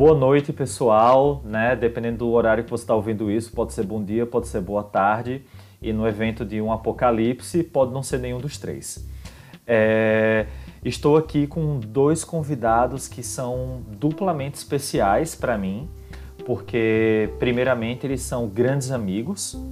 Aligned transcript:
Boa 0.00 0.14
noite, 0.14 0.50
pessoal, 0.50 1.42
né? 1.44 1.76
Dependendo 1.76 2.16
do 2.20 2.30
horário 2.30 2.64
que 2.64 2.70
você 2.70 2.84
está 2.84 2.94
ouvindo 2.94 3.30
isso, 3.30 3.52
pode 3.52 3.74
ser 3.74 3.84
bom 3.84 4.02
dia, 4.02 4.24
pode 4.24 4.48
ser 4.48 4.62
boa 4.62 4.82
tarde. 4.82 5.44
E 5.82 5.92
no 5.92 6.08
evento 6.08 6.42
de 6.42 6.58
um 6.58 6.72
apocalipse, 6.72 7.62
pode 7.62 7.92
não 7.92 8.02
ser 8.02 8.18
nenhum 8.18 8.38
dos 8.38 8.56
três. 8.56 9.06
É... 9.66 10.46
Estou 10.82 11.18
aqui 11.18 11.46
com 11.46 11.78
dois 11.78 12.24
convidados 12.24 13.08
que 13.08 13.22
são 13.22 13.82
duplamente 13.88 14.56
especiais 14.56 15.34
para 15.34 15.58
mim, 15.58 15.86
porque, 16.46 17.28
primeiramente, 17.38 18.06
eles 18.06 18.22
são 18.22 18.48
grandes 18.48 18.90
amigos, 18.90 19.62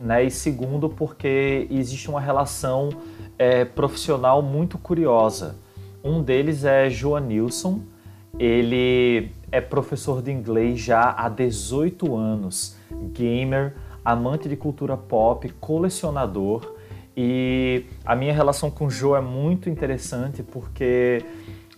né? 0.00 0.22
E 0.22 0.30
segundo, 0.30 0.88
porque 0.88 1.66
existe 1.72 2.08
uma 2.08 2.20
relação 2.20 2.90
é, 3.36 3.64
profissional 3.64 4.40
muito 4.42 4.78
curiosa. 4.78 5.56
Um 6.04 6.22
deles 6.22 6.64
é 6.64 6.88
Joan 6.88 7.22
Nilson, 7.22 7.80
ele 8.38 9.32
é 9.50 9.60
professor 9.60 10.20
de 10.20 10.30
inglês 10.30 10.80
já 10.80 11.14
há 11.16 11.28
18 11.28 12.14
anos, 12.14 12.76
gamer, 13.12 13.74
amante 14.04 14.48
de 14.48 14.56
cultura 14.56 14.96
pop, 14.96 15.48
colecionador. 15.60 16.74
E 17.16 17.86
a 18.04 18.14
minha 18.14 18.32
relação 18.32 18.70
com 18.70 18.86
o 18.86 18.90
Joe 18.90 19.16
é 19.16 19.22
muito 19.22 19.70
interessante 19.70 20.42
porque 20.42 21.24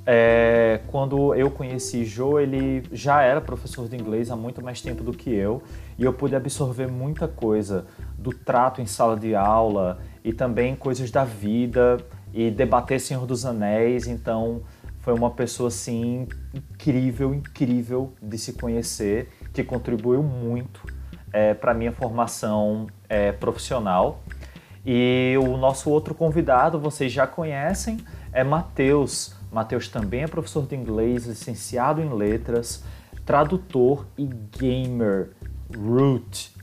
é, 0.04 0.80
quando 0.88 1.34
eu 1.34 1.50
conheci 1.50 2.04
Joe, 2.04 2.42
ele 2.42 2.82
já 2.90 3.22
era 3.22 3.40
professor 3.40 3.88
de 3.88 3.94
inglês 3.94 4.30
há 4.30 4.36
muito 4.36 4.64
mais 4.64 4.80
tempo 4.80 5.04
do 5.04 5.12
que 5.12 5.30
eu 5.30 5.62
e 5.98 6.04
eu 6.04 6.12
pude 6.12 6.34
absorver 6.34 6.88
muita 6.88 7.28
coisa 7.28 7.86
do 8.16 8.32
trato 8.32 8.80
em 8.80 8.86
sala 8.86 9.16
de 9.16 9.34
aula 9.34 9.98
e 10.24 10.32
também 10.32 10.74
coisas 10.74 11.10
da 11.10 11.24
vida 11.24 11.98
e 12.32 12.50
debater 12.50 12.98
Senhor 13.00 13.26
dos 13.26 13.44
Anéis. 13.44 14.06
Então, 14.06 14.62
foi 15.08 15.14
uma 15.14 15.30
pessoa 15.30 15.68
assim 15.68 16.28
incrível, 16.52 17.32
incrível 17.32 18.12
de 18.20 18.36
se 18.36 18.52
conhecer, 18.52 19.30
que 19.54 19.64
contribuiu 19.64 20.22
muito 20.22 20.82
é, 21.32 21.54
para 21.54 21.72
minha 21.72 21.92
formação 21.92 22.88
é, 23.08 23.32
profissional. 23.32 24.22
E 24.84 25.34
o 25.42 25.56
nosso 25.56 25.88
outro 25.88 26.14
convidado, 26.14 26.78
vocês 26.78 27.10
já 27.10 27.26
conhecem, 27.26 27.96
é 28.34 28.44
Matheus. 28.44 29.34
Matheus 29.50 29.88
também 29.88 30.24
é 30.24 30.26
professor 30.26 30.66
de 30.66 30.76
inglês, 30.76 31.24
licenciado 31.24 32.02
em 32.02 32.12
letras, 32.12 32.84
tradutor 33.24 34.06
e 34.18 34.26
gamer 34.26 35.30
root. 35.74 36.54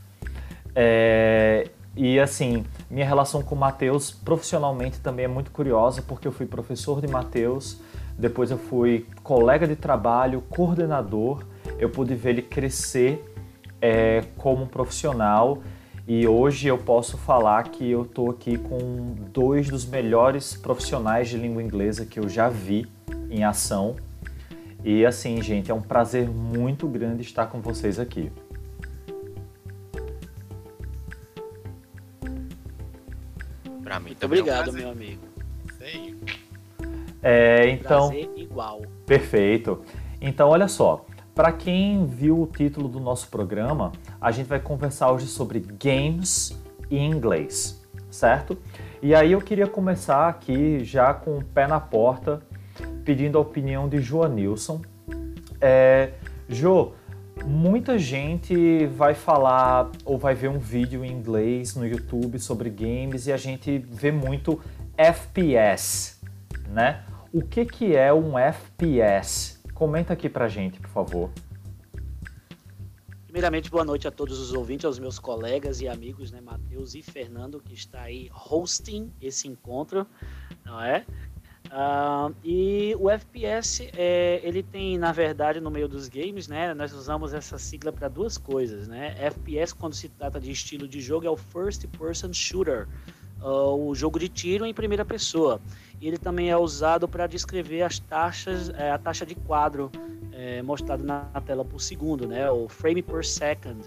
É, 0.72 1.68
e 1.96 2.20
assim, 2.20 2.64
minha 2.88 3.06
relação 3.06 3.42
com 3.42 3.56
o 3.56 3.58
Matheus 3.58 4.12
profissionalmente 4.12 5.00
também 5.00 5.24
é 5.24 5.28
muito 5.28 5.50
curiosa, 5.50 6.00
porque 6.00 6.28
eu 6.28 6.32
fui 6.32 6.46
professor 6.46 7.00
de 7.00 7.08
Matheus, 7.08 7.80
depois 8.18 8.50
eu 8.50 8.58
fui 8.58 9.06
colega 9.22 9.66
de 9.66 9.76
trabalho, 9.76 10.42
coordenador, 10.48 11.44
eu 11.78 11.90
pude 11.90 12.14
ver 12.14 12.30
ele 12.30 12.42
crescer 12.42 13.22
é, 13.80 14.24
como 14.36 14.66
profissional 14.66 15.62
e 16.08 16.26
hoje 16.26 16.68
eu 16.68 16.78
posso 16.78 17.18
falar 17.18 17.64
que 17.64 17.90
eu 17.90 18.02
estou 18.02 18.30
aqui 18.30 18.56
com 18.56 19.14
dois 19.32 19.68
dos 19.68 19.84
melhores 19.84 20.56
profissionais 20.56 21.28
de 21.28 21.36
língua 21.36 21.62
inglesa 21.62 22.06
que 22.06 22.20
eu 22.20 22.28
já 22.28 22.48
vi 22.48 22.86
em 23.28 23.42
ação. 23.42 23.96
E 24.84 25.04
assim, 25.04 25.42
gente, 25.42 25.68
é 25.68 25.74
um 25.74 25.82
prazer 25.82 26.28
muito 26.28 26.86
grande 26.86 27.22
estar 27.22 27.46
com 27.46 27.60
vocês 27.60 27.98
aqui. 27.98 28.30
Para 33.82 33.98
mim, 33.98 34.10
muito 34.10 34.26
obrigado, 34.26 34.68
é 34.68 34.70
um 34.70 34.74
meu 34.74 34.90
amigo. 34.90 35.22
Sei. 35.76 36.15
É, 37.28 37.68
então. 37.70 38.08
Prazer 38.08 38.30
igual. 38.36 38.82
Perfeito. 39.04 39.82
Então, 40.20 40.48
olha 40.48 40.68
só. 40.68 41.04
Para 41.34 41.50
quem 41.50 42.06
viu 42.06 42.40
o 42.40 42.46
título 42.46 42.88
do 42.88 43.00
nosso 43.00 43.28
programa, 43.28 43.90
a 44.20 44.30
gente 44.30 44.46
vai 44.46 44.60
conversar 44.60 45.10
hoje 45.10 45.26
sobre 45.26 45.58
games 45.58 46.56
em 46.88 47.10
inglês, 47.10 47.84
certo? 48.10 48.56
E 49.02 49.14
aí 49.14 49.32
eu 49.32 49.40
queria 49.40 49.66
começar 49.66 50.28
aqui 50.28 50.82
já 50.84 51.12
com 51.12 51.38
o 51.38 51.44
pé 51.44 51.66
na 51.66 51.80
porta, 51.80 52.40
pedindo 53.04 53.36
a 53.36 53.40
opinião 53.40 53.88
de 53.88 54.00
Joanilson. 54.00 54.80
É, 55.60 56.12
jo, 56.48 56.92
muita 57.44 57.98
gente 57.98 58.86
vai 58.86 59.14
falar 59.14 59.90
ou 60.04 60.16
vai 60.16 60.34
ver 60.34 60.48
um 60.48 60.58
vídeo 60.58 61.04
em 61.04 61.10
inglês 61.10 61.74
no 61.74 61.86
YouTube 61.86 62.38
sobre 62.38 62.70
games 62.70 63.26
e 63.26 63.32
a 63.32 63.36
gente 63.36 63.76
vê 63.78 64.10
muito 64.10 64.58
FPS, 64.96 66.18
né? 66.68 67.02
O 67.36 67.42
que, 67.42 67.66
que 67.66 67.94
é 67.94 68.10
um 68.14 68.38
FPS? 68.38 69.60
Comenta 69.74 70.14
aqui 70.14 70.26
pra 70.26 70.48
gente, 70.48 70.80
por 70.80 70.88
favor. 70.88 71.30
Primeiramente, 73.26 73.70
boa 73.70 73.84
noite 73.84 74.08
a 74.08 74.10
todos 74.10 74.40
os 74.40 74.54
ouvintes, 74.54 74.86
aos 74.86 74.98
meus 74.98 75.18
colegas 75.18 75.82
e 75.82 75.86
amigos, 75.86 76.32
né, 76.32 76.40
Matheus 76.40 76.94
e 76.94 77.02
Fernando, 77.02 77.60
que 77.60 77.74
está 77.74 78.00
aí 78.00 78.30
hosting 78.32 79.12
esse 79.20 79.46
encontro, 79.46 80.06
não 80.64 80.80
é? 80.80 81.04
Uh, 81.66 82.34
e 82.42 82.96
o 82.98 83.10
FPS, 83.10 83.90
é, 83.94 84.40
ele 84.42 84.62
tem, 84.62 84.96
na 84.96 85.12
verdade, 85.12 85.60
no 85.60 85.70
meio 85.70 85.88
dos 85.88 86.08
games, 86.08 86.48
né, 86.48 86.72
nós 86.72 86.94
usamos 86.94 87.34
essa 87.34 87.58
sigla 87.58 87.92
para 87.92 88.08
duas 88.08 88.38
coisas, 88.38 88.88
né? 88.88 89.14
FPS, 89.18 89.74
quando 89.74 89.92
se 89.92 90.08
trata 90.08 90.40
de 90.40 90.50
estilo 90.50 90.88
de 90.88 91.02
jogo, 91.02 91.26
é 91.26 91.30
o 91.30 91.36
First 91.36 91.86
Person 91.98 92.32
Shooter, 92.32 92.88
uh, 93.42 93.90
o 93.90 93.94
jogo 93.94 94.18
de 94.18 94.30
tiro 94.30 94.64
em 94.64 94.72
primeira 94.72 95.04
pessoa. 95.04 95.60
Ele 96.00 96.18
também 96.18 96.50
é 96.50 96.56
usado 96.56 97.08
para 97.08 97.26
descrever 97.26 97.82
as 97.82 97.98
taxas, 97.98 98.68
é, 98.70 98.90
a 98.90 98.98
taxa 98.98 99.24
de 99.24 99.34
quadro 99.34 99.90
é, 100.32 100.60
mostrado 100.62 101.02
na, 101.02 101.28
na, 101.32 101.40
tela 101.40 101.64
por 101.64 101.80
segundo, 101.80 102.28
né? 102.28 102.50
O 102.50 102.68
frame 102.68 103.02
per 103.02 103.24
second 103.24 103.80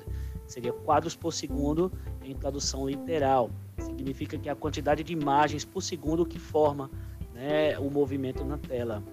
seria 0.47 0.73
quadros 0.73 1.15
por 1.15 1.31
segundo 1.31 1.91
em 2.23 2.33
tradução 2.35 2.87
literal. 2.89 3.51
Significa 3.77 4.37
que 4.37 4.49
a 4.49 4.55
quantidade 4.55 5.03
de 5.03 5.13
imagens 5.13 5.63
por 5.63 5.81
segundo 5.81 6.25
que 6.25 6.39
forma 6.39 6.89
né, 7.33 7.77
o 7.77 7.89
movimento 7.89 8.43
na 8.43 8.57
tela. 8.57 9.03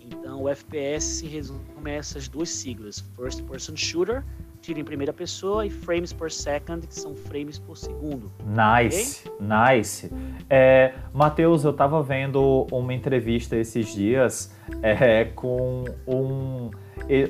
Então, 0.00 0.42
o 0.42 0.48
FPS 0.48 1.04
se 1.04 1.26
resume 1.26 1.62
a 1.86 1.90
essas 1.90 2.28
duas 2.28 2.50
siglas: 2.50 3.04
First 3.16 3.42
Person 3.44 3.76
Shooter 3.76 4.24
tiro 4.62 4.78
em 4.78 4.84
primeira 4.84 5.12
pessoa 5.12 5.66
e 5.66 5.70
frames 5.70 6.12
per 6.12 6.30
second, 6.30 6.86
que 6.86 6.94
são 6.94 7.14
frames 7.14 7.58
por 7.58 7.76
segundo. 7.76 8.32
Nice, 8.46 9.28
okay? 9.28 9.46
nice. 9.46 10.10
É, 10.48 10.94
Matheus, 11.12 11.64
eu 11.64 11.72
estava 11.72 12.00
vendo 12.02 12.66
uma 12.70 12.94
entrevista 12.94 13.56
esses 13.56 13.92
dias 13.92 14.54
é, 14.80 15.24
com 15.24 15.84
um, 16.06 16.70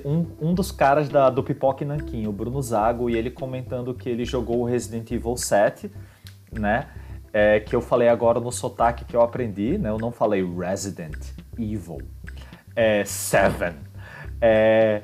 um, 0.05 0.27
um 0.41 0.55
dos 0.55 0.71
caras 0.71 1.09
da, 1.09 1.31
do 1.31 1.43
Pipoque 1.43 1.85
Nanquim, 1.85 2.27
o 2.27 2.33
Bruno 2.33 2.61
Zago, 2.61 3.09
e 3.09 3.17
ele 3.17 3.31
comentando 3.31 3.95
que 3.95 4.11
ele 4.11 4.27
jogou 4.27 4.61
o 4.61 4.65
Resident 4.65 5.11
Evil 5.11 5.37
7, 5.37 5.91
né? 6.53 6.89
É, 7.33 7.61
que 7.61 7.75
eu 7.75 7.81
falei 7.81 8.09
agora 8.09 8.39
no 8.39 8.53
sotaque 8.53 9.07
que 9.07 9.17
eu 9.17 9.23
aprendi, 9.23 9.79
né? 9.79 9.89
Eu 9.89 9.97
não 9.97 10.13
falei 10.13 10.45
Resident 10.45 11.17
Evil. 11.59 11.97
É, 12.77 13.03
Seven. 13.07 13.73
É, 14.39 15.01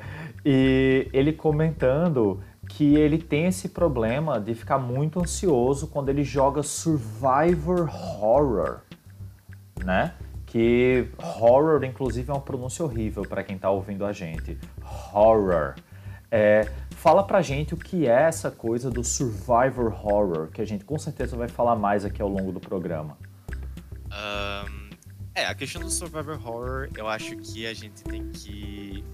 e 0.51 1.11
ele 1.13 1.35
comentando 1.35 2.43
que 2.71 2.97
ele 2.97 3.19
tem 3.19 3.45
esse 3.45 3.69
problema 3.69 4.41
de 4.41 4.55
ficar 4.55 4.79
muito 4.79 5.21
ansioso 5.21 5.89
quando 5.89 6.09
ele 6.09 6.25
joga 6.25 6.63
Survivor 6.63 7.87
Horror, 8.19 8.81
né? 9.85 10.15
Que 10.47 11.07
horror, 11.19 11.85
inclusive, 11.85 12.31
é 12.31 12.33
uma 12.33 12.41
pronúncia 12.41 12.83
horrível 12.83 13.25
para 13.29 13.45
quem 13.45 13.57
está 13.57 13.69
ouvindo 13.69 14.07
a 14.07 14.13
gente. 14.15 14.57
Horror. 15.13 15.75
É, 16.31 16.67
fala 16.93 17.23
pra 17.23 17.43
gente 17.43 17.75
o 17.75 17.77
que 17.77 18.09
é 18.09 18.23
essa 18.23 18.51
coisa 18.51 18.91
do 18.91 19.05
Survivor 19.05 19.93
Horror, 20.03 20.49
que 20.49 20.63
a 20.63 20.67
gente 20.67 20.83
com 20.83 20.99
certeza 20.99 21.37
vai 21.37 21.49
falar 21.49 21.77
mais 21.77 22.07
aqui 22.07 22.23
ao 22.23 22.29
longo 22.29 22.53
do 22.53 22.61
programa. 22.61 23.19
Um, 24.07 24.89
é, 25.35 25.45
a 25.45 25.55
questão 25.55 25.83
do 25.83 25.91
Survivor 25.91 26.41
Horror, 26.43 26.89
eu 26.97 27.07
acho 27.07 27.37
que 27.37 27.67
a 27.67 27.75
gente 27.75 28.03
tem 28.03 28.31
que 28.31 29.05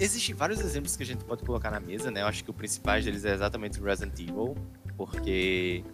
existem 0.00 0.34
vários 0.34 0.60
exemplos 0.60 0.96
que 0.96 1.02
a 1.02 1.06
gente 1.06 1.24
pode 1.24 1.44
colocar 1.44 1.70
na 1.70 1.78
mesa, 1.78 2.10
né? 2.10 2.22
Eu 2.22 2.26
acho 2.26 2.42
que 2.42 2.50
o 2.50 2.54
principal 2.54 3.00
deles 3.00 3.24
é 3.24 3.34
exatamente 3.34 3.80
o 3.80 3.84
Resident 3.84 4.18
Evil, 4.18 4.56
porque 4.96 5.84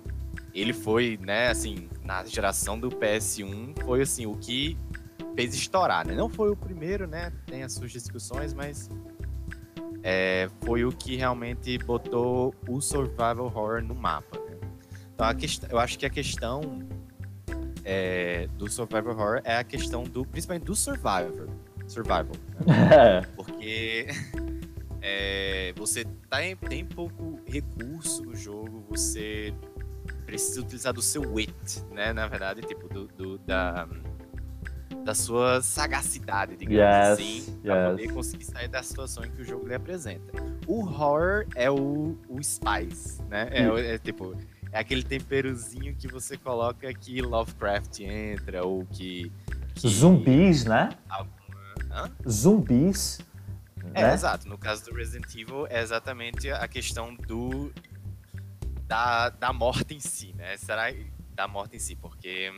ele 0.55 0.73
foi, 0.73 1.19
né, 1.21 1.49
assim, 1.49 1.89
na 2.05 2.25
geração 2.25 2.79
do 2.79 2.89
PS1, 2.89 3.83
foi 3.85 4.03
assim, 4.03 4.27
o 4.27 4.37
que 4.37 4.79
fez 5.35 5.55
estourar, 5.55 6.07
né? 6.07 6.15
Não 6.15 6.29
foi 6.29 6.51
o 6.51 6.57
primeiro, 6.57 7.07
né? 7.07 7.33
Tem 7.47 7.63
as 7.63 7.73
suas 7.73 7.91
discussões, 7.91 8.55
mas 8.55 8.89
é, 10.03 10.49
foi 10.65 10.85
o 10.85 10.93
que 10.93 11.17
realmente 11.17 11.77
botou 11.79 12.55
o 12.69 12.81
survival 12.81 13.47
horror 13.47 13.83
no 13.83 13.95
mapa. 13.95 14.39
Né? 14.39 14.57
Então, 15.15 15.35
questão, 15.35 15.69
eu 15.71 15.79
acho 15.79 15.99
que 15.99 16.07
a 16.07 16.11
questão 16.11 16.79
é, 17.85 18.47
do 18.57 18.71
survival 18.71 19.15
horror 19.15 19.41
é 19.45 19.57
a 19.57 19.65
questão 19.65 20.05
do, 20.05 20.25
principalmente 20.25 20.65
do 20.65 20.77
survivor 20.77 21.49
survival. 21.87 22.33
Né? 22.67 23.23
Porque 23.37 24.07
é, 25.01 25.73
você 25.77 26.05
tá 26.29 26.45
em, 26.45 26.57
tem 26.57 26.85
pouco 26.85 27.41
recurso 27.47 28.23
no 28.25 28.35
jogo, 28.35 28.85
você 28.89 29.53
precisa 30.25 30.61
utilizar 30.61 30.93
do 30.93 31.03
seu 31.03 31.23
wit, 31.23 31.53
né? 31.93 32.13
Na 32.13 32.27
verdade, 32.27 32.61
tipo, 32.63 32.89
do, 32.89 33.07
do 33.09 33.39
da, 33.39 33.87
da 35.05 35.15
sua 35.15 35.63
sagacidade, 35.63 36.57
digamos 36.57 36.81
Yes, 36.81 37.09
assim, 37.13 37.59
pra 37.63 37.77
yes. 37.77 37.91
poder 37.91 38.13
conseguir 38.13 38.45
sair 38.45 38.69
da 38.69 38.83
situação 38.83 39.25
em 39.25 39.31
que 39.31 39.43
o 39.43 39.45
jogo 39.45 39.69
lhe 39.69 39.75
apresenta. 39.75 40.33
O 40.67 40.81
horror 40.81 41.47
é 41.55 41.71
o, 41.71 42.17
o 42.29 42.43
spice, 42.43 43.23
né? 43.29 43.49
É, 43.53 43.71
o- 43.71 43.79
é 43.79 43.99
tipo, 43.99 44.37
é 44.73 44.81
aquele 44.81 45.05
temperozinho 45.05 45.95
que 45.95 46.09
você 46.09 46.37
coloca 46.37 46.93
que 46.93 47.23
Lovecraft 47.23 48.01
entra, 48.01 48.67
ou 48.67 48.85
que. 48.87 49.31
que 49.77 49.89
Zumbis, 49.89 50.65
né? 50.65 50.89
Hã? 51.97 52.11
Zumbis. 52.29 53.21
É, 53.95 54.03
né? 54.03 54.13
exato. 54.13 54.47
No 54.47 54.59
caso 54.59 54.85
do 54.85 54.95
Resident 54.95 55.35
Evil, 55.35 55.67
é 55.69 55.81
exatamente 55.81 56.51
a 56.51 56.69
questão 56.69 57.15
do. 57.15 57.73
Da, 58.87 59.31
da 59.31 59.53
morte 59.53 59.95
em 59.95 60.01
si, 60.01 60.35
né? 60.35 60.57
Será 60.59 60.93
da 61.35 61.49
morte 61.49 61.77
em 61.77 61.79
si, 61.79 61.97
porque. 61.97 62.53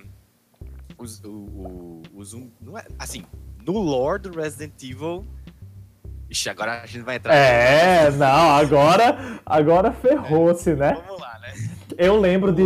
Os, 0.98 1.22
o, 1.22 1.30
o, 1.30 2.02
o 2.12 2.24
zumbi. 2.24 2.52
Não 2.60 2.76
é, 2.76 2.84
assim, 2.98 3.24
no 3.64 3.78
lore 3.78 4.22
do 4.22 4.36
Resident 4.36 4.82
Evil. 4.82 5.24
Ixi, 6.28 6.50
agora 6.50 6.82
a 6.82 6.86
gente 6.86 7.04
vai 7.04 7.16
entrar. 7.16 7.32
É, 7.32 8.10
não, 8.10 8.56
agora, 8.56 9.40
agora 9.46 9.92
ferrou-se, 9.92 10.74
né? 10.74 10.94
Vamos 10.94 11.20
lá, 11.20 11.38
né? 11.38 11.54
Eu 11.96 12.18
lembro 12.18 12.52
de. 12.52 12.64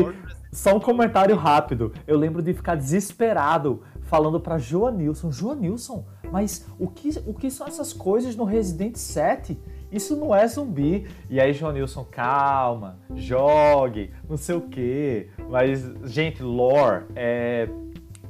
Só 0.50 0.74
um 0.76 0.80
comentário 0.80 1.36
rápido. 1.36 1.94
Eu 2.06 2.18
lembro 2.18 2.42
de 2.42 2.52
ficar 2.52 2.74
desesperado 2.74 3.82
falando 4.02 4.38
pra 4.40 4.58
Joanilson. 4.58 5.30
Joanilson, 5.30 6.04
mas 6.32 6.66
o 6.78 6.88
que, 6.88 7.10
o 7.26 7.34
que 7.34 7.50
são 7.50 7.66
essas 7.66 7.92
coisas 7.92 8.34
no 8.34 8.44
Resident 8.44 8.96
7? 8.96 9.58
Isso 9.92 10.16
não 10.16 10.34
é 10.34 10.48
zumbi. 10.48 11.06
E 11.28 11.38
aí, 11.38 11.52
Joanilson, 11.52 12.06
calma, 12.10 12.98
jogue, 13.14 14.10
não 14.26 14.38
sei 14.38 14.54
o 14.54 14.62
quê. 14.62 15.28
Mas, 15.50 15.84
gente, 16.04 16.42
lore 16.42 17.04
é. 17.14 17.68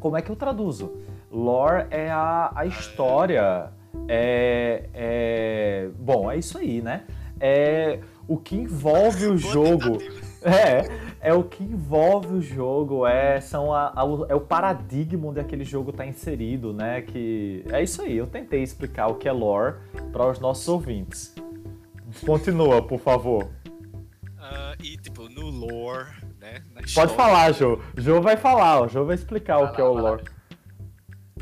Como 0.00 0.16
é 0.16 0.22
que 0.22 0.30
eu 0.30 0.34
traduzo? 0.34 0.92
Lore 1.30 1.86
é 1.90 2.10
a, 2.10 2.50
a 2.56 2.66
história. 2.66 3.70
É, 4.08 4.88
é. 4.92 5.88
Bom, 5.96 6.28
é 6.28 6.36
isso 6.36 6.58
aí, 6.58 6.82
né? 6.82 7.04
É 7.38 8.00
o 8.26 8.36
que 8.36 8.56
envolve 8.56 9.26
o 9.28 9.38
jogo. 9.38 9.98
É, 10.44 11.28
é 11.30 11.34
o 11.34 11.44
que 11.44 11.62
envolve 11.62 12.34
o 12.34 12.40
jogo, 12.42 13.06
é, 13.06 13.40
são 13.40 13.72
a- 13.72 13.92
a- 13.94 14.04
o- 14.04 14.26
é 14.26 14.34
o 14.34 14.40
paradigma 14.40 15.28
onde 15.28 15.38
aquele 15.40 15.64
jogo 15.64 15.90
está 15.90 16.04
inserido, 16.06 16.72
né? 16.72 17.02
Que 17.02 17.64
é 17.70 17.82
isso 17.82 18.02
aí. 18.02 18.16
Eu 18.16 18.26
tentei 18.26 18.62
explicar 18.62 19.06
o 19.08 19.14
que 19.14 19.28
é 19.28 19.32
lore 19.32 19.76
para 20.12 20.28
os 20.30 20.38
nossos 20.40 20.66
ouvintes. 20.68 21.34
Continua, 22.26 22.82
por 22.82 22.98
favor. 22.98 23.48
Ah, 24.38 24.74
e, 24.82 24.96
tipo, 24.98 25.28
no 25.28 25.48
lore, 25.48 26.08
né? 26.40 26.62
na 26.74 26.82
Pode 26.94 27.14
falar, 27.14 27.52
Jô. 27.52 27.80
Jô 27.96 28.20
vai 28.20 28.36
falar, 28.36 28.80
ó. 28.82 28.88
Jô 28.88 29.04
vai 29.04 29.14
explicar 29.14 29.58
Vai 29.58 29.66
o 29.66 29.72
que 29.72 29.80
é 29.80 29.84
o 29.84 29.94
vai 29.94 30.02
lá. 30.02 30.10
lore. 30.10 30.24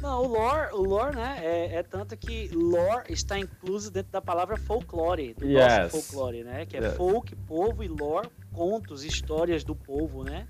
Não, 0.00 0.22
o 0.22 0.28
lore, 0.28 0.72
o 0.72 0.82
lore, 0.82 1.14
né, 1.16 1.40
é, 1.42 1.74
é 1.76 1.82
tanto 1.82 2.16
que 2.16 2.48
lore 2.54 3.12
está 3.12 3.38
incluso 3.38 3.90
dentro 3.90 4.10
da 4.12 4.22
palavra 4.22 4.56
folclore, 4.56 5.34
do 5.34 5.44
Yes. 5.44 5.92
nosso 5.92 6.02
folclore, 6.10 6.42
né, 6.42 6.64
que 6.64 6.76
é 6.78 6.80
Yes. 6.84 6.94
folk, 6.96 7.36
povo, 7.36 7.82
e 7.82 7.88
lore, 7.88 8.28
contos, 8.52 9.04
histórias 9.04 9.64
do 9.64 9.74
povo, 9.74 10.24
né. 10.24 10.46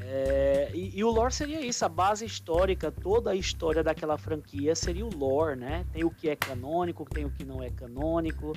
É, 0.00 0.70
e, 0.72 0.98
e 0.98 1.04
o 1.04 1.10
lore 1.10 1.32
seria 1.32 1.60
isso, 1.60 1.84
a 1.84 1.88
base 1.88 2.24
histórica, 2.24 2.90
toda 2.90 3.30
a 3.30 3.34
história 3.34 3.82
daquela 3.82 4.16
franquia 4.16 4.74
seria 4.74 5.04
o 5.04 5.14
lore, 5.14 5.58
né, 5.58 5.84
tem 5.92 6.04
o 6.04 6.10
que 6.10 6.28
é 6.28 6.36
canônico, 6.36 7.04
tem 7.04 7.24
o 7.24 7.30
que 7.30 7.44
não 7.44 7.62
é 7.62 7.70
canônico, 7.70 8.52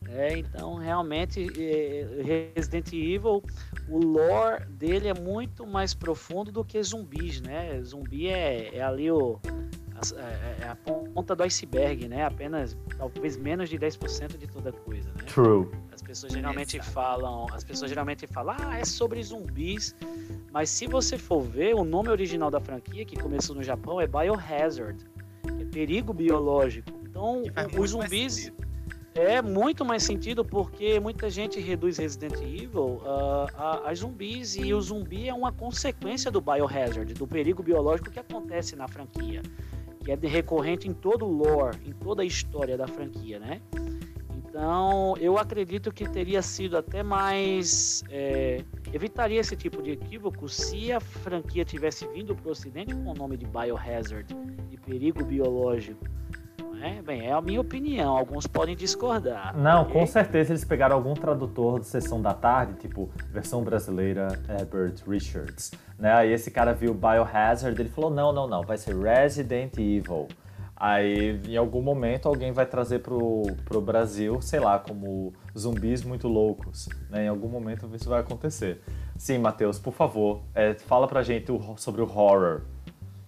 né, 0.00 0.38
então 0.38 0.76
realmente 0.76 1.46
é, 1.60 2.52
Resident 2.54 2.90
Evil, 2.92 3.42
o 3.88 3.98
lore 3.98 4.64
dele 4.64 5.08
é 5.08 5.14
muito 5.14 5.66
mais 5.66 5.92
profundo 5.92 6.50
do 6.50 6.64
que 6.64 6.82
zumbis, 6.82 7.42
né, 7.42 7.82
zumbi 7.82 8.28
é, 8.28 8.74
é 8.74 8.82
ali 8.82 9.10
o 9.10 9.38
é- 10.16 10.64
é 10.64 10.68
a 10.68 10.76
ponta 10.76 11.34
do 11.34 11.42
iceberg, 11.42 12.08
né? 12.08 12.24
Apenas, 12.24 12.76
talvez 12.96 13.36
menos 13.36 13.68
de 13.68 13.78
10% 13.78 14.36
de 14.36 14.46
toda 14.46 14.72
coisa, 14.72 15.08
né? 15.10 15.24
True. 15.26 15.68
As 15.92 16.02
pessoas 16.02 16.32
geralmente 16.32 16.76
Exato. 16.76 16.90
falam, 16.92 17.46
as 17.52 17.64
pessoas 17.64 17.90
geralmente 17.90 18.26
falam, 18.26 18.56
ah, 18.58 18.78
é 18.78 18.84
sobre 18.84 19.22
zumbis, 19.22 19.94
mas 20.52 20.70
se 20.70 20.86
você 20.86 21.18
for 21.18 21.40
ver, 21.42 21.74
o 21.74 21.84
nome 21.84 22.08
original 22.08 22.50
da 22.50 22.60
franquia, 22.60 23.04
que 23.04 23.16
começou 23.16 23.54
no 23.54 23.62
Japão, 23.62 24.00
é 24.00 24.06
Biohazard, 24.06 25.04
é 25.60 25.64
perigo 25.64 26.12
biológico. 26.12 26.90
Então, 27.04 27.42
os 27.78 27.90
zumbis 27.90 28.52
é 29.18 29.42
muito 29.42 29.84
mais 29.84 30.04
sentido 30.04 30.44
porque 30.44 31.00
muita 31.00 31.28
gente 31.28 31.58
reduz 31.58 31.98
Resident 31.98 32.34
Evil 32.40 33.02
ah, 33.04 33.46
a, 33.84 33.90
a 33.90 33.94
zumbis 33.94 34.54
e 34.56 34.72
o 34.72 34.80
zumbi 34.80 35.28
é 35.28 35.34
uma 35.34 35.50
consequência 35.50 36.30
do 36.30 36.40
biohazard, 36.40 37.12
do 37.14 37.26
perigo 37.26 37.62
biológico 37.62 38.10
que 38.10 38.20
acontece 38.20 38.76
na 38.76 38.86
franquia, 38.86 39.42
que 40.08 40.12
é 40.12 40.16
de- 40.16 40.26
recorrente 40.26 40.88
em 40.88 40.94
todo 40.94 41.26
o 41.26 41.30
lore, 41.30 41.76
em 41.84 41.92
toda 41.92 42.22
a 42.22 42.24
história 42.24 42.78
da 42.78 42.86
franquia, 42.86 43.38
né? 43.38 43.60
Então, 44.38 45.14
eu 45.20 45.36
acredito 45.36 45.92
que 45.92 46.08
teria 46.08 46.40
sido 46.40 46.78
até 46.78 47.02
mais. 47.02 48.02
é, 48.08 48.64
evitaria 48.90 49.38
esse 49.38 49.54
tipo 49.54 49.82
de 49.82 49.90
equívoco 49.90 50.48
se 50.48 50.90
a 50.90 50.98
franquia 50.98 51.62
tivesse 51.62 52.08
vindo 52.08 52.34
para 52.34 52.48
o 52.48 52.52
ocidente 52.52 52.94
com 52.94 53.10
o 53.10 53.14
nome 53.14 53.36
de 53.36 53.44
Biohazard, 53.44 54.34
de 54.70 54.78
perigo 54.78 55.22
biológico. 55.22 56.02
Não 56.58 56.76
é? 56.84 57.00
Bem, 57.02 57.26
é 57.26 57.32
a 57.32 57.40
minha 57.40 57.60
opinião, 57.60 58.16
alguns 58.16 58.46
podem 58.46 58.76
discordar. 58.76 59.56
Não, 59.56 59.82
ok? 59.82 59.92
com 59.92 60.06
certeza 60.06 60.52
eles 60.52 60.64
pegaram 60.64 60.96
algum 60.96 61.14
tradutor 61.14 61.80
de 61.80 61.86
sessão 61.86 62.20
da 62.20 62.34
tarde, 62.34 62.74
tipo, 62.74 63.10
versão 63.30 63.62
brasileira, 63.62 64.28
Herbert 64.48 64.94
Richards, 65.06 65.72
né? 65.98 66.12
Aí 66.12 66.32
esse 66.32 66.50
cara 66.50 66.72
viu 66.74 66.94
Biohazard, 66.94 67.80
ele 67.80 67.88
falou, 67.88 68.10
não, 68.10 68.32
não, 68.32 68.46
não, 68.46 68.62
vai 68.62 68.76
ser 68.78 68.94
Resident 68.96 69.74
Evil. 69.78 70.28
Aí, 70.80 71.40
em 71.48 71.56
algum 71.56 71.82
momento, 71.82 72.28
alguém 72.28 72.52
vai 72.52 72.64
trazer 72.64 73.00
pro, 73.00 73.42
pro 73.64 73.80
Brasil, 73.80 74.40
sei 74.40 74.60
lá, 74.60 74.78
como 74.78 75.32
zumbis 75.58 76.04
muito 76.04 76.28
loucos, 76.28 76.88
né? 77.10 77.24
Em 77.24 77.28
algum 77.28 77.48
momento 77.48 77.90
isso 77.96 78.08
vai 78.08 78.20
acontecer. 78.20 78.80
Sim, 79.16 79.38
Matheus, 79.38 79.76
por 79.80 79.92
favor, 79.92 80.40
é, 80.54 80.74
fala 80.74 81.08
pra 81.08 81.20
gente 81.24 81.50
o- 81.50 81.76
sobre 81.76 82.00
o 82.00 82.04
horror. 82.04 82.60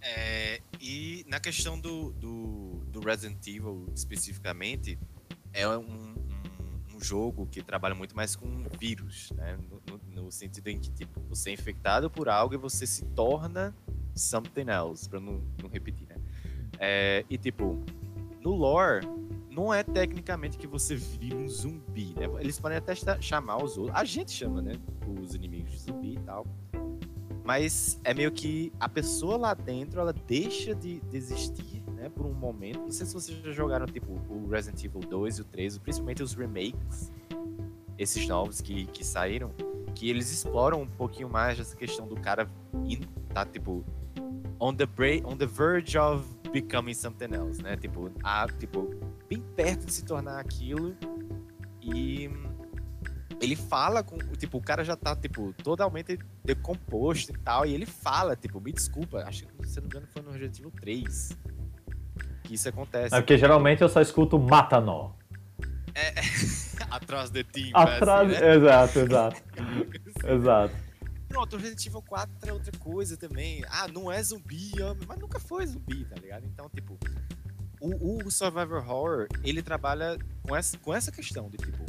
É, 0.00 0.60
e 0.80 1.26
na 1.28 1.40
questão 1.40 1.76
do, 1.78 2.12
do, 2.12 2.69
do 2.90 3.00
Resident 3.00 3.46
Evil 3.46 3.86
especificamente, 3.94 4.98
é 5.52 5.66
um, 5.68 5.80
um, 5.82 6.14
um 6.96 7.00
jogo 7.02 7.46
que 7.46 7.62
trabalha 7.62 7.94
muito 7.94 8.14
mais 8.14 8.36
com 8.36 8.64
vírus, 8.78 9.30
né? 9.36 9.56
No, 9.70 9.80
no- 9.90 10.22
no 10.24 10.30
sentido 10.32 10.68
em 10.68 10.78
que 10.78 10.90
tipo, 10.90 11.20
você 11.28 11.50
é 11.50 11.52
infectado 11.54 12.10
por 12.10 12.28
algo 12.28 12.54
e 12.54 12.58
você 12.58 12.86
se 12.86 13.04
torna 13.06 13.74
something 14.14 14.68
else, 14.68 15.08
pra 15.08 15.18
não, 15.20 15.42
não 15.62 15.68
repetir, 15.70 16.06
né? 16.08 16.16
É, 16.78 17.24
e 17.30 17.36
tipo, 17.38 17.82
no 18.40 18.54
lore, 18.54 19.06
não 19.50 19.72
é 19.74 19.82
tecnicamente 19.82 20.56
que 20.58 20.66
você 20.66 20.94
vira 20.96 21.36
um 21.36 21.48
zumbi, 21.48 22.14
né? 22.16 22.26
Eles 22.40 22.58
podem 22.60 22.78
até 22.78 22.94
cha- 22.94 23.20
chamar 23.20 23.62
os 23.62 23.76
outros. 23.76 23.96
A 23.96 24.04
gente 24.04 24.30
chama, 24.32 24.60
né? 24.62 24.72
Os 25.20 25.34
inimigos 25.34 25.72
de 25.72 25.78
zumbi 25.78 26.14
e 26.14 26.20
tal. 26.20 26.46
Mas 27.44 27.98
é 28.04 28.14
meio 28.14 28.30
que 28.30 28.72
a 28.78 28.88
pessoa 28.88 29.36
lá 29.36 29.54
dentro, 29.54 30.00
ela 30.00 30.12
deixa 30.12 30.74
de, 30.74 31.00
de 31.00 31.16
existir, 31.16 31.79
né? 32.00 32.08
Por 32.08 32.24
um 32.26 32.32
momento. 32.32 32.80
Não 32.80 32.90
sei 32.90 33.06
se 33.06 33.12
vocês 33.14 33.38
já 33.42 33.52
jogaram, 33.52 33.86
tipo, 33.86 34.12
o 34.28 34.48
Resident 34.48 34.82
Evil 34.82 35.00
2 35.00 35.38
e 35.38 35.40
o 35.42 35.44
3, 35.44 35.78
principalmente 35.78 36.22
os 36.22 36.34
remakes, 36.34 37.12
esses 37.98 38.26
novos 38.26 38.60
que, 38.60 38.86
que 38.86 39.04
saíram, 39.04 39.52
que 39.94 40.08
eles 40.08 40.32
exploram 40.32 40.82
um 40.82 40.86
pouquinho 40.86 41.28
mais 41.28 41.60
essa 41.60 41.76
questão 41.76 42.08
do 42.08 42.16
cara 42.16 42.48
in, 42.86 43.00
tá, 43.34 43.44
tipo, 43.44 43.84
on 44.58 44.74
the, 44.74 44.86
bra- 44.86 45.20
on 45.24 45.36
the 45.36 45.46
verge 45.46 45.98
of 45.98 46.24
becoming 46.52 46.94
something 46.94 47.34
else, 47.34 47.62
né? 47.62 47.76
Tipo, 47.76 48.10
a, 48.24 48.46
tipo, 48.48 48.88
bem 49.28 49.40
perto 49.54 49.84
de 49.86 49.92
se 49.92 50.04
tornar 50.04 50.38
aquilo. 50.40 50.96
E 51.82 52.28
ele 53.40 53.56
fala 53.56 54.02
com. 54.02 54.16
Tipo, 54.36 54.58
o 54.58 54.60
cara 54.62 54.84
já 54.84 54.96
tá, 54.96 55.14
tipo, 55.16 55.52
totalmente 55.62 56.18
decomposto 56.44 57.32
e 57.32 57.38
tal. 57.38 57.64
E 57.66 57.72
ele 57.74 57.86
fala, 57.86 58.36
tipo, 58.36 58.60
me 58.60 58.72
desculpa, 58.72 59.18
acho 59.24 59.46
que 59.46 59.66
se 59.68 59.76
não 59.76 59.82
me 59.82 59.88
engano 59.88 60.06
foi 60.12 60.22
no 60.22 60.30
Resident 60.30 60.58
Evil 60.58 60.72
3 60.80 61.38
que 62.50 62.54
isso 62.54 62.68
acontece. 62.68 63.14
É 63.14 63.20
porque 63.20 63.38
geralmente 63.38 63.80
eu 63.80 63.88
só 63.88 64.00
escuto 64.00 64.36
Matanó. 64.36 65.12
Atrás 66.90 67.30
de 67.30 67.44
ti, 67.44 67.70
Atrás. 67.72 68.32
assim, 68.32 68.40
né? 68.40 68.54
Exato, 68.56 68.98
exato. 68.98 69.42
Exato. 70.26 70.74
Pronto, 71.28 71.54
o 71.54 71.58
Resident 71.58 71.86
Evil 71.86 72.02
4 72.02 72.32
é 72.46 72.52
outra 72.52 72.72
coisa 72.78 73.16
também. 73.16 73.62
Ah, 73.68 73.86
não 73.86 74.10
é 74.10 74.20
zumbi, 74.20 74.72
mas 75.06 75.18
nunca 75.18 75.38
foi 75.38 75.64
zumbi, 75.66 76.04
tá 76.04 76.16
ligado? 76.16 76.44
Então, 76.44 76.68
tipo, 76.68 76.98
o, 77.80 78.24
o 78.24 78.30
Survivor 78.30 78.78
Horror, 78.90 79.28
ele 79.44 79.62
trabalha 79.62 80.18
com 80.42 80.56
essa, 80.56 80.76
com 80.78 80.92
essa 80.92 81.12
questão 81.12 81.48
de, 81.48 81.56
tipo, 81.56 81.84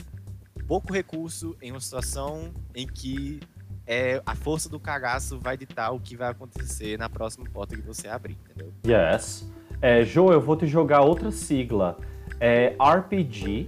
pouco 0.67 0.93
recurso 0.93 1.57
em 1.61 1.71
uma 1.71 1.79
situação 1.79 2.53
em 2.75 2.85
que 2.85 3.39
é, 3.87 4.21
a 4.25 4.35
força 4.35 4.69
do 4.69 4.79
cagaço 4.79 5.39
vai 5.39 5.57
ditar 5.57 5.91
o 5.91 5.99
que 5.99 6.15
vai 6.15 6.29
acontecer 6.29 6.97
na 6.99 7.09
próxima 7.09 7.45
porta 7.49 7.75
que 7.75 7.81
você 7.81 8.07
abrir, 8.07 8.37
entendeu? 8.45 8.71
Yes. 8.85 9.49
É, 9.81 10.03
Jo, 10.03 10.31
eu 10.31 10.39
vou 10.39 10.55
te 10.55 10.67
jogar 10.67 11.01
outra 11.01 11.31
sigla. 11.31 11.97
É 12.39 12.75
RPG, 12.79 13.67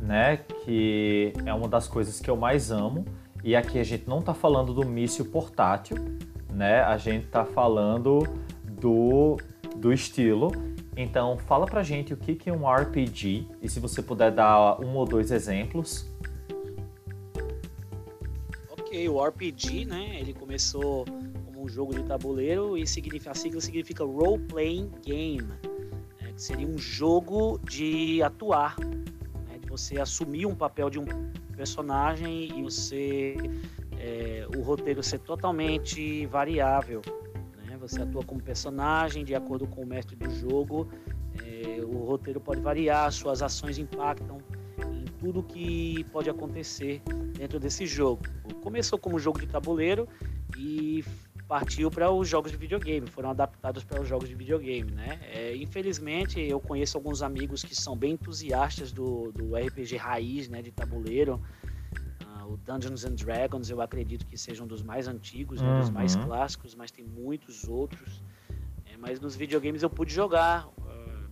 né? 0.00 0.38
Que 0.64 1.32
é 1.44 1.54
uma 1.54 1.68
das 1.68 1.86
coisas 1.86 2.18
que 2.18 2.28
eu 2.28 2.36
mais 2.36 2.72
amo. 2.72 3.04
E 3.44 3.54
aqui 3.54 3.78
a 3.78 3.84
gente 3.84 4.08
não 4.08 4.20
tá 4.20 4.34
falando 4.34 4.74
do 4.74 4.84
míssil 4.84 5.26
portátil, 5.26 5.96
né? 6.50 6.82
A 6.82 6.96
gente 6.96 7.26
tá 7.26 7.44
falando 7.44 8.24
do 8.64 9.36
do 9.76 9.92
estilo. 9.92 10.50
Então, 10.96 11.36
fala 11.36 11.66
pra 11.66 11.82
gente 11.82 12.14
o 12.14 12.16
que 12.16 12.48
é 12.48 12.52
um 12.52 12.68
RPG 12.68 13.46
e 13.62 13.68
se 13.68 13.78
você 13.78 14.02
puder 14.02 14.32
dar 14.32 14.80
um 14.80 14.96
ou 14.96 15.04
dois 15.04 15.30
exemplos. 15.30 16.10
Ok, 18.70 19.08
o 19.08 19.22
RPG, 19.22 19.84
né? 19.84 20.18
Ele 20.18 20.32
começou 20.32 21.04
um 21.66 21.68
jogo 21.68 21.92
de 21.92 22.04
tabuleiro 22.04 22.78
e 22.78 22.86
significa, 22.86 23.32
a 23.32 23.34
sigla 23.34 23.60
significa 23.60 24.04
Role 24.04 24.38
Playing 24.44 24.90
Game, 25.04 25.42
né, 25.42 26.32
que 26.32 26.40
seria 26.40 26.66
um 26.66 26.78
jogo 26.78 27.60
de 27.64 28.22
atuar, 28.22 28.76
né, 28.78 29.58
de 29.60 29.68
você 29.68 30.00
assumir 30.00 30.46
um 30.46 30.54
papel 30.54 30.88
de 30.88 31.00
um 31.00 31.04
personagem 31.56 32.56
e 32.56 32.62
você 32.62 33.36
é, 33.98 34.46
o 34.56 34.62
roteiro 34.62 35.02
ser 35.02 35.18
totalmente 35.18 36.24
variável. 36.26 37.02
Né? 37.64 37.76
Você 37.78 38.00
atua 38.02 38.22
como 38.22 38.40
personagem 38.40 39.24
de 39.24 39.34
acordo 39.34 39.66
com 39.66 39.82
o 39.82 39.86
mestre 39.86 40.14
do 40.14 40.30
jogo. 40.30 40.88
É, 41.44 41.80
o 41.82 42.04
roteiro 42.04 42.40
pode 42.40 42.60
variar, 42.60 43.10
suas 43.10 43.42
ações 43.42 43.76
impactam 43.76 44.38
em 44.92 45.04
tudo 45.18 45.42
que 45.42 46.04
pode 46.12 46.30
acontecer 46.30 47.02
dentro 47.36 47.58
desse 47.58 47.86
jogo. 47.86 48.22
Começou 48.62 48.98
como 48.98 49.18
jogo 49.18 49.40
de 49.40 49.46
tabuleiro 49.46 50.06
e 50.56 51.02
partiu 51.48 51.90
para 51.90 52.10
os 52.10 52.28
jogos 52.28 52.50
de 52.50 52.56
videogame, 52.56 53.06
foram 53.06 53.30
adaptados 53.30 53.84
para 53.84 54.00
os 54.00 54.08
jogos 54.08 54.28
de 54.28 54.34
videogame, 54.34 54.90
né? 54.90 55.20
É, 55.22 55.56
infelizmente, 55.56 56.40
eu 56.40 56.58
conheço 56.58 56.96
alguns 56.96 57.22
amigos 57.22 57.62
que 57.62 57.74
são 57.74 57.96
bem 57.96 58.12
entusiastas 58.12 58.90
do, 58.90 59.30
do 59.32 59.54
RPG 59.54 59.96
raiz, 59.96 60.48
né, 60.48 60.60
de 60.60 60.72
tabuleiro, 60.72 61.40
o 62.46 62.56
Dungeons 62.56 63.04
and 63.04 63.14
Dragons 63.14 63.70
eu 63.70 63.80
acredito 63.80 64.26
que 64.26 64.38
seja 64.38 64.62
um 64.62 64.66
dos 64.66 64.82
mais 64.82 65.08
antigos, 65.08 65.60
uhum. 65.60 65.76
um 65.76 65.80
dos 65.80 65.90
mais 65.90 66.14
uhum. 66.14 66.24
clássicos, 66.24 66.74
mas 66.74 66.90
tem 66.90 67.04
muitos 67.04 67.64
outros. 67.64 68.22
É, 68.84 68.96
mas 68.96 69.20
nos 69.20 69.34
videogames 69.36 69.82
eu 69.82 69.90
pude 69.90 70.14
jogar 70.14 70.66
uh, 70.66 71.30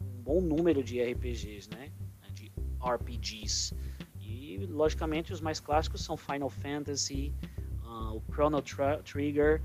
um 0.00 0.22
bom 0.22 0.40
número 0.40 0.82
de 0.82 1.02
RPGs, 1.02 1.68
né? 1.70 1.90
De 2.32 2.52
RPGs. 2.80 3.74
E 4.20 4.58
logicamente 4.70 5.32
os 5.32 5.40
mais 5.40 5.60
clássicos 5.60 6.04
são 6.04 6.16
Final 6.16 6.48
Fantasy, 6.48 7.32
uh, 7.42 7.53
o 7.94 8.22
Chrono 8.32 8.62
Trigger, 8.62 9.60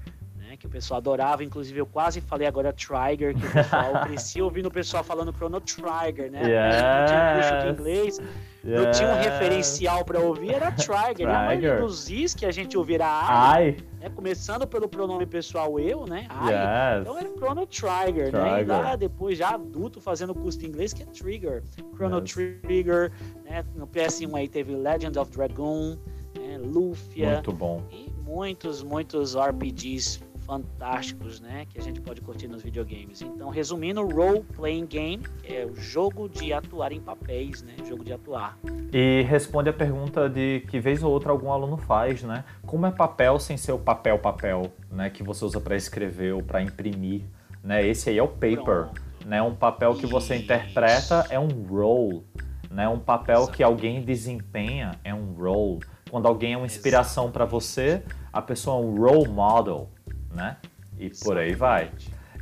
né, 0.50 0.57
que 0.57 0.65
o 0.65 0.69
pessoal 0.69 0.98
adorava, 0.98 1.43
inclusive 1.43 1.79
eu 1.79 1.86
quase 1.86 2.21
falei 2.21 2.48
agora 2.48 2.74
Trigger, 2.74 3.36
que 3.36 3.45
o 3.45 3.51
pessoal 3.51 4.01
crescia 4.05 4.43
ouvindo 4.43 4.67
o 4.67 4.71
pessoal 4.71 5.03
falando 5.03 5.31
Chrono 5.33 5.62
Trigger, 5.62 6.31
né? 6.31 6.41
Yes. 6.41 6.81
Não 6.81 7.59
tinha 7.59 7.65
um 7.65 7.74
inglês, 7.74 8.17
yes. 8.17 8.29
não 8.63 8.91
tinha 8.91 9.09
um 9.09 9.15
referencial 9.15 10.05
para 10.05 10.19
ouvir, 10.19 10.53
era 10.53 10.71
Trigger. 10.71 11.27
Né? 11.27 11.36
A 11.36 11.45
maioria 11.45 11.77
dos 11.77 12.09
Is 12.09 12.33
que 12.33 12.45
a 12.45 12.51
gente 12.51 12.77
ouvia 12.77 12.95
era 12.95 13.59
I, 13.62 13.77
né? 14.00 14.09
começando 14.09 14.65
pelo 14.65 14.88
pronome 14.88 15.25
pessoal 15.25 15.79
eu, 15.79 16.05
né? 16.05 16.27
I. 16.29 16.50
Yes. 16.50 17.01
Então 17.01 17.17
era 17.17 17.29
Chrono 17.29 17.67
Trigger, 17.67 18.31
Trigger, 18.31 18.31
né? 18.31 18.62
E 18.62 18.65
lá 18.65 18.95
depois, 18.95 19.38
já 19.38 19.50
adulto, 19.50 20.01
fazendo 20.01 20.33
curso 20.33 20.57
de 20.57 20.67
inglês, 20.67 20.93
que 20.93 21.03
é 21.03 21.05
Trigger. 21.05 21.63
Chrono 21.95 22.21
Trigger, 22.21 23.12
né? 23.43 23.63
No 23.75 23.86
PS1 23.86 24.36
aí 24.36 24.48
teve 24.48 24.74
Legend 24.74 25.19
of 25.19 25.31
Dragoon, 25.31 25.98
né? 26.36 26.57
Lufia. 26.57 27.33
Muito 27.33 27.51
bom. 27.51 27.83
E 27.91 28.08
muitos, 28.29 28.83
muitos 28.83 29.36
RPGs 29.36 30.21
fantásticos, 30.45 31.39
né, 31.39 31.65
que 31.69 31.79
a 31.79 31.81
gente 31.81 32.00
pode 32.01 32.21
curtir 32.21 32.48
nos 32.48 32.62
videogames. 32.62 33.21
Então, 33.21 33.50
resumindo, 33.50 34.01
role 34.07 34.43
playing 34.55 34.86
game 34.86 35.24
é 35.43 35.65
o 35.65 35.75
jogo 35.75 36.29
de 36.29 36.53
atuar 36.53 36.91
em 36.91 37.00
papéis, 37.00 37.62
né, 37.62 37.74
jogo 37.88 38.03
de 38.03 38.13
atuar. 38.13 38.57
E 38.91 39.24
responde 39.24 39.69
a 39.69 39.74
pergunta 39.74 40.29
de 40.29 40.62
que 40.67 40.79
vez 40.79 41.03
ou 41.03 41.12
outra 41.12 41.31
algum 41.31 41.51
aluno 41.51 41.77
faz, 41.77 42.24
né? 42.24 42.43
Como 42.65 42.86
é 42.86 42.91
papel 42.91 43.39
sem 43.39 43.57
ser 43.57 43.74
o 43.74 43.79
papel 43.79 44.17
papel, 44.17 44.71
né, 44.91 45.09
que 45.09 45.21
você 45.21 45.45
usa 45.45 45.59
para 45.59 45.75
escrever 45.75 46.33
ou 46.33 46.41
para 46.41 46.62
imprimir, 46.62 47.21
né? 47.63 47.86
Esse 47.86 48.09
aí 48.09 48.17
é 48.17 48.24
o 48.24 48.27
paper, 48.27 48.63
Pronto. 48.63 49.01
né? 49.25 49.41
Um 49.41 49.53
papel 49.53 49.93
que 49.95 50.07
você 50.07 50.36
Isso. 50.36 50.43
interpreta 50.45 51.27
é 51.29 51.39
um 51.39 51.50
role, 51.67 52.24
né? 52.71 52.88
Um 52.88 53.00
papel 53.00 53.36
Exatamente. 53.36 53.57
que 53.57 53.63
alguém 53.63 54.01
desempenha 54.01 54.91
é 55.03 55.13
um 55.13 55.33
role. 55.33 55.79
Quando 56.09 56.27
alguém 56.27 56.53
é 56.53 56.57
uma 56.57 56.65
inspiração 56.65 57.31
para 57.31 57.45
você, 57.45 58.03
a 58.31 58.41
pessoa 58.41 58.81
é 58.81 58.85
um 58.85 58.95
role 58.95 59.27
model, 59.27 59.89
né? 60.33 60.57
E 60.97 61.09
por 61.09 61.37
aí 61.37 61.53
vai. 61.53 61.91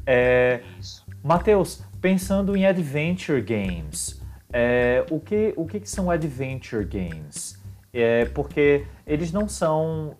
É, 0.05 0.62
Matheus, 1.24 1.83
pensando 2.01 2.55
em 2.55 2.65
adventure 2.65 3.41
games, 3.41 4.21
é, 4.51 5.05
o, 5.12 5.19
que, 5.19 5.53
o 5.57 5.65
que, 5.65 5.79
que 5.79 5.89
são 5.89 6.09
adventure 6.09 6.86
games? 6.86 7.62
É, 7.93 8.25
porque 8.25 8.86
eles 9.05 9.31
não 9.31 9.47
são 9.47 10.15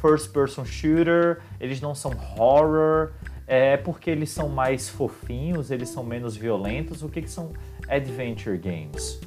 first 0.00 0.32
person 0.32 0.64
shooter, 0.64 1.40
eles 1.60 1.80
não 1.80 1.94
são 1.94 2.12
horror, 2.38 3.12
é 3.46 3.76
porque 3.76 4.10
eles 4.10 4.30
são 4.30 4.48
mais 4.48 4.88
fofinhos, 4.88 5.70
eles 5.70 5.88
são 5.88 6.02
menos 6.02 6.36
violentos. 6.36 7.02
O 7.02 7.08
que, 7.08 7.22
que 7.22 7.30
são 7.30 7.52
adventure 7.88 8.56
games? 8.58 9.20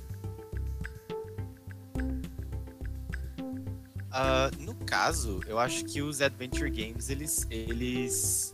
Uh, 4.09 4.63
no 4.63 4.73
caso, 4.73 5.39
eu 5.47 5.59
acho 5.59 5.85
que 5.85 6.01
os 6.01 6.21
adventure 6.21 6.69
games 6.69 7.09
eles, 7.09 7.45
eles 7.49 8.53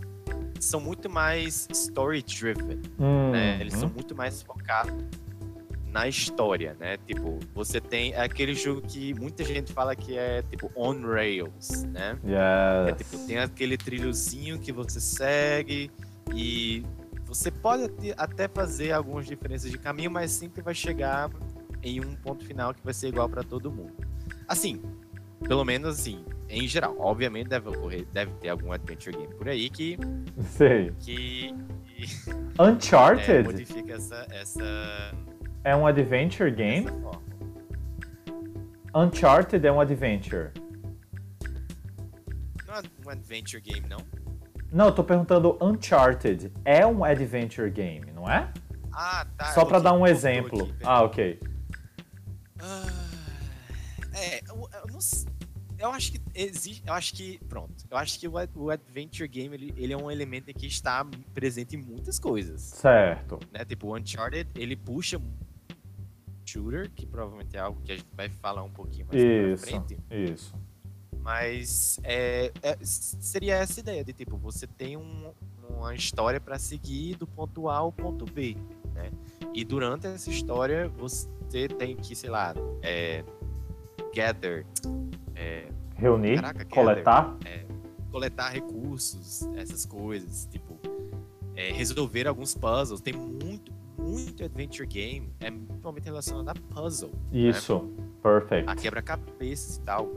são 0.60 0.82
muito 0.82 1.10
mais 1.10 1.68
story 1.72 2.22
driven, 2.22 2.82
hum, 3.00 3.32
né? 3.32 3.58
Eles 3.62 3.74
hum. 3.76 3.82
são 3.82 3.90
muito 3.90 4.14
mais 4.16 4.42
focados 4.42 4.94
na 5.96 6.10
história, 6.10 6.76
né? 6.78 6.98
Tipo, 7.08 7.40
você 7.54 7.80
tem 7.80 8.14
aquele 8.16 8.54
jogo 8.54 8.82
que 8.82 9.14
muita 9.14 9.46
gente 9.46 9.72
fala 9.72 9.96
que 9.96 10.18
é 10.18 10.42
tipo 10.42 10.70
on 10.76 11.02
rails, 11.02 11.84
né? 11.84 12.20
Yes. 12.22 12.90
É, 12.90 12.92
tipo, 12.92 13.18
tem 13.26 13.38
aquele 13.38 13.78
trilhozinho 13.78 14.60
que 14.60 14.74
você 14.74 15.00
segue 15.00 15.90
e 16.36 16.84
você 17.26 17.50
pode 17.50 17.90
até 18.18 18.50
fazer 18.50 18.92
algumas 18.92 19.26
diferenças 19.26 19.72
de 19.72 19.78
caminho, 19.78 20.12
mas 20.12 20.32
sempre 20.32 20.62
vai 20.62 20.76
chegar 20.76 21.32
em 21.82 22.02
um 22.02 22.14
ponto 22.16 22.44
final 22.44 22.74
que 22.74 22.84
vai 22.84 22.94
ser 22.94 23.08
igual 23.08 23.30
para 23.30 23.44
todo 23.44 23.72
mundo. 23.72 23.94
Assim, 24.48 24.82
pelo 25.48 25.66
menos 25.66 26.00
assim, 26.00 26.24
em 26.50 26.68
geral. 26.68 26.96
Obviamente 27.00 27.48
deve 27.48 27.70
ocorrer, 27.70 28.06
deve 28.14 28.32
ter 28.36 28.50
algum 28.50 28.72
adventure 28.72 29.16
game 29.16 29.34
por 29.34 29.48
aí 29.48 29.70
que. 29.70 29.98
Sei. 30.42 30.92
Que. 31.00 31.54
Uncharted? 32.60 33.32
É, 33.32 33.44
modifica 33.44 33.94
essa, 33.94 34.28
essa. 34.32 35.16
É 35.64 35.76
um 35.76 35.88
adventure 35.88 36.52
game? 36.52 36.88
Uncharted 38.94 39.66
é 39.66 39.72
um 39.72 39.82
adventure. 39.82 40.52
Não 42.66 42.76
é 42.76 42.82
um 43.06 43.10
adventure 43.10 43.62
game, 43.62 43.88
não? 43.90 44.00
Não, 44.72 44.86
eu 44.88 44.92
tô 44.92 45.04
perguntando 45.04 45.58
Uncharted 45.62 46.52
é 46.64 46.86
um 46.86 47.04
adventure 47.04 47.70
game, 47.70 48.12
não 48.14 48.30
é? 48.30 48.52
Ah, 48.92 49.26
tá. 49.38 49.46
Só 49.48 49.66
para 49.66 49.80
dar 49.80 49.94
um 49.94 50.08
exemplo. 50.08 50.64
Aqui, 50.64 50.76
ah, 50.84 51.04
ok. 51.04 51.40
Ah, 52.62 53.05
é, 54.16 54.42
eu, 54.50 54.70
eu 54.74 54.88
não 54.92 55.02
sei 55.02 55.26
eu 55.78 55.90
acho 55.92 56.14
que 56.14 56.22
existe, 56.34 56.84
eu 56.86 56.94
acho 56.94 57.14
que, 57.14 57.38
pronto, 57.50 57.74
eu 57.90 57.98
acho 57.98 58.20
que 58.20 58.28
o, 58.28 58.34
o 58.56 58.70
Adventure 58.70 59.28
Game, 59.28 59.54
ele, 59.56 59.74
ele, 59.76 59.94
é 59.94 59.98
um 59.98 60.10
elemento 60.10 60.54
que 60.54 60.66
está 60.68 61.06
presente 61.34 61.76
em 61.76 61.80
muitas 61.82 62.18
coisas. 62.18 62.62
Certo. 62.62 63.40
Né? 63.52 63.66
Tipo, 63.66 63.88
o 63.88 63.98
Uncharted, 63.98 64.50
ele 64.56 64.76
puxa 64.76 65.22
shooter, 66.46 66.90
que 66.92 67.06
provavelmente 67.06 67.58
é 67.58 67.60
algo 67.60 67.82
que 67.82 67.92
a 67.92 67.98
gente 67.98 68.08
vai 68.14 68.30
falar 68.30 68.64
um 68.64 68.72
pouquinho 68.72 69.08
mais 69.08 69.22
isso, 69.22 69.66
pra 69.66 69.72
frente. 69.72 69.98
Isso, 70.10 70.56
Mas 71.20 72.00
é, 72.04 72.52
é, 72.62 72.78
seria 72.84 73.56
essa 73.56 73.80
ideia 73.80 74.04
de, 74.04 74.14
tipo, 74.14 74.38
você 74.38 74.66
tem 74.68 74.96
um, 74.96 75.34
uma 75.70 75.94
história 75.94 76.40
para 76.40 76.58
seguir 76.58 77.16
do 77.16 77.28
ponto 77.28 77.68
A 77.68 77.78
ao 77.78 77.92
ponto 77.92 78.26
B, 78.26 78.56
né? 78.94 79.12
E 79.54 79.66
durante 79.66 80.08
essa 80.08 80.30
história, 80.30 80.88
você 80.88 81.68
tem 81.78 81.96
que, 81.96 82.16
sei 82.16 82.30
lá, 82.30 82.54
é, 82.82 83.24
gather, 84.16 84.66
é, 85.36 85.68
Reunir, 85.98 86.42
caraca, 86.42 86.66
coletar? 86.66 87.38
É, 87.46 87.66
coletar 88.10 88.50
recursos, 88.50 89.44
essas 89.58 89.86
coisas, 89.86 90.48
tipo, 90.50 90.80
é, 91.56 91.72
resolver 91.74 92.26
alguns 92.28 92.56
puzzles. 92.56 93.02
Tem 93.02 93.14
muito, 93.14 93.74
muito 93.98 94.44
adventure 94.44 94.88
game, 94.88 95.34
é 95.42 95.52
principalmente 95.52 96.06
relacionado 96.06 96.50
a 96.50 96.74
puzzle. 96.74 97.12
Né? 97.32 97.40
Isso, 97.50 97.84
né? 97.84 98.06
perfect. 98.24 98.70
A 98.70 98.76
quebra-cabeças 98.76 99.78
e 99.78 99.82
tal. 99.82 100.10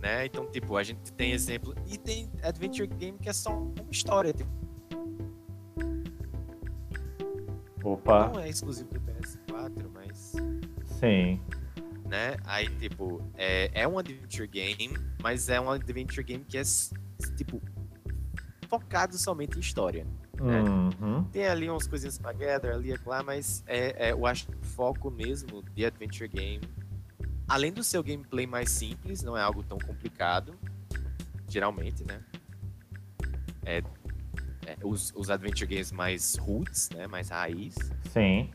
Né? 0.00 0.26
Então, 0.26 0.46
tipo, 0.46 0.76
a 0.76 0.82
gente 0.82 1.12
tem 1.12 1.32
exemplo. 1.32 1.74
E 1.88 1.98
tem 1.98 2.30
adventure 2.42 2.86
game 2.86 3.18
que 3.18 3.28
é 3.28 3.32
só 3.32 3.50
uma 3.56 3.90
história. 3.90 4.32
Tipo... 4.32 4.50
Opa. 7.84 8.28
Não 8.28 8.40
é 8.40 8.48
exclusivo 8.48 8.90
do 8.90 9.00
PS4, 9.00 9.90
mas. 9.92 10.32
Sim 10.84 11.40
né? 12.12 12.36
Aí, 12.44 12.68
tipo, 12.78 13.26
é, 13.34 13.70
é 13.72 13.88
um 13.88 13.98
adventure 13.98 14.46
game, 14.46 14.90
mas 15.22 15.48
é 15.48 15.58
um 15.58 15.70
adventure 15.70 16.22
game 16.22 16.44
que 16.44 16.58
é, 16.58 16.62
tipo, 17.38 17.60
focado 18.68 19.16
somente 19.16 19.56
em 19.56 19.60
história. 19.60 20.06
Né? 20.38 20.60
Uhum. 20.60 21.24
Tem 21.24 21.46
ali 21.46 21.70
umas 21.70 21.86
coisinhas 21.86 22.18
pra 22.18 22.34
gather, 22.34 22.74
ali 22.74 22.90
e 22.92 22.98
lá, 23.06 23.22
mas 23.22 23.64
é, 23.66 24.08
é, 24.08 24.12
eu 24.12 24.26
acho 24.26 24.46
que 24.46 24.54
o 24.54 24.62
foco 24.62 25.10
mesmo 25.10 25.62
de 25.74 25.86
adventure 25.86 26.28
game, 26.28 26.60
além 27.48 27.72
do 27.72 27.82
seu 27.82 28.02
gameplay 28.02 28.46
mais 28.46 28.70
simples, 28.70 29.22
não 29.22 29.34
é 29.34 29.40
algo 29.40 29.62
tão 29.62 29.78
complicado, 29.78 30.54
geralmente, 31.48 32.04
né? 32.04 32.20
É, 33.64 33.78
é, 34.66 34.76
os, 34.84 35.14
os 35.16 35.30
adventure 35.30 35.66
games 35.66 35.90
mais 35.90 36.36
roots, 36.36 36.90
né? 36.90 37.06
Mais 37.06 37.30
raiz. 37.30 37.74
Sim. 38.10 38.50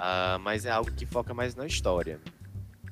Uh, 0.00 0.40
mas 0.40 0.64
é 0.64 0.70
algo 0.70 0.90
que 0.90 1.06
foca 1.06 1.32
mais 1.32 1.54
na 1.54 1.66
história. 1.66 2.18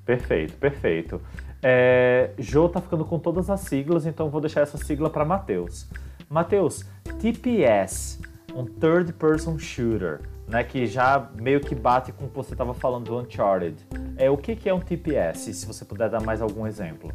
Perfeito, 0.09 0.57
perfeito. 0.57 1.21
É, 1.63 2.31
Jô 2.39 2.67
tá 2.67 2.81
ficando 2.81 3.05
com 3.05 3.19
todas 3.19 3.51
as 3.51 3.61
siglas, 3.61 4.07
então 4.07 4.31
vou 4.31 4.41
deixar 4.41 4.63
essa 4.63 4.79
sigla 4.79 5.11
para 5.11 5.23
Matheus. 5.23 5.87
Matheus, 6.31 6.83
TPS, 7.21 8.19
um 8.55 8.65
third 8.65 9.13
person 9.13 9.59
shooter, 9.59 10.23
né, 10.47 10.65
que 10.65 10.87
já 10.87 11.31
meio 11.39 11.61
que 11.61 11.75
bate 11.75 12.11
com 12.13 12.25
o 12.25 12.29
que 12.31 12.35
você 12.35 12.55
estava 12.55 12.73
falando 12.73 13.05
do 13.05 13.19
Uncharted. 13.19 13.77
É 14.17 14.31
o 14.31 14.39
que, 14.39 14.57
que 14.57 14.67
é 14.67 14.73
um 14.73 14.81
TPS? 14.81 15.55
Se 15.55 15.67
você 15.67 15.85
puder 15.85 16.09
dar 16.09 16.23
mais 16.23 16.41
algum 16.41 16.67
exemplo. 16.67 17.13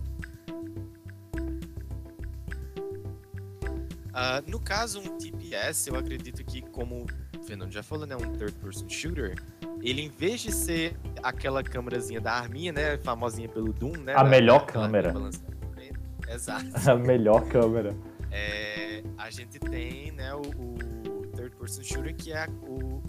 Uh, 4.14 4.48
no 4.48 4.60
caso, 4.60 5.00
um 5.00 5.18
TPS, 5.18 5.88
eu 5.88 5.96
acredito 5.96 6.44
que, 6.46 6.62
como 6.62 7.08
Fernando 7.46 7.72
já 7.72 7.84
falou, 7.84 8.06
né, 8.06 8.16
um 8.16 8.38
third 8.38 8.54
person 8.54 8.88
shooter, 8.90 9.36
ele 9.82 10.02
em 10.02 10.10
vez 10.10 10.42
de 10.42 10.52
ser 10.52 10.98
aquela 11.22 11.64
câmerazinha 11.64 12.22
da 12.22 12.34
arminha, 12.34 12.72
né, 12.72 12.98
famosinha 12.98 13.50
pelo 13.50 13.74
Doom, 13.74 13.98
né? 13.98 14.14
A 14.14 14.24
da, 14.24 14.30
melhor 14.30 14.66
câmera. 14.66 15.14
Exato. 16.28 16.66
A 16.90 16.96
melhor 16.96 17.48
câmera. 17.48 17.96
É, 18.32 19.04
a 19.18 19.30
gente 19.30 19.60
tem, 19.60 20.12
né, 20.12 20.34
o, 20.34 20.40
o, 20.40 21.28
third 21.36 21.56
person 21.56 21.84
shooter 21.84 22.16
que 22.16 22.32
é 22.32 22.48
o, 22.64 22.76
o, 22.76 23.04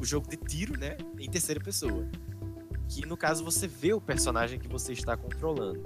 o 0.00 0.04
jogo 0.04 0.28
de 0.28 0.36
tiro, 0.36 0.78
né, 0.78 0.96
em 1.18 1.30
terceira 1.30 1.60
pessoa. 1.60 2.06
Que 2.88 3.06
no 3.06 3.16
caso 3.16 3.44
você 3.44 3.68
vê 3.68 3.92
o 3.92 4.00
personagem 4.00 4.58
que 4.58 4.66
você 4.66 4.92
está 4.92 5.16
controlando. 5.16 5.82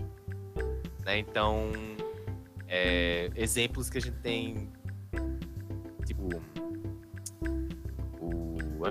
Né? 1.05 1.19
Então, 1.19 1.71
é, 2.67 3.31
exemplos 3.37 3.91
que 3.91 3.99
a 3.99 4.01
gente 4.01 4.17
tem, 4.21 4.73
tipo, 6.07 6.29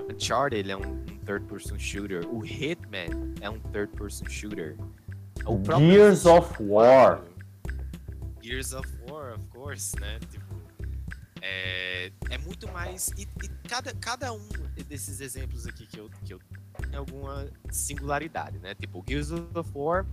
Uncharted 0.02 0.60
ele 0.60 0.72
é 0.72 0.78
um, 0.78 1.04
third 1.26 1.46
person 1.48 1.78
shooter. 1.78 2.28
O 2.28 2.46
Hitman 2.46 3.34
é 3.42 3.50
um 3.50 3.60
third 3.72 3.92
person 3.96 4.28
shooter. 4.30 4.76
O 5.46 5.62
Gears 5.64 6.26
of 6.26 6.62
War. 6.62 7.24
Gears 8.42 8.74
of 8.74 8.88
War, 9.10 9.36
of 9.36 9.46
course, 9.48 9.98
né? 10.00 10.20
Tipo, 10.30 10.54
é, 11.42 12.12
é 12.30 12.38
muito 12.38 12.68
mais. 12.72 13.10
E, 13.18 13.24
e, 13.24 13.48
cada, 13.68 13.94
cada 13.96 14.34
um 14.34 14.48
desses 14.88 15.20
exemplos 15.20 15.68
aqui 15.68 15.86
que 15.86 16.00
eu, 16.00 16.10
que 16.24 16.34
eu 16.34 16.40
tem 16.90 16.96
alguma 16.96 17.48
singularidade, 17.72 18.60
né? 18.60 18.74
Tipo, 18.76 19.00
o 19.00 19.04
Gears 19.08 19.32
of 19.32 19.72
War, 19.74 20.06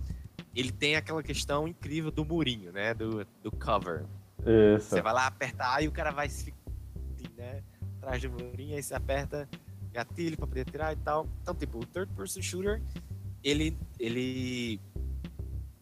ele 0.55 0.71
tem 0.71 0.95
aquela 0.95 1.23
questão 1.23 1.67
incrível 1.67 2.11
do 2.11 2.25
murinho, 2.25 2.71
né? 2.71 2.93
Do, 2.93 3.25
do 3.41 3.51
cover. 3.51 4.05
Isso. 4.75 4.89
Você 4.89 5.01
vai 5.01 5.13
lá 5.13 5.27
apertar 5.27 5.81
e 5.83 5.87
o 5.87 5.91
cara 5.91 6.11
vai 6.11 6.29
se. 6.29 6.53
Né? 7.37 7.63
Atrás 7.97 8.21
do 8.21 8.31
murinho, 8.31 8.75
aí 8.75 8.83
você 8.83 8.93
aperta 8.93 9.47
gatilho 9.91 10.37
para 10.37 10.47
poder 10.47 10.65
tirar 10.65 10.93
e 10.93 10.95
tal. 10.97 11.27
Então, 11.41 11.53
tipo, 11.53 11.79
o 11.79 11.85
third 11.85 12.11
person 12.13 12.41
shooter, 12.41 12.81
ele 13.43 13.77
ele 13.99 14.79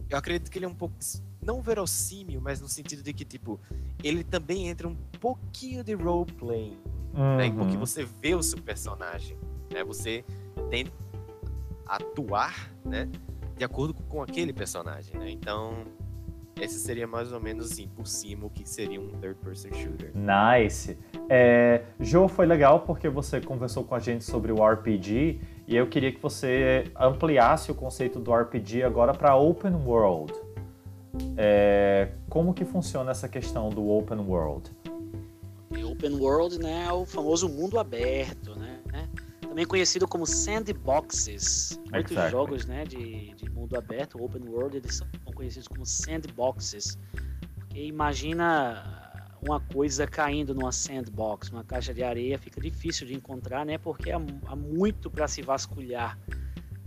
eu 0.10 0.18
acredito 0.18 0.50
que 0.50 0.58
ele 0.58 0.66
é 0.66 0.68
um 0.68 0.76
pouco 0.76 0.96
não 1.42 1.62
verossímil, 1.62 2.42
mas 2.42 2.60
no 2.60 2.68
sentido 2.68 3.02
de 3.02 3.14
que 3.14 3.24
tipo, 3.24 3.60
ele 4.04 4.24
também 4.24 4.68
entra 4.68 4.88
um 4.88 4.96
pouquinho 5.20 5.84
de 5.84 5.94
role 5.94 6.32
playing, 6.34 6.78
uhum. 7.14 7.38
né? 7.38 7.52
Porque 7.52 7.78
você 7.78 8.04
vê 8.04 8.36
o 8.36 8.44
seu 8.44 8.62
personagem, 8.62 9.38
né? 9.72 9.84
Você 9.84 10.26
tem 10.70 10.86
atuar, 11.86 12.72
né, 12.86 13.10
de 13.58 13.64
acordo 13.64 13.94
com 13.94 14.22
aquele 14.22 14.54
personagem, 14.54 15.18
né? 15.18 15.32
Então, 15.32 15.86
esse 16.62 16.80
seria 16.80 17.08
mais 17.08 17.32
ou 17.32 17.40
menos 17.40 17.72
assim, 17.72 17.88
por 17.88 18.08
cima, 18.08 18.46
o 18.46 18.50
que 18.50 18.68
seria 18.68 19.00
um 19.00 19.10
third 19.20 19.40
person 19.40 19.70
shooter. 19.74 20.12
Nice. 20.14 20.98
É, 21.30 21.84
Jo, 22.00 22.28
foi 22.28 22.46
legal 22.46 22.82
porque 22.82 23.10
você 23.10 23.40
conversou 23.40 23.84
com 23.84 23.96
a 23.96 24.00
gente 24.00 24.24
sobre 24.24 24.52
o 24.52 24.66
RPG 24.66 25.40
e 25.68 25.76
eu 25.76 25.88
queria 25.88 26.12
que 26.12 26.22
você 26.22 26.86
ampliasse 27.00 27.72
o 27.72 27.76
conceito 27.76 28.20
do 28.20 28.34
RPG 28.34 28.84
agora 28.84 29.14
para 29.14 29.36
open 29.36 29.76
world. 29.86 30.34
É, 31.38 32.10
como 32.30 32.54
que 32.54 32.66
funciona 32.66 33.12
essa 33.12 33.28
questão 33.28 33.70
do 33.70 33.90
open 33.90 34.20
world? 34.20 34.70
Open 35.92 36.20
world, 36.20 36.60
né, 36.60 36.86
é 36.88 36.94
o 36.94 37.06
famoso 37.06 37.48
mundo 37.48 37.80
aberto, 37.80 38.56
né? 38.56 38.69
Também 39.50 39.66
conhecido 39.66 40.08
como 40.08 40.28
sandboxes. 40.28 41.80
Muitos 41.92 42.12
exactly. 42.12 42.32
jogos, 42.32 42.66
né, 42.68 42.86
de, 42.86 43.34
de 43.34 43.50
mundo 43.50 43.76
aberto, 43.76 44.24
open 44.24 44.44
world, 44.48 44.78
eles 44.78 44.98
são 44.98 45.08
conhecidos 45.34 45.68
como 45.68 45.84
sandboxes. 45.88 46.96
Porque 47.56 47.84
imagina 47.84 49.10
uma 49.42 49.60
coisa 49.60 50.06
caindo 50.06 50.54
numa 50.54 50.72
sandbox, 50.72 51.50
uma 51.50 51.64
caixa 51.64 51.92
de 51.96 52.04
areia, 52.04 52.38
fica 52.38 52.62
difícil 52.62 53.08
de 53.08 53.16
encontrar, 53.16 53.66
né? 53.66 53.80
Porque 53.80 54.12
há, 54.12 54.22
há 54.46 54.56
muito 54.56 55.10
para 55.10 55.28
se 55.28 55.42
vasculhar. 55.42 56.16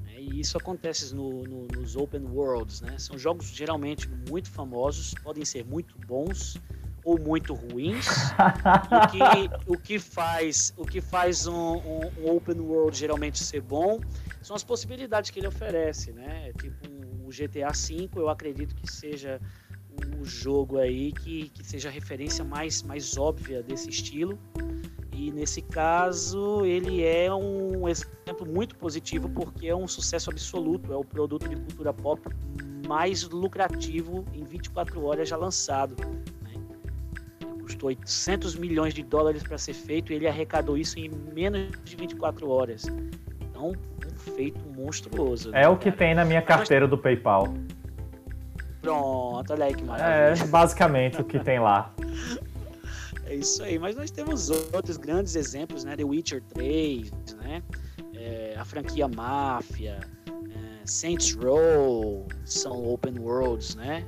Né? 0.04 0.20
E 0.20 0.38
isso 0.38 0.56
acontece 0.56 1.12
no, 1.12 1.42
no, 1.42 1.66
nos 1.66 1.96
open 1.96 2.24
worlds, 2.26 2.80
né? 2.80 2.96
São 2.96 3.18
jogos 3.18 3.46
geralmente 3.46 4.08
muito 4.30 4.48
famosos, 4.48 5.14
podem 5.20 5.44
ser 5.44 5.64
muito 5.64 5.98
bons 6.06 6.60
ou 7.04 7.18
muito 7.18 7.54
ruins. 7.54 8.06
o, 8.06 9.08
que, 9.10 9.18
o 9.72 9.76
que 9.76 9.98
faz, 9.98 10.72
o 10.76 10.84
que 10.84 11.00
faz 11.00 11.46
um, 11.46 11.54
um, 11.54 12.10
um, 12.18 12.36
open 12.36 12.60
world 12.60 12.96
geralmente 12.96 13.42
ser 13.42 13.60
bom 13.60 14.00
são 14.40 14.56
as 14.56 14.64
possibilidades 14.64 15.30
que 15.30 15.40
ele 15.40 15.46
oferece, 15.46 16.12
né? 16.12 16.52
Tipo 16.60 16.86
o 17.24 17.28
GTA 17.28 17.72
V, 17.72 18.10
eu 18.16 18.28
acredito 18.28 18.74
que 18.74 18.90
seja 18.90 19.40
o 20.20 20.24
jogo 20.24 20.78
aí 20.78 21.12
que, 21.12 21.48
que 21.50 21.64
seja 21.64 21.88
a 21.88 21.92
referência 21.92 22.44
mais, 22.44 22.82
mais 22.82 23.16
óbvia 23.16 23.62
desse 23.62 23.88
estilo. 23.88 24.38
E 25.12 25.30
nesse 25.30 25.62
caso, 25.62 26.64
ele 26.64 27.04
é 27.04 27.32
um 27.32 27.88
exemplo 27.88 28.46
muito 28.46 28.74
positivo 28.76 29.28
porque 29.28 29.68
é 29.68 29.76
um 29.76 29.86
sucesso 29.86 30.30
absoluto, 30.30 30.92
é 30.92 30.96
o 30.96 31.04
produto 31.04 31.48
de 31.48 31.56
cultura 31.56 31.92
pop 31.92 32.20
mais 32.88 33.22
lucrativo 33.28 34.24
em 34.32 34.42
24 34.44 35.04
horas 35.04 35.28
já 35.28 35.36
lançado. 35.36 35.94
Né? 37.82 37.86
Custou 37.86 37.88
800 37.88 38.54
milhões 38.56 38.94
de 38.94 39.02
dólares 39.02 39.42
para 39.42 39.58
ser 39.58 39.74
feito 39.74 40.12
e 40.12 40.16
ele 40.16 40.28
arrecadou 40.28 40.76
isso 40.76 40.98
em 40.98 41.10
menos 41.34 41.68
de 41.84 41.96
24 41.96 42.48
horas. 42.48 42.84
Então, 43.40 43.72
um 43.72 44.16
feito 44.36 44.60
monstruoso. 44.76 45.50
É 45.50 45.62
né, 45.62 45.68
o 45.68 45.76
que 45.76 45.86
cara? 45.86 45.96
tem 45.96 46.14
na 46.14 46.24
minha 46.24 46.42
carteira 46.42 46.86
do 46.86 46.96
PayPal. 46.96 47.52
Pronto, 48.80 49.52
olha 49.52 49.66
aí 49.66 49.74
que 49.74 49.84
maravilha. 49.84 50.44
É 50.44 50.46
basicamente 50.46 51.20
o 51.20 51.24
que 51.24 51.38
tem 51.38 51.58
lá. 51.58 51.92
É 53.24 53.36
isso 53.36 53.62
aí, 53.62 53.78
mas 53.78 53.96
nós 53.96 54.10
temos 54.10 54.50
outros 54.50 54.98
grandes 54.98 55.36
exemplos, 55.36 55.84
né? 55.84 55.96
The 55.96 56.04
Witcher 56.04 56.42
3, 56.52 57.10
né? 57.40 57.62
É, 58.14 58.54
a 58.58 58.64
franquia 58.64 59.08
Máfia, 59.08 60.00
é, 60.28 60.84
Saints 60.84 61.34
Row, 61.34 62.26
são 62.44 62.92
open 62.92 63.18
worlds, 63.18 63.74
né? 63.74 64.04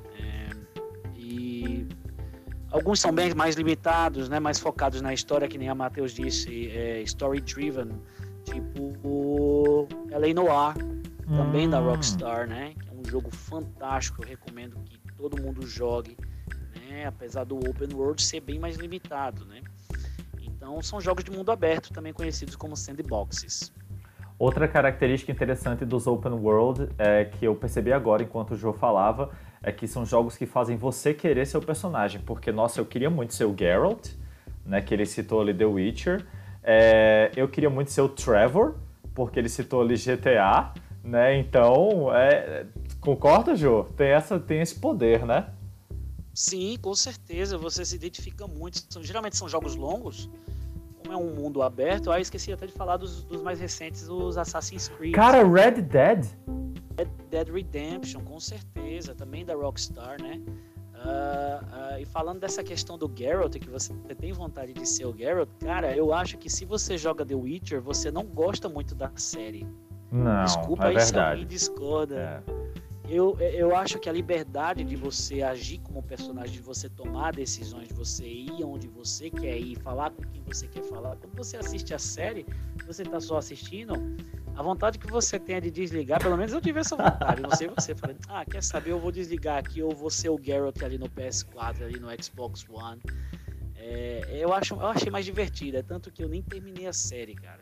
É, 2.75 2.77
alguns 2.77 3.01
são 3.01 3.13
bem 3.13 3.33
mais 3.35 3.55
limitados, 3.55 4.29
né? 4.29 4.41
Mais 4.41 4.59
focados 4.59 5.01
na 5.01 5.15
história, 5.15 5.47
que 5.49 5.57
nem 5.57 5.69
a 5.69 5.75
Matheus 5.75 6.13
disse, 6.13 6.69
é, 6.71 7.01
story 7.03 7.41
driven, 7.41 7.93
tipo 8.45 8.93
o 9.05 9.89
LA 10.11 10.35
Noir, 10.35 10.75
também 11.37 11.67
hum. 11.67 11.71
da 11.71 11.79
Rockstar, 11.79 12.49
né? 12.49 12.75
um 12.93 13.09
jogo 13.09 13.31
fantástico, 13.31 14.23
eu 14.23 14.29
recomendo 14.29 14.77
que 14.85 14.99
todo 15.17 15.41
mundo 15.41 15.67
jogue, 15.67 16.17
né? 16.75 17.07
apesar 17.07 17.45
do 17.45 17.57
open 17.57 17.95
world 17.95 18.21
ser 18.23 18.41
bem 18.41 18.59
mais 18.59 18.77
limitado. 18.77 19.45
Né? 19.45 19.63
Então 20.41 20.83
são 20.83 21.01
jogos 21.01 21.25
de 21.25 21.31
mundo 21.31 21.53
aberto, 21.53 21.93
também 21.93 22.13
conhecidos 22.13 22.57
como 22.57 22.77
sandboxes. 22.77 23.73
Outra 24.39 24.67
característica 24.67 25.31
interessante 25.31 25.85
dos 25.85 26.07
open 26.07 26.33
world 26.33 26.89
é 26.99 27.25
que 27.25 27.47
eu 27.47 27.55
percebi 27.55 27.93
agora 27.93 28.23
enquanto 28.23 28.53
o 28.53 28.57
jogo 28.57 28.77
falava 28.77 29.31
é 29.65 29.73
que 29.73 29.89
são 29.89 30.05
jogos 30.05 30.37
que 30.37 30.47
fazem 30.47 30.77
você 30.77 31.15
querer 31.15 31.47
ser 31.47 31.59
o 31.59 31.63
personagem, 31.63 32.21
porque 32.21 32.53
nossa, 32.53 32.81
eu 32.81 32.87
queria 32.87 33.11
muito 33.11 33.35
ser 33.35 33.45
o 33.45 33.55
Geralt, 33.57 34.11
né, 34.65 34.81
que 34.81 34.93
ele 34.93 35.07
citou 35.07 35.41
ali 35.41 35.55
The 35.55 35.65
Witcher. 35.65 36.27
É, 36.63 37.31
eu 37.37 37.49
queria 37.49 37.71
muito 37.71 37.91
ser 37.91 38.01
o 38.03 38.09
Trevor, 38.09 38.75
porque 39.15 39.39
ele 39.39 39.49
citou 39.49 39.83
ali 39.83 39.97
GTA, 39.97 40.73
né? 41.03 41.39
Então, 41.39 42.15
é, 42.15 42.67
Concorda, 43.05 43.55
Jô? 43.55 43.85
Tem, 43.97 44.09
essa, 44.09 44.41
tem 44.41 44.63
esse 44.63 44.77
poder, 44.77 45.27
né? 45.27 45.47
Sim, 46.33 46.79
com 46.81 46.95
certeza. 46.95 47.59
Você 47.59 47.85
se 47.85 47.95
identifica 47.95 48.47
muito. 48.47 48.83
Geralmente 49.03 49.37
são 49.37 49.47
jogos 49.47 49.77
longos. 49.77 50.31
Como 51.05 51.13
é 51.13 51.17
um 51.19 51.35
mundo 51.35 51.61
aberto, 51.61 52.11
ah, 52.11 52.19
esqueci 52.19 52.51
até 52.51 52.67
de 52.67 52.73
falar 52.73 52.97
dos, 52.97 53.25
dos 53.25 53.43
mais 53.43 53.61
recentes, 53.61 54.09
os 54.09 54.39
Assassin's 54.39 54.89
Creed. 54.89 55.15
Cara, 55.15 55.47
Red 55.47 55.83
Dead? 55.83 56.25
Red 56.99 57.11
Dead 57.31 57.49
Redemption, 57.51 58.23
com 58.23 58.41
certeza. 58.41 59.15
Também 59.15 59.45
da 59.45 59.55
Rockstar, 59.55 60.21
né? 60.23 60.41
Uh, 60.95 61.97
uh, 61.97 62.01
e 62.01 62.07
falando 62.07 62.41
dessa 62.41 62.65
questão 62.65 62.97
do 62.97 63.13
Geralt, 63.15 63.55
que 63.59 63.69
você 63.69 63.93
tem 64.19 64.33
vontade 64.33 64.73
de 64.73 64.89
ser 64.89 65.05
o 65.05 65.15
Geralt, 65.15 65.51
cara, 65.61 65.95
eu 65.95 66.15
acho 66.15 66.39
que 66.39 66.49
se 66.49 66.65
você 66.65 66.97
joga 66.97 67.27
The 67.27 67.35
Witcher, 67.35 67.83
você 67.83 68.11
não 68.11 68.25
gosta 68.25 68.71
muito 68.71 68.95
da 68.95 69.11
série. 69.15 69.67
Não, 70.11 70.45
Desculpa 70.45 70.85
é 70.85 70.89
aí 70.89 70.95
verdade. 70.95 71.11
se 71.11 71.19
alguém 71.19 71.47
discorda. 71.47 72.17
É. 72.17 72.65
eu, 73.09 73.39
eu 73.39 73.77
acho 73.77 73.99
que 73.99 74.09
a 74.09 74.13
liberdade 74.13 74.83
de 74.83 74.97
você 74.97 75.43
agir 75.43 75.79
como 75.79 76.03
personagem, 76.03 76.53
de 76.53 76.63
você 76.63 76.89
tomar 76.89 77.33
decisões, 77.33 77.89
de 77.89 77.95
você 77.95 78.27
ir 78.27 78.65
onde 78.65 78.89
você 78.89 79.31
quer 79.31 79.59
ir, 79.59 79.79
falar 79.81 80.11
com 80.11 80.23
quem 80.23 80.43
você 80.43 80.67
quer 80.67 80.83
falar. 80.85 81.17
Quando 81.17 81.37
você 81.37 81.57
assiste 81.57 81.93
a 81.93 81.99
série, 81.99 82.47
você 82.87 83.03
está 83.03 83.21
só 83.21 83.37
assistindo, 83.37 83.95
a 84.57 84.63
vontade 84.63 84.99
que 84.99 85.07
você 85.07 85.39
tem 85.39 85.57
é 85.57 85.61
de 85.61 85.71
desligar, 85.71 86.23
pelo 86.23 86.37
menos 86.37 86.53
eu 86.53 86.61
tive 86.61 86.81
essa 86.81 86.97
vontade, 86.97 87.43
não 87.43 87.51
sei 87.51 87.69
você. 87.69 87.95
Falei, 87.95 88.17
ah, 88.29 88.45
quer 88.45 88.63
saber, 88.63 88.93
eu 88.93 88.99
vou 88.99 89.13
desligar 89.13 89.59
aqui, 89.59 89.83
ou 89.83 89.95
vou 89.95 90.11
ser 90.11 90.31
o 90.31 90.39
Geralt 90.41 90.83
ali 90.83 90.97
no 90.97 91.09
PS4, 91.09 91.83
ali 91.83 91.99
no 91.99 92.09
Xbox 92.23 92.65
One. 92.71 93.03
É, 93.77 94.23
eu, 94.31 94.53
acho, 94.53 94.75
eu 94.75 94.87
achei 94.87 95.11
mais 95.11 95.27
divertido, 95.27 95.77
é 95.77 95.83
tanto 95.83 96.11
que 96.11 96.25
eu 96.25 96.29
nem 96.29 96.41
terminei 96.41 96.87
a 96.87 96.93
série, 96.93 97.35
cara. 97.35 97.61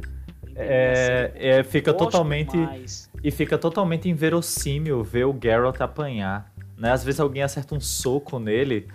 É, 0.54 1.32
é, 1.34 1.64
fica 1.64 1.94
totalmente 1.94 2.56
mais. 2.56 3.10
E 3.22 3.30
fica 3.30 3.56
totalmente 3.56 4.08
inverossímil 4.08 5.02
ver 5.02 5.24
o 5.26 5.38
Geralt 5.40 5.80
apanhar, 5.80 6.52
né? 6.76 6.92
Às 6.92 7.04
vezes 7.04 7.20
alguém 7.20 7.42
acerta 7.42 7.74
um 7.74 7.80
soco 7.80 8.38
nele 8.38 8.88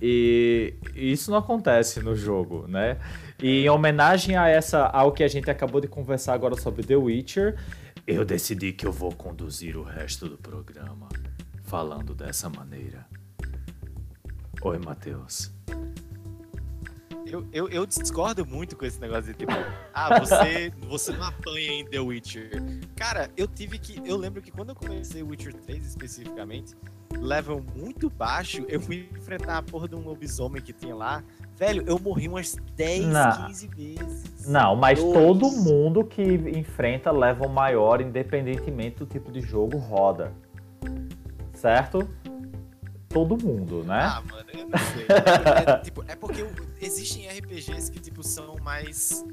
e, 0.00 0.74
isso 0.94 1.30
não 1.30 1.38
acontece 1.38 2.00
no 2.00 2.14
jogo, 2.14 2.66
né? 2.68 2.98
E 3.42 3.64
em 3.64 3.68
homenagem 3.68 4.36
a 4.36 4.48
essa 4.48 4.86
ao 4.86 5.12
que 5.12 5.22
a 5.22 5.28
gente 5.28 5.50
acabou 5.50 5.80
de 5.80 5.88
conversar 5.88 6.34
agora 6.34 6.56
sobre 6.56 6.82
The 6.82 6.96
Witcher, 6.96 7.56
eu 8.06 8.24
decidi 8.24 8.72
que 8.72 8.86
eu 8.86 8.92
vou 8.92 9.12
conduzir 9.12 9.76
o 9.76 9.82
resto 9.82 10.28
do 10.28 10.38
programa 10.38 11.08
falando 11.64 12.14
dessa 12.14 12.48
maneira. 12.48 13.06
Oi, 14.62 14.78
Matheus. 14.78 15.52
Eu, 17.26 17.44
eu, 17.52 17.68
eu, 17.68 17.86
discordo 17.86 18.46
muito 18.46 18.76
com 18.76 18.84
esse 18.84 19.00
negócio 19.00 19.24
de 19.24 19.34
tipo, 19.34 19.52
ah, 19.92 20.20
você, 20.20 20.72
você 20.88 21.12
não 21.12 21.24
apanha 21.24 21.72
em 21.72 21.84
The 21.84 21.98
Witcher. 21.98 22.50
Cara, 22.94 23.28
eu 23.36 23.48
tive 23.48 23.78
que. 23.78 24.00
Eu 24.08 24.16
lembro 24.16 24.40
que 24.40 24.52
quando 24.52 24.68
eu 24.68 24.76
comecei 24.76 25.24
Witcher 25.24 25.52
3 25.52 25.84
especificamente, 25.84 26.76
level 27.18 27.64
muito 27.74 28.08
baixo, 28.08 28.64
eu 28.68 28.80
fui 28.80 29.08
enfrentar 29.16 29.58
a 29.58 29.62
porra 29.62 29.88
de 29.88 29.96
um 29.96 30.00
lobisomem 30.00 30.62
que 30.62 30.72
tinha 30.72 30.94
lá. 30.94 31.24
Velho, 31.56 31.82
eu 31.86 31.98
morri 31.98 32.28
umas 32.28 32.54
10, 32.76 33.06
não. 33.06 33.46
15 33.46 33.68
vezes. 33.68 34.46
Não, 34.46 34.76
mas 34.76 35.02
Dois. 35.02 35.14
todo 35.14 35.50
mundo 35.50 36.04
que 36.04 36.22
enfrenta 36.22 37.10
level 37.10 37.48
maior, 37.48 38.00
independentemente 38.00 38.98
do 38.98 39.06
tipo 39.06 39.32
de 39.32 39.40
jogo, 39.40 39.78
roda. 39.78 40.32
Certo? 41.54 42.08
Todo 43.08 43.36
mundo, 43.36 43.82
né? 43.84 44.02
Ah, 44.02 44.22
mano, 44.22 44.48
eu 44.52 44.68
não 44.68 44.78
sei. 44.78 45.06
é, 45.66 45.78
tipo, 45.80 46.04
é 46.06 46.16
porque 46.16 46.46
existem 46.80 47.28
RPGs 47.28 47.90
que, 47.90 48.00
tipo, 48.00 48.22
são 48.22 48.56
mais. 48.58 49.24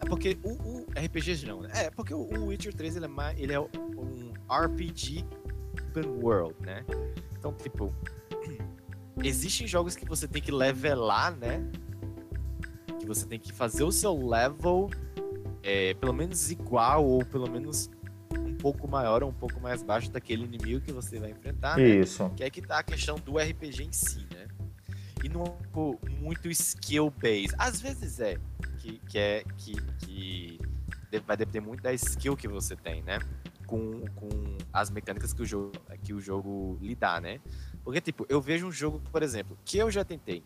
É 0.00 0.06
porque 0.06 0.38
o, 0.42 0.50
o 0.50 0.86
RPGs 0.96 1.46
não, 1.46 1.60
né? 1.60 1.70
É, 1.74 1.90
porque 1.90 2.12
o, 2.12 2.20
o 2.20 2.46
Witcher 2.46 2.74
3 2.74 2.96
ele 2.96 3.04
é, 3.04 3.08
mais, 3.08 3.38
ele 3.38 3.52
é 3.52 3.60
um 3.60 4.32
RPG 4.50 5.24
open 5.88 6.10
world, 6.22 6.54
né? 6.60 6.84
Então, 7.38 7.52
tipo, 7.52 7.94
existem 9.22 9.66
jogos 9.66 9.94
que 9.94 10.04
você 10.04 10.26
tem 10.26 10.42
que 10.42 10.50
levelar, 10.50 11.36
né? 11.36 11.64
Que 12.98 13.06
você 13.06 13.26
tem 13.26 13.38
que 13.38 13.52
fazer 13.52 13.84
o 13.84 13.92
seu 13.92 14.16
level 14.28 14.90
é, 15.62 15.94
pelo 15.94 16.12
menos 16.12 16.50
igual 16.50 17.04
ou 17.04 17.24
pelo 17.24 17.48
menos 17.48 17.88
pouco 18.62 18.86
maior 18.86 19.22
ou 19.22 19.30
um 19.30 19.34
pouco 19.34 19.60
mais 19.60 19.82
baixo 19.82 20.10
daquele 20.10 20.44
inimigo 20.44 20.80
que 20.80 20.92
você 20.92 21.18
vai 21.18 21.30
enfrentar. 21.30 21.76
Né? 21.76 21.88
Isso. 21.88 22.30
Que 22.36 22.44
é 22.44 22.50
que 22.50 22.62
tá 22.62 22.78
a 22.78 22.82
questão 22.82 23.16
do 23.16 23.38
RPG 23.38 23.84
em 23.84 23.92
si, 23.92 24.26
né? 24.32 24.46
E 25.24 25.28
não 25.28 25.44
é 25.44 26.10
muito 26.20 26.48
skill 26.48 27.10
based. 27.10 27.54
Às 27.58 27.80
vezes 27.80 28.18
é, 28.20 28.36
que, 28.78 28.98
que 29.08 29.18
é 29.18 29.44
que, 29.56 29.74
que 29.98 30.58
vai 31.26 31.36
depender 31.36 31.60
muito 31.60 31.82
da 31.82 31.92
skill 31.92 32.36
que 32.36 32.48
você 32.48 32.74
tem, 32.76 33.02
né? 33.02 33.18
Com, 33.66 34.04
com 34.16 34.28
as 34.72 34.90
mecânicas 34.90 35.32
que 35.32 35.42
o 35.42 35.46
jogo 35.46 35.72
que 36.02 36.12
o 36.12 36.20
jogo 36.20 36.78
lhe 36.80 36.94
dá, 36.94 37.20
né? 37.20 37.40
Porque 37.84 38.00
tipo, 38.00 38.26
eu 38.28 38.40
vejo 38.40 38.66
um 38.66 38.72
jogo, 38.72 39.00
por 39.10 39.22
exemplo, 39.22 39.56
que 39.64 39.78
eu 39.78 39.90
já 39.90 40.04
tentei, 40.04 40.42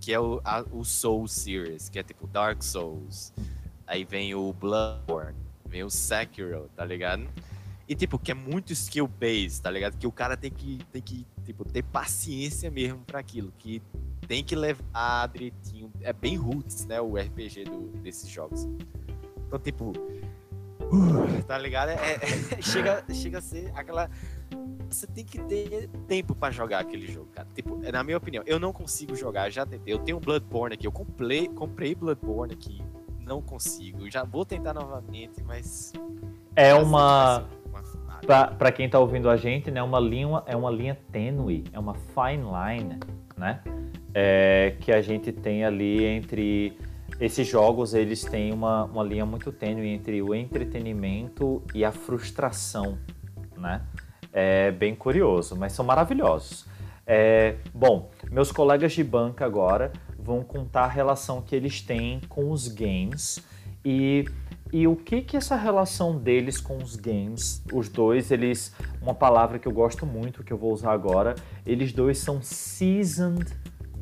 que 0.00 0.12
é 0.12 0.20
o, 0.20 0.40
a, 0.44 0.62
o 0.70 0.84
Soul 0.84 1.26
Series, 1.26 1.88
que 1.88 1.98
é 1.98 2.02
tipo 2.02 2.26
Dark 2.26 2.62
Souls. 2.62 3.32
Aí 3.86 4.04
vem 4.04 4.34
o 4.34 4.52
Bloodborne, 4.52 5.34
vem 5.68 5.84
o 5.84 5.90
Sekiro, 5.90 6.68
tá 6.74 6.84
ligado? 6.84 7.28
E, 7.88 7.94
tipo, 7.94 8.18
que 8.18 8.30
é 8.30 8.34
muito 8.34 8.72
skill 8.72 9.08
based, 9.08 9.62
tá 9.62 9.70
ligado? 9.70 9.96
Que 9.96 10.06
o 10.06 10.12
cara 10.12 10.36
tem 10.36 10.50
que, 10.50 10.78
tem 10.92 11.00
que 11.00 11.26
tipo, 11.42 11.64
ter 11.64 11.82
paciência 11.82 12.70
mesmo 12.70 12.98
para 13.06 13.18
aquilo. 13.18 13.50
Que 13.58 13.80
tem 14.26 14.44
que 14.44 14.54
levar 14.54 15.26
direitinho. 15.28 15.90
É 16.02 16.12
bem 16.12 16.36
roots, 16.36 16.84
né? 16.84 17.00
O 17.00 17.16
RPG 17.16 17.64
do, 17.64 17.88
desses 18.02 18.28
jogos. 18.28 18.68
Então, 19.46 19.58
tipo. 19.58 19.92
Uh, 20.82 21.42
tá 21.46 21.56
ligado? 21.56 21.88
É, 21.90 21.94
é, 21.94 22.60
chega, 22.60 23.02
chega 23.10 23.38
a 23.38 23.42
ser 23.42 23.72
aquela. 23.74 24.10
Você 24.90 25.06
tem 25.06 25.24
que 25.24 25.38
ter 25.44 25.88
tempo 26.06 26.34
para 26.34 26.52
jogar 26.52 26.80
aquele 26.80 27.06
jogo, 27.10 27.30
cara. 27.32 27.48
Tipo, 27.54 27.76
na 27.90 28.04
minha 28.04 28.18
opinião, 28.18 28.42
eu 28.46 28.58
não 28.58 28.72
consigo 28.72 29.16
jogar, 29.16 29.48
já 29.48 29.64
tentei. 29.64 29.94
Eu 29.94 29.98
tenho 29.98 30.20
Bloodborne 30.20 30.74
aqui, 30.74 30.86
eu 30.86 30.92
comprei, 30.92 31.48
comprei 31.48 31.94
Bloodborne 31.94 32.54
aqui, 32.54 32.82
não 33.28 33.42
consigo. 33.42 34.10
Já 34.10 34.24
vou 34.24 34.44
tentar 34.44 34.74
novamente, 34.74 35.42
mas. 35.44 35.92
É 36.56 36.74
uma 36.74 37.46
para 38.26 38.72
quem 38.72 38.86
está 38.86 38.98
ouvindo 38.98 39.30
a 39.30 39.36
gente, 39.36 39.70
né, 39.70 39.82
uma 39.82 40.00
linha, 40.00 40.42
é 40.46 40.56
uma 40.56 40.70
linha 40.70 40.98
tênue, 41.12 41.64
é 41.72 41.78
uma 41.78 41.94
fine 41.94 42.42
line, 42.42 42.98
né? 43.36 43.60
É, 44.12 44.74
que 44.80 44.90
a 44.90 45.00
gente 45.00 45.30
tem 45.30 45.64
ali 45.64 46.04
entre 46.04 46.76
esses 47.20 47.46
jogos, 47.46 47.94
eles 47.94 48.24
têm 48.24 48.52
uma, 48.52 48.84
uma 48.84 49.04
linha 49.04 49.24
muito 49.24 49.52
tênue 49.52 49.88
entre 49.88 50.20
o 50.20 50.34
entretenimento 50.34 51.62
e 51.74 51.84
a 51.84 51.92
frustração, 51.92 52.98
né? 53.56 53.82
É 54.32 54.70
bem 54.72 54.94
curioso, 54.94 55.56
mas 55.56 55.72
são 55.72 55.84
maravilhosos. 55.84 56.66
É, 57.06 57.56
bom, 57.72 58.10
meus 58.30 58.52
colegas 58.52 58.92
de 58.92 59.02
banca 59.02 59.46
agora 59.46 59.92
vão 60.28 60.44
contar 60.44 60.84
a 60.84 60.88
relação 60.88 61.40
que 61.40 61.56
eles 61.56 61.80
têm 61.80 62.20
com 62.28 62.50
os 62.50 62.68
games 62.68 63.42
e 63.84 64.26
e 64.70 64.86
o 64.86 64.94
que 64.94 65.22
que 65.22 65.34
essa 65.34 65.56
relação 65.56 66.18
deles 66.18 66.60
com 66.60 66.76
os 66.76 66.94
games, 66.94 67.64
os 67.72 67.88
dois, 67.88 68.30
eles, 68.30 68.74
uma 69.00 69.14
palavra 69.14 69.58
que 69.58 69.66
eu 69.66 69.72
gosto 69.72 70.04
muito, 70.04 70.44
que 70.44 70.52
eu 70.52 70.58
vou 70.58 70.74
usar 70.74 70.92
agora, 70.92 71.34
eles 71.64 71.90
dois 71.90 72.18
são 72.18 72.42
seasoned 72.42 73.50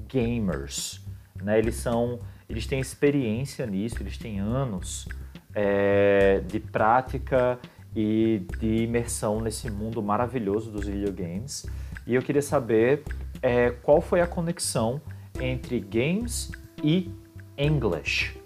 gamers, 0.09 1.01
né? 1.41 1.57
Eles 1.57 1.77
são, 1.77 2.19
eles 2.49 2.67
têm 2.67 2.81
experiência 2.81 3.65
nisso, 3.65 4.03
eles 4.03 4.19
têm 4.19 4.41
anos 4.41 5.07
é, 5.55 6.41
de 6.49 6.59
prática 6.59 7.61
e 7.95 8.45
de 8.59 8.83
imersão 8.83 9.41
nesse 9.41 9.71
mundo 9.71 10.03
maravilhoso 10.03 10.73
dos 10.73 10.85
videogames. 10.85 11.65
E 12.05 12.17
eu 12.17 12.23
queria 12.23 12.43
saber 12.43 13.05
é, 13.41 13.71
qual 13.71 14.01
foi 14.01 14.21
a 14.21 14.27
conexão 14.27 15.01
entre 15.41 15.81
games 15.81 16.53
e 16.83 17.11
English 17.59 18.41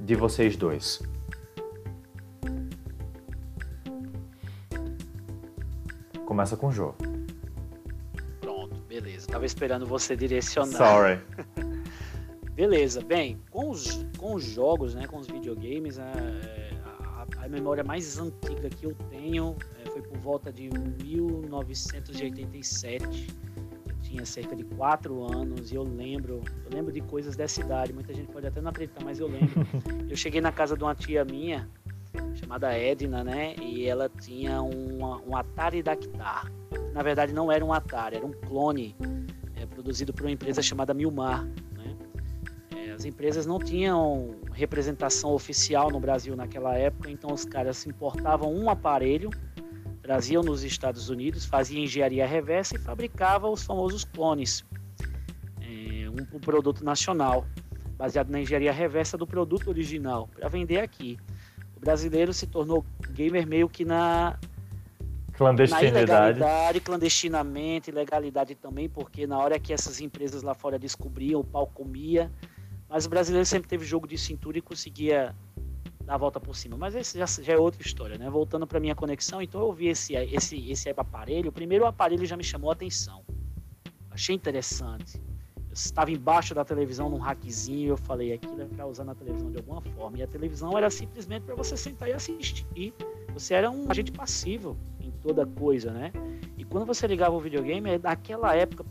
de 0.00 0.14
vocês 0.14 0.56
dois? 0.56 1.02
Começa 6.24 6.56
com 6.56 6.68
o 6.68 6.72
Jô. 6.72 6.94
Pronto, 8.40 8.76
beleza. 8.88 9.26
Tava 9.26 9.44
esperando 9.46 9.86
você 9.86 10.16
direcionar. 10.16 10.76
Sorry. 10.76 11.18
beleza, 12.54 13.00
bem, 13.00 13.40
com 13.50 13.70
os, 13.70 14.06
com 14.18 14.34
os 14.34 14.44
jogos, 14.44 14.94
né, 14.94 15.06
com 15.06 15.16
os 15.18 15.26
videogames, 15.26 15.98
a, 15.98 16.12
a, 16.84 17.26
a 17.44 17.48
memória 17.48 17.84
mais 17.84 18.18
antiga 18.18 18.68
que 18.68 18.84
eu 18.86 18.94
tenho 19.10 19.56
é, 19.84 19.90
foi 19.90 20.02
por 20.02 20.18
volta 20.18 20.52
de 20.52 20.68
1987 21.02 23.47
tinha 24.08 24.24
cerca 24.24 24.56
de 24.56 24.64
quatro 24.64 25.22
anos 25.22 25.70
e 25.70 25.74
eu 25.74 25.82
lembro, 25.82 26.42
eu 26.64 26.70
lembro 26.72 26.90
de 26.92 27.00
coisas 27.02 27.36
dessa 27.36 27.60
idade. 27.60 27.92
Muita 27.92 28.14
gente 28.14 28.30
pode 28.32 28.46
até 28.46 28.60
não 28.60 28.70
acreditar, 28.70 29.04
mas 29.04 29.20
eu 29.20 29.28
lembro. 29.28 29.66
eu 30.08 30.16
cheguei 30.16 30.40
na 30.40 30.50
casa 30.50 30.76
de 30.76 30.82
uma 30.82 30.94
tia 30.94 31.24
minha 31.24 31.68
chamada 32.34 32.72
Edna, 32.72 33.22
né? 33.22 33.54
E 33.60 33.86
ela 33.86 34.08
tinha 34.08 34.62
uma, 34.62 35.20
um 35.22 35.36
Atari 35.36 35.82
Dactar. 35.82 36.50
Na 36.94 37.02
verdade, 37.02 37.34
não 37.34 37.52
era 37.52 37.62
um 37.64 37.72
Atari, 37.72 38.16
era 38.16 38.26
um 38.26 38.32
clone 38.32 38.96
é, 39.54 39.66
produzido 39.66 40.12
por 40.12 40.24
uma 40.24 40.32
empresa 40.32 40.62
chamada 40.62 40.94
Milmar. 40.94 41.44
Né? 41.44 41.96
É, 42.74 42.90
as 42.92 43.04
empresas 43.04 43.44
não 43.44 43.58
tinham 43.58 44.36
representação 44.52 45.32
oficial 45.32 45.90
no 45.90 46.00
Brasil 46.00 46.34
naquela 46.34 46.74
época, 46.74 47.10
então 47.10 47.32
os 47.32 47.44
caras 47.44 47.86
importavam 47.86 48.52
um 48.52 48.70
aparelho 48.70 49.30
traziam 50.08 50.42
nos 50.42 50.64
Estados 50.64 51.10
Unidos, 51.10 51.44
fazia 51.44 51.78
engenharia 51.78 52.26
reversa 52.26 52.76
e 52.76 52.78
fabricava 52.78 53.46
os 53.46 53.62
famosos 53.62 54.06
clones, 54.06 54.64
é, 55.60 56.08
um, 56.08 56.36
um, 56.36 56.40
produto 56.40 56.82
nacional, 56.82 57.44
baseado 57.94 58.30
na 58.30 58.40
engenharia 58.40 58.72
reversa 58.72 59.18
do 59.18 59.26
produto 59.26 59.68
original, 59.68 60.26
para 60.34 60.48
vender 60.48 60.78
aqui. 60.78 61.18
O 61.76 61.80
brasileiro 61.80 62.32
se 62.32 62.46
tornou 62.46 62.86
gamer 63.10 63.46
meio 63.46 63.68
que 63.68 63.84
na 63.84 64.38
clandestinidade. 65.34 65.92
Na 65.92 66.00
ilegalidade, 66.00 66.80
clandestinamente, 66.80 67.90
ilegalidade 67.90 68.54
também, 68.54 68.88
porque 68.88 69.26
na 69.26 69.36
hora 69.36 69.58
que 69.58 69.74
essas 69.74 70.00
empresas 70.00 70.42
lá 70.42 70.54
fora 70.54 70.78
descobriam, 70.78 71.40
o 71.40 71.44
pau 71.44 71.66
comia. 71.66 72.32
Mas 72.88 73.04
o 73.04 73.10
brasileiro 73.10 73.44
sempre 73.44 73.68
teve 73.68 73.84
jogo 73.84 74.08
de 74.08 74.16
cintura 74.16 74.56
e 74.56 74.62
conseguia 74.62 75.36
dar 76.08 76.14
a 76.14 76.18
volta 76.18 76.40
por 76.40 76.56
cima. 76.56 76.76
Mas 76.76 76.94
esse 76.94 77.18
já, 77.18 77.26
já 77.26 77.52
é 77.52 77.58
outra 77.58 77.82
história, 77.82 78.16
né? 78.16 78.28
Voltando 78.30 78.66
para 78.66 78.80
minha 78.80 78.94
conexão, 78.94 79.42
então 79.42 79.60
eu 79.60 79.72
vi 79.72 79.88
esse, 79.88 80.14
esse, 80.14 80.70
esse 80.70 80.88
aparelho. 80.88 81.50
O 81.50 81.52
primeiro 81.52 81.86
aparelho 81.86 82.24
já 82.24 82.36
me 82.36 82.42
chamou 82.42 82.70
a 82.70 82.72
atenção. 82.72 83.22
Achei 84.10 84.34
interessante. 84.34 85.20
Eu 85.56 85.74
estava 85.74 86.10
embaixo 86.10 86.54
da 86.54 86.64
televisão 86.64 87.10
num 87.10 87.18
rackzinho, 87.18 87.90
eu 87.90 87.96
falei, 87.98 88.32
aquilo 88.32 88.62
é 88.62 88.64
para 88.64 88.86
usar 88.86 89.04
na 89.04 89.14
televisão 89.14 89.50
de 89.50 89.58
alguma 89.58 89.82
forma. 89.82 90.18
E 90.18 90.22
a 90.22 90.26
televisão 90.26 90.76
era 90.76 90.88
simplesmente 90.88 91.42
para 91.42 91.54
você 91.54 91.76
sentar 91.76 92.08
e 92.08 92.14
assistir. 92.14 92.94
Você 93.34 93.52
era 93.52 93.70
um 93.70 93.90
agente 93.90 94.10
passivo 94.10 94.76
em 94.98 95.10
toda 95.10 95.44
coisa, 95.46 95.92
né? 95.92 96.10
E 96.56 96.64
quando 96.64 96.86
você 96.86 97.06
ligava 97.06 97.36
o 97.36 97.40
videogame, 97.40 97.98
naquela 97.98 98.56
época, 98.56 98.84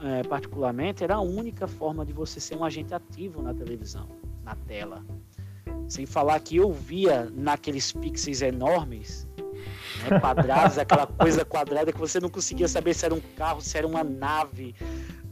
é, 0.00 0.22
particularmente, 0.22 1.02
era 1.02 1.16
a 1.16 1.20
única 1.20 1.66
forma 1.66 2.06
de 2.06 2.12
você 2.12 2.38
ser 2.38 2.56
um 2.56 2.64
agente 2.64 2.94
ativo 2.94 3.42
na 3.42 3.52
televisão, 3.52 4.08
na 4.44 4.54
tela. 4.54 5.04
Sem 5.88 6.06
falar 6.06 6.38
que 6.40 6.56
eu 6.56 6.72
via 6.72 7.30
naqueles 7.32 7.92
pixels 7.92 8.42
enormes, 8.42 9.26
né, 10.02 10.18
quadrados, 10.20 10.78
aquela 10.78 11.06
coisa 11.06 11.44
quadrada 11.44 11.92
que 11.92 11.98
você 11.98 12.20
não 12.20 12.28
conseguia 12.28 12.68
saber 12.68 12.94
se 12.94 13.04
era 13.04 13.14
um 13.14 13.20
carro, 13.36 13.60
se 13.60 13.76
era 13.76 13.86
uma 13.86 14.02
nave. 14.02 14.74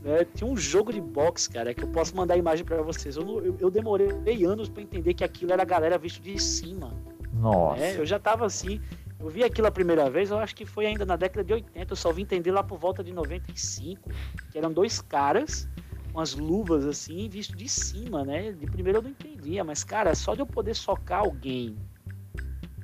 Né? 0.02 0.24
Tinha 0.34 0.48
um 0.48 0.56
jogo 0.56 0.92
de 0.92 1.00
boxe, 1.00 1.48
cara, 1.50 1.74
que 1.74 1.82
eu 1.82 1.88
posso 1.88 2.16
mandar 2.16 2.34
a 2.34 2.36
imagem 2.36 2.64
para 2.64 2.82
vocês. 2.82 3.16
Eu, 3.16 3.44
eu, 3.44 3.56
eu, 3.58 3.70
demorei 3.70 4.44
anos 4.44 4.68
para 4.68 4.82
entender 4.82 5.14
que 5.14 5.24
aquilo 5.24 5.52
era 5.52 5.62
a 5.62 5.66
galera 5.66 5.98
visto 5.98 6.22
de 6.22 6.40
cima. 6.40 6.94
Nossa. 7.32 7.80
Né? 7.80 7.96
Eu 7.98 8.06
já 8.06 8.18
tava 8.18 8.46
assim. 8.46 8.80
Eu 9.18 9.30
vi 9.30 9.42
aquilo 9.42 9.66
a 9.66 9.70
primeira 9.70 10.10
vez, 10.10 10.30
eu 10.30 10.38
acho 10.38 10.54
que 10.54 10.66
foi 10.66 10.84
ainda 10.84 11.06
na 11.06 11.16
década 11.16 11.42
de 11.42 11.54
80, 11.54 11.92
eu 11.92 11.96
só 11.96 12.12
vim 12.12 12.22
entender 12.22 12.50
lá 12.50 12.62
por 12.62 12.78
volta 12.78 13.02
de 13.02 13.10
95, 13.10 14.10
que 14.52 14.58
eram 14.58 14.70
dois 14.70 15.00
caras 15.00 15.66
umas 16.14 16.32
luvas 16.32 16.86
assim, 16.86 17.28
visto 17.28 17.56
de 17.56 17.68
cima, 17.68 18.24
né? 18.24 18.52
De 18.52 18.66
primeiro 18.66 18.98
eu 18.98 19.02
não 19.02 19.10
entendia, 19.10 19.64
mas 19.64 19.82
cara, 19.82 20.14
só 20.14 20.34
de 20.34 20.40
eu 20.40 20.46
poder 20.46 20.74
socar 20.74 21.20
alguém, 21.20 21.76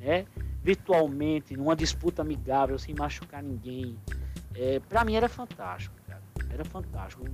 né? 0.01 0.27
Virtualmente, 0.62 1.57
numa 1.57 1.77
disputa 1.77 2.23
amigável, 2.23 2.77
sem 2.77 2.93
machucar 2.93 3.40
ninguém, 3.40 3.97
é, 4.55 4.81
para 4.81 5.05
mim 5.05 5.14
era 5.14 5.29
fantástico, 5.29 5.95
cara. 6.07 6.21
Era 6.53 6.64
fantástico. 6.64 7.25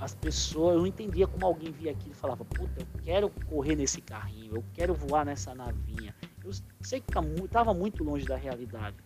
As 0.00 0.14
pessoas, 0.14 0.74
eu 0.74 0.80
não 0.80 0.86
entendia 0.86 1.26
como 1.26 1.44
alguém 1.44 1.70
via 1.70 1.90
aquilo 1.90 2.12
e 2.12 2.16
falava, 2.16 2.44
puta, 2.44 2.80
eu 2.80 2.86
quero 3.02 3.30
correr 3.46 3.76
nesse 3.76 4.00
carrinho, 4.00 4.56
eu 4.56 4.64
quero 4.72 4.94
voar 4.94 5.26
nessa 5.26 5.54
navinha. 5.54 6.14
Eu 6.42 6.50
sei 6.80 7.00
que 7.00 7.12
tá 7.12 7.20
muito 7.74 8.02
longe 8.02 8.24
da 8.24 8.36
realidade, 8.36 8.96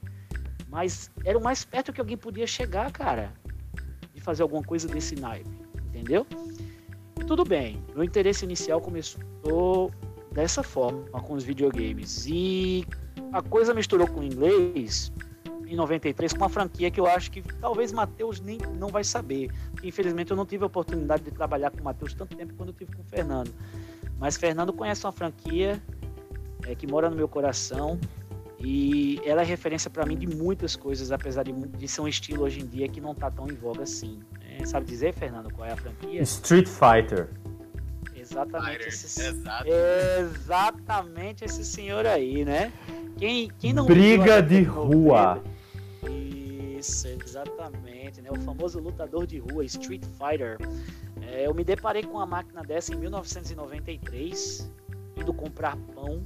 mas 0.68 1.10
era 1.24 1.36
o 1.36 1.42
mais 1.42 1.64
perto 1.64 1.92
que 1.92 2.00
alguém 2.00 2.16
podia 2.16 2.46
chegar, 2.46 2.92
cara, 2.92 3.32
de 4.14 4.20
fazer 4.20 4.42
alguma 4.42 4.62
coisa 4.62 4.86
desse 4.86 5.16
naipe 5.16 5.61
entendeu? 5.92 6.26
Tudo 7.26 7.44
bem, 7.44 7.82
meu 7.94 8.02
interesse 8.02 8.44
inicial 8.44 8.80
começou 8.80 9.90
dessa 10.32 10.62
forma 10.62 11.20
com 11.20 11.34
os 11.34 11.44
videogames 11.44 12.26
e 12.26 12.86
a 13.32 13.42
coisa 13.42 13.74
misturou 13.74 14.06
com 14.06 14.20
o 14.20 14.24
inglês 14.24 15.12
em 15.66 15.76
93 15.76 16.32
com 16.32 16.38
uma 16.38 16.48
franquia 16.48 16.90
que 16.90 17.00
eu 17.00 17.06
acho 17.06 17.30
que 17.30 17.42
talvez 17.60 17.92
Matheus 17.92 18.40
nem 18.40 18.58
não 18.78 18.88
vai 18.88 19.04
saber. 19.04 19.50
Infelizmente 19.82 20.30
eu 20.30 20.36
não 20.36 20.44
tive 20.44 20.64
a 20.64 20.66
oportunidade 20.66 21.22
de 21.22 21.30
trabalhar 21.30 21.70
com 21.70 21.80
o 21.80 21.84
Matheus 21.84 22.12
tanto 22.14 22.36
tempo 22.36 22.54
quanto 22.54 22.70
eu 22.70 22.74
tive 22.74 22.94
com 22.94 23.02
o 23.02 23.04
Fernando. 23.04 23.52
Mas 24.18 24.36
Fernando 24.36 24.72
conhece 24.72 25.04
uma 25.06 25.12
franquia 25.12 25.82
é, 26.66 26.74
que 26.74 26.86
mora 26.86 27.08
no 27.08 27.16
meu 27.16 27.26
coração 27.26 27.98
e 28.60 29.20
ela 29.24 29.42
é 29.42 29.44
referência 29.44 29.90
para 29.90 30.06
mim 30.06 30.16
de 30.16 30.26
muitas 30.26 30.76
coisas, 30.76 31.10
apesar 31.10 31.42
de, 31.42 31.52
de, 31.52 31.88
ser 31.88 32.00
um 32.00 32.08
estilo 32.08 32.44
hoje 32.44 32.60
em 32.60 32.66
dia 32.66 32.86
que 32.88 33.00
não 33.00 33.12
está 33.12 33.30
tão 33.30 33.48
em 33.48 33.54
voga 33.54 33.82
assim. 33.82 34.20
É, 34.58 34.64
sabe 34.66 34.86
dizer, 34.86 35.12
Fernando, 35.12 35.52
qual 35.52 35.68
é 35.68 35.72
a 35.72 35.76
franquia? 35.76 36.22
Street 36.22 36.66
Fighter. 36.66 37.28
Exatamente 38.14 38.88
esse, 38.88 39.20
exatamente 39.66 41.44
esse 41.44 41.64
senhor 41.64 42.06
aí, 42.06 42.44
né? 42.44 42.72
Quem, 43.18 43.50
quem 43.58 43.72
não 43.72 43.84
Briga 43.84 44.40
de 44.40 44.62
rua. 44.62 45.42
Isso, 46.78 47.08
exatamente, 47.08 48.22
né? 48.22 48.30
O 48.30 48.40
famoso 48.40 48.78
lutador 48.78 49.26
de 49.26 49.38
rua, 49.38 49.64
Street 49.64 50.04
Fighter. 50.04 50.56
É, 51.20 51.46
eu 51.46 51.54
me 51.54 51.64
deparei 51.64 52.02
com 52.02 52.18
uma 52.18 52.26
máquina 52.26 52.62
dessa 52.62 52.94
em 52.94 52.96
1993, 52.96 54.70
indo 55.16 55.34
comprar 55.34 55.76
pão 55.94 56.22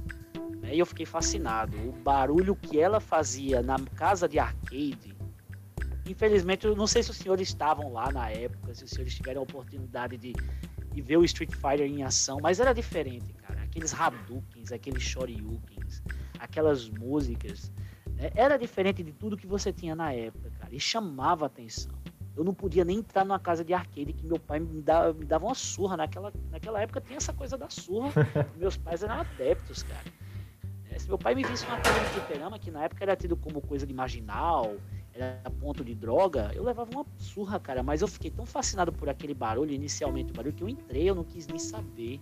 né? 0.67 0.75
E 0.75 0.79
eu 0.79 0.85
fiquei 0.85 1.05
fascinado. 1.05 1.77
O 1.87 1.91
barulho 1.91 2.55
que 2.55 2.79
ela 2.79 2.99
fazia 2.99 3.61
na 3.61 3.77
casa 3.95 4.27
de 4.27 4.37
arcade. 4.37 5.15
Infelizmente, 6.09 6.65
eu 6.65 6.75
não 6.75 6.87
sei 6.87 7.03
se 7.03 7.11
os 7.11 7.17
senhores 7.17 7.47
estavam 7.47 7.91
lá 7.91 8.11
na 8.11 8.29
época, 8.29 8.73
se 8.73 8.83
os 8.83 8.89
senhores 8.89 9.15
tiveram 9.15 9.41
a 9.41 9.43
oportunidade 9.43 10.17
de, 10.17 10.33
de 10.91 11.01
ver 11.01 11.17
o 11.17 11.23
Street 11.23 11.51
Fighter 11.51 11.81
em 11.81 12.03
ação, 12.03 12.39
mas 12.41 12.59
era 12.59 12.73
diferente, 12.73 13.33
cara. 13.33 13.61
Aqueles 13.61 13.93
Hadoukens, 13.93 14.71
aqueles 14.71 15.03
Shoryukens, 15.03 16.01
aquelas 16.39 16.89
músicas. 16.89 17.71
Né? 18.15 18.31
Era 18.35 18.57
diferente 18.57 19.03
de 19.03 19.11
tudo 19.11 19.37
que 19.37 19.47
você 19.47 19.71
tinha 19.71 19.95
na 19.95 20.13
época, 20.13 20.49
cara. 20.59 20.73
E 20.73 20.79
chamava 20.79 21.45
atenção. 21.45 21.93
Eu 22.35 22.43
não 22.43 22.53
podia 22.53 22.85
nem 22.85 22.99
entrar 22.99 23.25
numa 23.25 23.39
casa 23.39 23.65
de 23.65 23.73
arcade 23.73 24.13
que 24.13 24.25
meu 24.25 24.37
pai 24.37 24.59
me 24.59 24.81
dava, 24.81 25.11
me 25.11 25.25
dava 25.25 25.45
uma 25.45 25.55
surra. 25.55 25.97
Naquela, 25.97 26.31
naquela 26.51 26.81
época 26.81 27.01
tinha 27.01 27.17
essa 27.17 27.33
coisa 27.33 27.57
da 27.57 27.69
surra. 27.69 28.11
Meus 28.55 28.77
pais 28.77 29.01
eram 29.01 29.15
adeptos, 29.15 29.81
cara. 29.83 30.05
Se 30.99 31.07
meu 31.07 31.17
pai 31.17 31.35
me 31.35 31.43
visse 31.43 31.65
uma 31.65 31.79
casa 31.79 31.99
de 31.99 32.05
fliperama, 32.07 32.57
que 32.57 32.71
na 32.71 32.83
época 32.83 33.03
era 33.03 33.15
tido 33.15 33.35
como 33.37 33.61
coisa 33.61 33.85
de 33.85 33.93
marginal, 33.93 34.77
era 35.17 35.49
ponto 35.59 35.83
de 35.83 35.95
droga, 35.95 36.51
eu 36.53 36.63
levava 36.63 36.89
uma 36.91 37.05
surra, 37.17 37.59
cara. 37.59 37.81
Mas 37.81 38.01
eu 38.01 38.07
fiquei 38.07 38.31
tão 38.31 38.45
fascinado 38.45 38.91
por 38.91 39.09
aquele 39.09 39.33
barulho, 39.33 39.71
inicialmente 39.71 40.31
o 40.31 40.35
barulho, 40.35 40.53
que 40.53 40.63
eu 40.63 40.69
entrei, 40.69 41.09
eu 41.09 41.15
não 41.15 41.23
quis 41.23 41.47
nem 41.47 41.59
saber. 41.59 42.21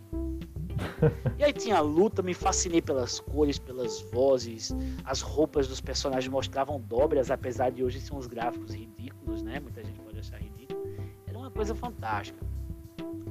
E 1.38 1.44
aí 1.44 1.54
tinha 1.54 1.78
a 1.78 1.82
luta, 1.82 2.22
me 2.22 2.34
fascinei 2.34 2.82
pelas 2.82 3.20
cores, 3.20 3.58
pelas 3.58 4.02
vozes, 4.12 4.74
as 5.04 5.22
roupas 5.22 5.68
dos 5.68 5.82
personagens 5.82 6.32
mostravam 6.32 6.80
dobras, 6.80 7.32
apesar 7.32 7.72
de 7.72 7.84
hoje 7.84 8.00
ser 8.00 8.14
uns 8.14 8.28
gráficos 8.28 8.74
ridículos, 8.74 9.42
né? 9.42 9.60
Muita 9.60 9.84
gente 9.84 10.00
pode 10.00 10.20
achar 10.20 10.42
ridículo. 10.42 10.82
Era 11.28 11.38
uma 11.38 11.52
coisa 11.52 11.74
fantástica. 11.76 12.46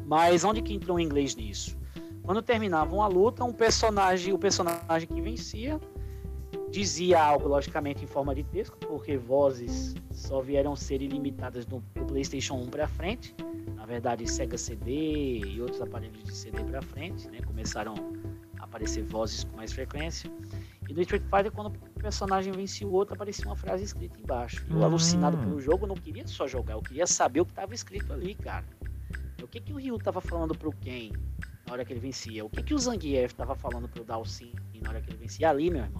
Mas 0.07 0.44
onde 0.44 0.62
que 0.62 0.74
entrou 0.74 0.96
o 0.96 1.00
inglês 1.00 1.35
nisso? 1.35 1.77
Quando 2.22 2.40
terminava 2.40 2.94
uma 2.94 3.07
luta, 3.07 3.44
um 3.44 3.53
personagem, 3.53 4.33
o 4.33 4.38
personagem 4.38 5.07
que 5.07 5.20
vencia 5.20 5.79
dizia 6.75 7.23
algo, 7.23 7.47
logicamente, 7.47 8.03
em 8.03 8.07
forma 8.07 8.35
de 8.35 8.43
texto, 8.43 8.77
porque 8.79 9.17
vozes 9.17 9.95
só 10.11 10.41
vieram 10.41 10.75
ser 10.75 11.01
ilimitadas 11.01 11.65
do, 11.65 11.79
do 11.95 12.05
PlayStation 12.05 12.55
1 12.55 12.67
para 12.67 12.89
frente. 12.89 13.33
Na 13.77 13.87
verdade, 13.87 14.29
Sega 14.29 14.59
CD 14.59 15.39
e 15.39 15.61
outros 15.61 15.81
aparelhos 15.81 16.25
de 16.25 16.35
CD 16.35 16.65
para 16.65 16.83
frente, 16.83 17.29
né? 17.29 17.41
Começaram 17.47 17.95
a 18.59 18.65
aparecer 18.65 19.05
vozes 19.05 19.45
com 19.45 19.57
mais 19.57 19.73
frequência. 19.73 20.29
E 20.89 20.93
no 20.93 21.01
Street 21.03 21.23
Fighter, 21.23 21.53
quando 21.53 21.69
o 21.69 22.01
personagem 22.01 22.53
vencia 22.53 22.85
o 22.87 22.93
outro, 22.93 23.15
aparecia 23.15 23.47
uma 23.47 23.57
frase 23.57 23.85
escrita 23.85 24.19
embaixo. 24.19 24.67
Eu, 24.69 24.79
hum. 24.79 24.85
alucinado 24.85 25.39
pelo 25.39 25.61
jogo, 25.61 25.87
não 25.87 25.95
queria 25.95 26.27
só 26.27 26.49
jogar, 26.49 26.75
eu 26.75 26.83
queria 26.83 27.07
saber 27.07 27.41
o 27.41 27.47
que 27.47 27.53
estava 27.53 27.73
escrito 27.73 28.13
ali, 28.13 28.35
cara. 28.35 28.65
O 29.41 29.47
que, 29.47 29.61
que 29.61 29.73
o 29.73 29.77
Ryu 29.77 29.95
estava 29.95 30.21
falando 30.21 30.57
pro 30.57 30.73
Ken? 30.73 31.13
na 31.67 31.73
hora 31.73 31.85
que 31.85 31.93
ele 31.93 32.01
vencia. 32.01 32.45
O 32.45 32.51
que, 32.51 32.63
que 32.63 32.75
o 32.75 32.79
Zangief 32.79 33.33
estava 33.33 33.55
falando 33.55 33.89
pro 33.89 34.05
Dalsin 34.05 34.53
na 34.83 34.91
hora 34.91 35.01
que 35.01 35.11
ele 35.11 35.19
vencia? 35.19 35.49
Ali, 35.49 35.71
meu 35.71 35.85
irmão, 35.85 35.99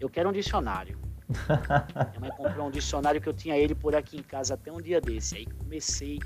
eu 0.00 0.08
quero 0.08 0.28
um 0.28 0.32
dicionário. 0.32 0.98
Minha 2.10 2.20
mãe 2.20 2.30
comprou 2.30 2.66
um 2.66 2.70
dicionário 2.70 3.20
que 3.20 3.28
eu 3.28 3.32
tinha 3.32 3.56
ele 3.56 3.74
por 3.74 3.94
aqui 3.94 4.16
em 4.16 4.22
casa 4.22 4.54
até 4.54 4.72
um 4.72 4.80
dia 4.80 5.00
desse. 5.00 5.36
Aí 5.36 5.46
comecei, 5.46 6.18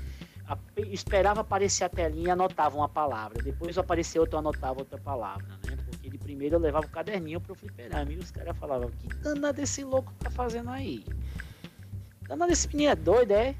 a, 0.47 0.57
esperava 0.91 1.41
aparecer 1.41 1.83
a 1.83 1.89
telinha 1.89 2.29
e 2.29 2.31
anotava 2.31 2.75
uma 2.75 2.89
palavra. 2.89 3.43
Depois 3.43 3.77
apareceu 3.77 4.21
outra, 4.21 4.37
eu 4.37 4.39
anotava 4.39 4.79
outra 4.79 4.97
palavra, 4.97 5.47
né? 5.67 5.77
Porque 5.85 6.09
de 6.09 6.17
primeiro 6.17 6.55
eu 6.55 6.59
levava 6.59 6.85
o 6.85 6.89
caderninho 6.89 7.39
pro 7.39 7.53
fliperama 7.53 8.11
e 8.11 8.17
os 8.17 8.31
caras 8.31 8.57
falavam, 8.57 8.89
que 8.89 9.07
danado 9.17 9.61
esse 9.61 9.83
louco 9.83 10.11
tá 10.19 10.29
fazendo 10.31 10.71
aí? 10.71 11.05
Danado 12.27 12.51
esse 12.51 12.67
menino 12.69 12.91
é 12.91 12.95
doido, 12.95 13.31
é? 13.31 13.55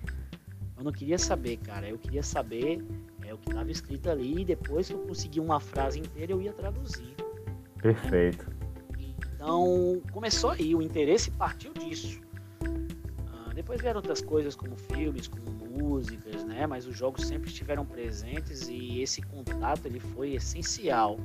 Eu 0.77 0.83
não 0.83 0.91
queria 0.91 1.17
saber, 1.17 1.57
cara. 1.57 1.87
Eu 1.87 1.97
queria 1.97 2.23
saber 2.23 2.83
é 3.27 3.33
o 3.33 3.37
que 3.37 3.49
estava 3.49 3.71
escrito 3.71 4.09
ali 4.09 4.41
e 4.41 4.45
depois 4.45 4.87
que 4.87 4.93
eu 4.93 4.99
consegui 4.99 5.39
uma 5.39 5.59
frase 5.59 5.99
inteira 5.99 6.31
eu 6.31 6.41
ia 6.41 6.53
traduzir. 6.53 7.15
Perfeito. 7.81 8.54
Então 9.45 10.01
começou 10.11 10.49
aí, 10.49 10.73
o 10.73 10.81
interesse 10.81 11.29
partiu 11.29 11.71
disso. 11.71 12.19
Ah, 13.31 13.53
depois 13.53 13.79
vieram 13.79 13.99
outras 13.99 14.19
coisas 14.19 14.55
como 14.55 14.75
filmes, 14.75 15.27
como 15.27 15.51
músicas, 15.69 16.43
né? 16.43 16.65
Mas 16.65 16.87
os 16.87 16.97
jogos 16.97 17.27
sempre 17.27 17.49
estiveram 17.49 17.85
presentes 17.85 18.67
e 18.67 19.01
esse 19.01 19.21
contato 19.21 19.85
ele 19.85 19.99
foi 19.99 20.33
essencial 20.33 21.19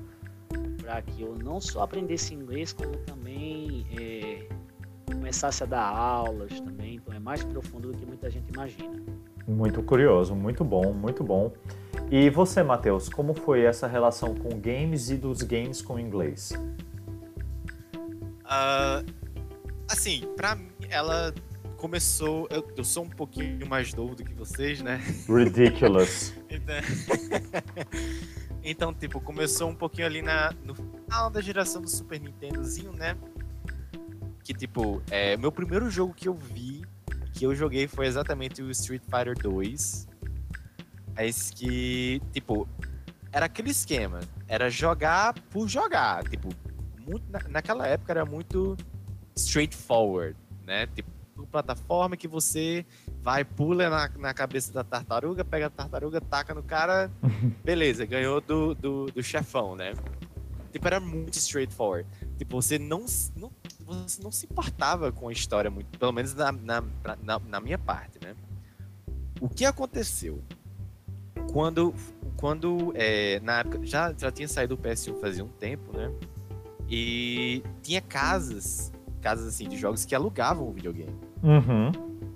para 0.83 1.01
que 1.01 1.23
eu 1.23 1.35
não 1.35 1.63
só 1.63 1.83
aprendesse 1.83 2.35
inglês 2.35 2.75
como 2.75 2.95
também 2.99 3.87
é, 3.99 4.47
começasse 5.07 5.63
a 5.63 5.67
dar 5.67 5.89
aulas 5.89 6.61
também. 6.61 6.97
Então 6.97 7.15
é 7.15 7.19
mais 7.19 7.43
profundo 7.43 7.91
do 7.91 7.97
que 7.97 8.05
muita 8.05 8.29
gente 8.29 8.53
imagina. 8.53 9.03
Muito 9.49 9.83
curioso, 9.83 10.35
muito 10.35 10.63
bom, 10.63 10.93
muito 10.93 11.25
bom. 11.25 11.55
E 12.11 12.29
você, 12.29 12.63
Matheus, 12.63 13.09
como 13.09 13.33
foi 13.33 13.63
essa 13.63 13.87
relação 13.87 14.35
com 14.35 14.61
games 14.61 15.09
e 15.09 15.17
dos 15.17 15.41
games 15.41 15.81
com 15.81 15.99
inglês? 15.99 16.53
Uh, 18.61 19.05
assim, 19.89 20.23
pra 20.37 20.55
mim, 20.55 20.71
ela 20.91 21.33
começou. 21.77 22.47
Eu, 22.51 22.67
eu, 22.77 22.85
sou 22.85 23.05
um 23.05 23.09
pouquinho 23.09 23.67
mais 23.67 23.95
novo 23.95 24.15
do 24.15 24.23
que 24.23 24.35
vocês, 24.35 24.83
né? 24.83 25.01
Ridiculous. 25.27 26.35
então, 26.51 26.75
então, 28.63 28.95
tipo, 28.95 29.21
começou 29.21 29.71
um 29.71 29.75
pouquinho 29.75 30.07
ali 30.07 30.21
na, 30.21 30.53
no 30.65 30.75
final 30.75 31.31
da 31.31 31.41
geração 31.41 31.81
do 31.81 31.89
Super 31.89 32.21
Nintendozinho, 32.21 32.93
né? 32.93 33.17
Que, 34.45 34.53
tipo, 34.53 35.03
é, 35.11 35.37
meu 35.37 35.51
primeiro 35.51 35.91
jogo 35.91 36.13
que 36.13 36.29
eu 36.29 36.35
vi, 36.35 36.85
que 37.33 37.47
eu 37.47 37.55
joguei 37.55 37.89
foi 37.89 38.07
exatamente 38.07 38.63
o 38.63 38.71
Street 38.71 39.03
Fighter 39.03 39.39
2. 39.39 40.09
É 41.17 41.27
esse 41.27 41.53
que, 41.53 42.21
tipo, 42.33 42.69
era 43.33 43.47
aquele 43.47 43.71
esquema. 43.71 44.21
Era 44.47 44.69
jogar 44.69 45.35
por 45.51 45.69
jogar. 45.69 46.25
Tipo, 46.29 46.49
muito, 47.11 47.31
na, 47.31 47.41
naquela 47.49 47.87
época 47.87 48.13
era 48.13 48.25
muito 48.25 48.77
straightforward, 49.37 50.37
né? 50.65 50.87
Tipo, 50.87 51.11
plataforma 51.51 52.17
que 52.17 52.29
você 52.29 52.87
vai, 53.23 53.45
pula 53.45 53.91
na, 53.91 54.09
na 54.17 54.35
cabeça 54.35 54.73
da 54.73 54.85
tartaruga, 54.85 55.45
pega 55.45 55.67
a 55.67 55.71
tartaruga, 55.71 56.21
taca 56.21 56.55
no 56.55 56.63
cara, 56.63 57.11
beleza, 57.65 58.07
ganhou 58.07 58.41
do, 58.41 58.75
do, 58.75 59.07
do 59.07 59.23
chefão, 59.23 59.75
né? 59.75 59.95
Tipo, 60.73 60.87
era 60.87 61.01
muito 61.01 61.35
straightforward. 61.35 62.09
Tipo, 62.39 62.63
você 62.63 62.79
não, 62.79 63.05
não, 63.37 63.51
você 63.85 64.23
não 64.23 64.31
se 64.31 64.47
importava 64.47 65.11
com 65.11 65.29
a 65.29 65.33
história 65.33 65.71
muito, 65.71 65.99
pelo 65.99 66.13
menos 66.13 66.33
na, 66.35 66.53
na, 66.53 66.85
na, 67.23 67.39
na 67.41 67.61
minha 67.61 67.79
parte, 67.79 68.19
né? 68.23 68.37
O 69.41 69.49
que 69.49 69.65
aconteceu? 69.65 70.41
Quando, 71.53 71.93
quando 72.37 72.93
é, 72.95 73.41
na 73.41 73.61
época, 73.61 73.85
já, 73.85 74.15
já 74.17 74.31
tinha 74.31 74.47
saído 74.47 74.75
o 74.75 74.79
PS1 74.79 75.21
fazia 75.21 75.45
um 75.45 75.49
tempo, 75.49 75.97
né? 75.97 76.13
E 76.91 77.63
tinha 77.83 78.01
casas, 78.01 78.93
casas 79.21 79.47
assim 79.47 79.69
de 79.69 79.77
jogos 79.77 80.05
que 80.05 80.15
alugavam 80.15 80.69
o 80.69 80.73
videogame. 80.73 81.17
Uhum. 81.43 81.93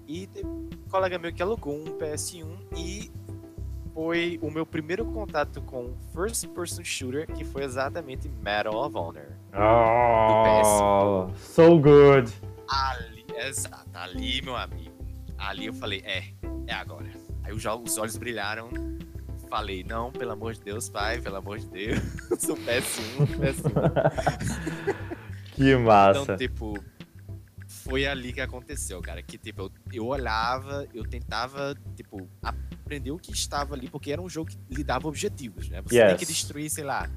E 0.07 0.27
teve 0.29 0.47
um 0.47 0.69
colega 0.89 1.19
meu 1.19 1.33
que 1.33 1.43
alugou 1.43 1.75
um 1.75 1.99
PS1 1.99 2.47
e 2.77 3.11
foi 3.93 4.39
o 4.43 4.51
meu 4.51 4.65
primeiro 4.65 5.05
contato 5.07 5.61
com 5.63 5.95
first 6.13 6.47
person 6.49 6.85
shooter, 6.85 7.27
que 7.27 7.45
foi 7.45 7.65
exatamente 7.65 8.29
Medal 8.29 8.75
of 8.75 8.97
Honor. 8.97 9.33
Oh, 9.55 11.33
so 11.37 11.79
good. 11.79 12.33
Ali, 12.69 13.25
exato, 13.37 13.89
ali, 13.95 14.41
meu 14.43 14.57
amigo. 14.57 14.95
Ali 15.39 15.67
eu 15.67 15.75
falei, 15.75 16.03
é, 16.05 16.25
é 16.67 16.75
agora. 16.75 17.11
Aí 17.43 17.53
os, 17.53 17.65
os 17.65 17.99
olhos 17.99 18.17
brilharam. 18.17 18.69
Falei, 19.55 19.85
não, 19.85 20.11
pelo 20.11 20.33
amor 20.33 20.53
de 20.55 20.63
Deus, 20.63 20.89
pai, 20.89 21.21
pelo 21.21 21.37
amor 21.37 21.61
de 21.61 21.67
Deus. 21.69 22.01
Sou 22.41 22.57
PS1, 22.57 23.25
PS1. 23.39 23.71
que 25.55 25.77
massa. 25.77 26.23
Então, 26.23 26.37
tipo, 26.37 26.85
foi 27.69 28.05
ali 28.05 28.33
que 28.33 28.41
aconteceu, 28.41 29.01
cara. 29.01 29.23
Que, 29.23 29.39
tipo, 29.39 29.63
eu, 29.63 29.73
eu 29.93 30.07
olhava, 30.07 30.89
eu 30.93 31.05
tentava, 31.05 31.73
tipo, 31.95 32.29
aprender 32.43 33.13
o 33.13 33.17
que 33.17 33.31
estava 33.31 33.77
ali, 33.77 33.89
porque 33.89 34.11
era 34.11 34.21
um 34.21 34.29
jogo 34.29 34.51
que 34.51 34.59
lhe 34.75 34.83
dava 34.83 35.07
objetivos, 35.07 35.69
né? 35.69 35.81
Você 35.83 36.01
Yes. 36.01 36.09
tem 36.09 36.17
que 36.17 36.27
destruir, 36.27 36.69
sei 36.69 36.83
lá, 36.83 37.09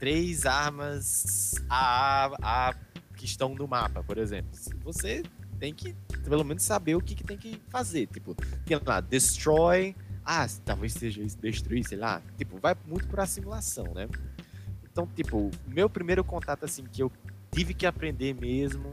três 0.00 0.46
armas 0.46 1.54
a, 1.70 2.32
a 2.42 2.74
que 3.16 3.24
estão 3.24 3.54
no 3.54 3.68
mapa, 3.68 4.02
por 4.02 4.18
exemplo. 4.18 4.50
Você 4.82 5.22
tem 5.60 5.72
que, 5.72 5.94
pelo 6.24 6.42
menos, 6.42 6.64
saber 6.64 6.96
o 6.96 7.00
que, 7.00 7.14
que 7.14 7.22
tem 7.22 7.38
que 7.38 7.62
fazer. 7.68 8.08
Tipo, 8.08 8.34
tem 8.66 8.80
lá, 8.84 9.00
destroy. 9.00 9.94
Ah, 10.30 10.46
talvez 10.62 10.92
seja 10.92 11.22
isso, 11.22 11.38
destruir, 11.38 11.82
sei 11.84 11.96
lá. 11.96 12.20
Tipo, 12.36 12.58
vai 12.58 12.76
muito 12.86 13.08
pra 13.08 13.24
simulação, 13.24 13.94
né? 13.94 14.06
Então, 14.84 15.06
tipo, 15.06 15.50
meu 15.66 15.88
primeiro 15.88 16.22
contato, 16.22 16.64
assim, 16.66 16.84
que 16.84 17.02
eu 17.02 17.10
tive 17.50 17.72
que 17.72 17.86
aprender 17.86 18.34
mesmo 18.34 18.92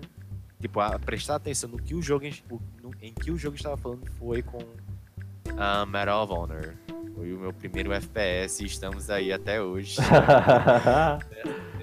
tipo, 0.61 0.79
a 0.79 0.97
prestar 0.97 1.35
atenção 1.35 1.69
no 1.69 1.77
que 1.77 1.93
o 1.93 2.01
jogo 2.01 2.25
em 2.25 3.13
que 3.13 3.31
o 3.31 3.37
jogo 3.37 3.55
estava 3.55 3.75
falando 3.75 4.09
foi 4.17 4.41
com 4.41 4.57
uh, 4.57 5.85
Medal 5.85 6.23
of 6.23 6.33
Honor. 6.33 6.73
Foi 7.13 7.33
o 7.33 7.39
meu 7.39 7.53
primeiro 7.53 7.91
FPS 7.91 8.63
e 8.63 8.65
estamos 8.65 9.09
aí 9.09 9.31
até 9.33 9.61
hoje. 9.61 9.97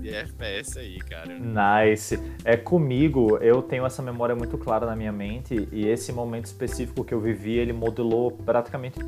De 0.00 0.14
FPS 0.14 0.78
aí, 0.78 0.98
cara. 0.98 1.38
Nice. 1.38 2.18
É 2.44 2.56
comigo, 2.56 3.38
eu 3.38 3.62
tenho 3.62 3.84
essa 3.84 4.02
memória 4.02 4.34
muito 4.34 4.56
clara 4.58 4.86
na 4.86 4.96
minha 4.96 5.12
mente 5.12 5.68
e 5.72 5.86
esse 5.86 6.12
momento 6.12 6.46
específico 6.46 7.04
que 7.04 7.12
eu 7.12 7.20
vivi, 7.20 7.56
ele 7.56 7.72
modelou 7.72 8.30
praticamente 8.30 8.98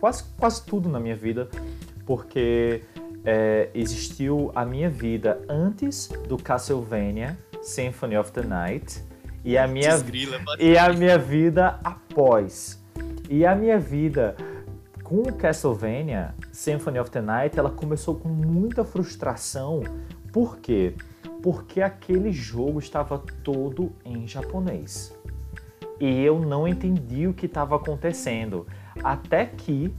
quase, 0.00 0.24
quase 0.38 0.64
tudo 0.64 0.88
na 0.88 1.00
minha 1.00 1.16
vida, 1.16 1.48
porque 2.06 2.82
é, 3.24 3.70
existiu 3.74 4.52
a 4.54 4.64
minha 4.64 4.90
vida 4.90 5.40
antes 5.48 6.08
do 6.28 6.36
Castlevania 6.36 7.38
Symphony 7.62 8.16
of 8.16 8.30
the 8.32 8.42
Night 8.42 9.02
e 9.44 9.58
a 9.58 9.66
minha 9.66 9.90
Desgrila, 9.90 10.40
e 10.58 10.76
a 10.76 10.92
minha 10.92 11.18
vida 11.18 11.78
após. 11.82 12.82
E 13.28 13.44
a 13.44 13.54
minha 13.54 13.78
vida 13.78 14.36
com 15.02 15.22
o 15.22 15.32
Castlevania 15.32 16.34
Symphony 16.54 17.00
of 17.00 17.10
the 17.10 17.20
Night, 17.20 17.58
ela 17.58 17.70
começou 17.70 18.14
com 18.14 18.28
muita 18.28 18.84
frustração. 18.84 19.82
Por 20.32 20.58
quê? 20.58 20.94
Porque 21.42 21.82
aquele 21.82 22.30
jogo 22.30 22.78
estava 22.78 23.18
todo 23.42 23.90
em 24.04 24.26
japonês. 24.26 25.12
E 25.98 26.22
eu 26.22 26.38
não 26.38 26.66
entendi 26.66 27.26
o 27.26 27.34
que 27.34 27.46
estava 27.46 27.74
acontecendo. 27.74 28.68
Até 29.02 29.46
que 29.46 29.92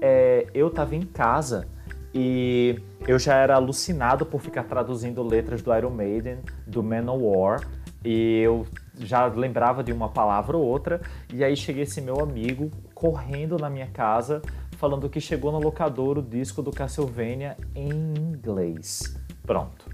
é, 0.00 0.48
eu 0.52 0.66
estava 0.66 0.96
em 0.96 1.02
casa 1.02 1.68
e 2.12 2.82
eu 3.06 3.16
já 3.16 3.36
era 3.36 3.54
alucinado 3.54 4.26
por 4.26 4.40
ficar 4.40 4.64
traduzindo 4.64 5.22
letras 5.22 5.62
do 5.62 5.72
Iron 5.74 5.90
Maiden, 5.90 6.40
do 6.66 6.82
Manowar, 6.82 7.60
e 8.04 8.40
eu 8.40 8.66
já 8.98 9.26
lembrava 9.26 9.82
de 9.82 9.92
uma 9.92 10.08
palavra 10.08 10.56
ou 10.56 10.64
outra, 10.64 11.00
e 11.32 11.42
aí 11.42 11.56
cheguei 11.56 11.84
esse 11.84 12.00
meu 12.00 12.20
amigo 12.20 12.70
correndo 12.92 13.56
na 13.56 13.70
minha 13.70 13.86
casa, 13.86 14.42
falando 14.82 15.08
que 15.08 15.20
chegou 15.20 15.52
no 15.52 15.60
locador 15.60 16.18
o 16.18 16.22
disco 16.22 16.60
do 16.60 16.72
Castlevania 16.72 17.56
em 17.72 17.88
inglês. 18.18 19.16
Pronto. 19.46 19.88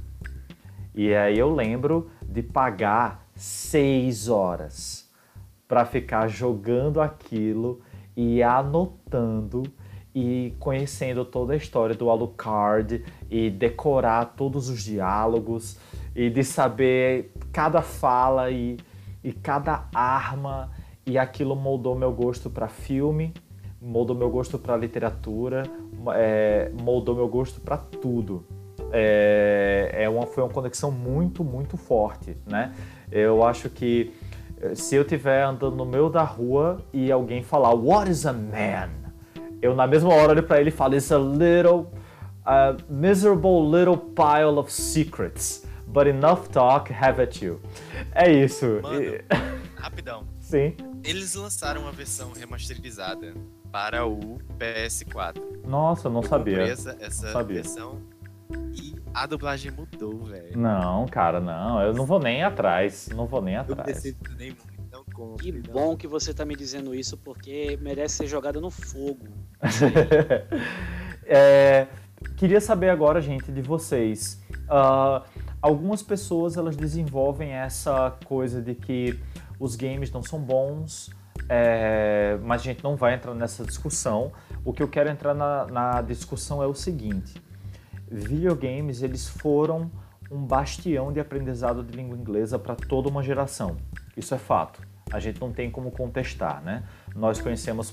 E 0.94 1.14
aí 1.14 1.38
eu 1.38 1.54
lembro 1.54 2.10
de 2.22 2.42
pagar 2.42 3.28
seis 3.34 4.30
horas 4.30 5.06
para 5.68 5.84
ficar 5.84 6.26
jogando 6.28 7.02
aquilo 7.02 7.82
e 8.16 8.42
anotando 8.42 9.62
e 10.14 10.54
conhecendo 10.58 11.22
toda 11.22 11.52
a 11.52 11.56
história 11.56 11.94
do 11.94 12.08
Alucard 12.08 13.04
e 13.30 13.50
decorar 13.50 14.32
todos 14.38 14.70
os 14.70 14.82
diálogos 14.82 15.78
e 16.16 16.30
de 16.30 16.42
saber 16.42 17.30
cada 17.52 17.82
fala 17.82 18.50
e, 18.50 18.78
e 19.22 19.34
cada 19.34 19.86
arma 19.94 20.70
e 21.04 21.18
aquilo 21.18 21.54
moldou 21.54 21.94
meu 21.94 22.10
gosto 22.10 22.48
para 22.48 22.68
filme, 22.68 23.34
moldou 23.80 24.16
meu 24.16 24.30
gosto 24.30 24.58
para 24.58 24.76
literatura, 24.76 25.64
é, 26.14 26.70
moldou 26.82 27.14
meu 27.14 27.28
gosto 27.28 27.60
para 27.60 27.76
tudo. 27.76 28.44
É, 28.90 29.90
é 29.92 30.08
uma, 30.08 30.26
foi 30.26 30.42
uma 30.42 30.52
conexão 30.52 30.90
muito, 30.90 31.44
muito 31.44 31.76
forte, 31.76 32.36
né? 32.46 32.72
Eu 33.10 33.44
acho 33.44 33.68
que 33.68 34.12
se 34.74 34.96
eu 34.96 35.02
estiver 35.02 35.42
andando 35.42 35.76
no 35.76 35.84
meio 35.84 36.08
da 36.08 36.22
rua 36.22 36.78
e 36.92 37.12
alguém 37.12 37.42
falar 37.42 37.74
What 37.74 38.10
is 38.10 38.26
a 38.26 38.32
man? 38.32 39.08
eu 39.60 39.74
na 39.74 39.86
mesma 39.86 40.12
hora 40.12 40.32
olho 40.32 40.42
pra 40.42 40.60
ele 40.60 40.68
e 40.68 40.72
falo 40.72 40.94
It's 40.94 41.10
a 41.10 41.18
little, 41.18 41.92
a 42.44 42.76
miserable 42.88 43.60
little 43.70 43.96
pile 43.96 44.58
of 44.58 44.72
secrets, 44.72 45.64
but 45.86 46.06
enough 46.06 46.48
talk 46.48 46.92
have 46.92 47.20
at 47.20 47.42
you. 47.42 47.60
É 48.14 48.30
isso. 48.32 48.80
Mano, 48.82 49.00
rapidão. 49.76 50.24
Sim. 50.40 50.74
Eles 51.04 51.34
lançaram 51.34 51.82
uma 51.82 51.92
versão 51.92 52.32
remasterizada 52.32 53.34
para 53.72 54.06
o 54.06 54.38
PS4. 54.58 55.40
Nossa, 55.66 56.08
eu 56.08 56.12
não 56.12 56.22
Eu 56.22 56.28
sabia. 56.28 56.62
essa, 56.62 56.96
essa 57.00 57.32
sabia. 57.32 57.56
versão 57.56 58.00
e 58.72 58.94
a 59.12 59.26
dublagem 59.26 59.70
mudou, 59.72 60.24
velho. 60.24 60.56
Não, 60.58 61.06
cara, 61.06 61.40
não. 61.40 61.82
Eu 61.82 61.92
não 61.92 62.06
vou 62.06 62.18
nem 62.18 62.42
atrás. 62.42 63.08
Não 63.14 63.26
vou 63.26 63.42
nem 63.42 63.54
Eu 63.54 63.60
atrás. 63.60 63.86
decepcionei 63.86 64.48
muito, 64.48 64.90
não 64.92 65.04
compro. 65.04 65.36
Que 65.44 65.52
não. 65.52 65.60
bom 65.72 65.96
que 65.96 66.06
você 66.06 66.32
tá 66.32 66.44
me 66.44 66.56
dizendo 66.56 66.94
isso, 66.94 67.16
porque 67.18 67.78
merece 67.82 68.16
ser 68.16 68.26
jogada 68.26 68.60
no 68.60 68.70
fogo. 68.70 69.26
É, 71.30 71.86
queria 72.38 72.58
saber 72.60 72.88
agora, 72.88 73.20
gente, 73.20 73.52
de 73.52 73.60
vocês. 73.60 74.40
Ah, 74.68 75.22
algumas 75.60 76.02
pessoas 76.02 76.56
elas 76.56 76.74
desenvolvem 76.74 77.50
essa 77.50 78.16
coisa 78.24 78.62
de 78.62 78.74
que 78.74 79.18
os 79.60 79.76
games 79.76 80.10
não 80.10 80.22
são 80.22 80.40
bons, 80.40 81.10
é, 81.48 82.38
mas 82.42 82.60
a 82.60 82.64
gente 82.64 82.84
não 82.84 82.96
vai 82.96 83.14
entrar 83.14 83.34
nessa 83.34 83.64
discussão. 83.64 84.32
O 84.64 84.72
que 84.72 84.82
eu 84.82 84.88
quero 84.88 85.08
entrar 85.08 85.34
na, 85.34 85.66
na 85.66 86.02
discussão 86.02 86.62
é 86.62 86.66
o 86.66 86.74
seguinte: 86.74 87.42
videogames 88.10 89.02
eles 89.02 89.28
foram 89.28 89.90
um 90.30 90.44
bastião 90.44 91.12
de 91.12 91.20
aprendizado 91.20 91.82
de 91.82 91.96
língua 91.96 92.16
inglesa 92.16 92.58
para 92.58 92.74
toda 92.74 93.08
uma 93.08 93.22
geração. 93.22 93.76
Isso 94.16 94.34
é 94.34 94.38
fato. 94.38 94.86
A 95.10 95.18
gente 95.18 95.40
não 95.40 95.50
tem 95.50 95.70
como 95.70 95.90
contestar, 95.90 96.62
né? 96.62 96.84
Nós 97.18 97.40
conhecemos 97.40 97.92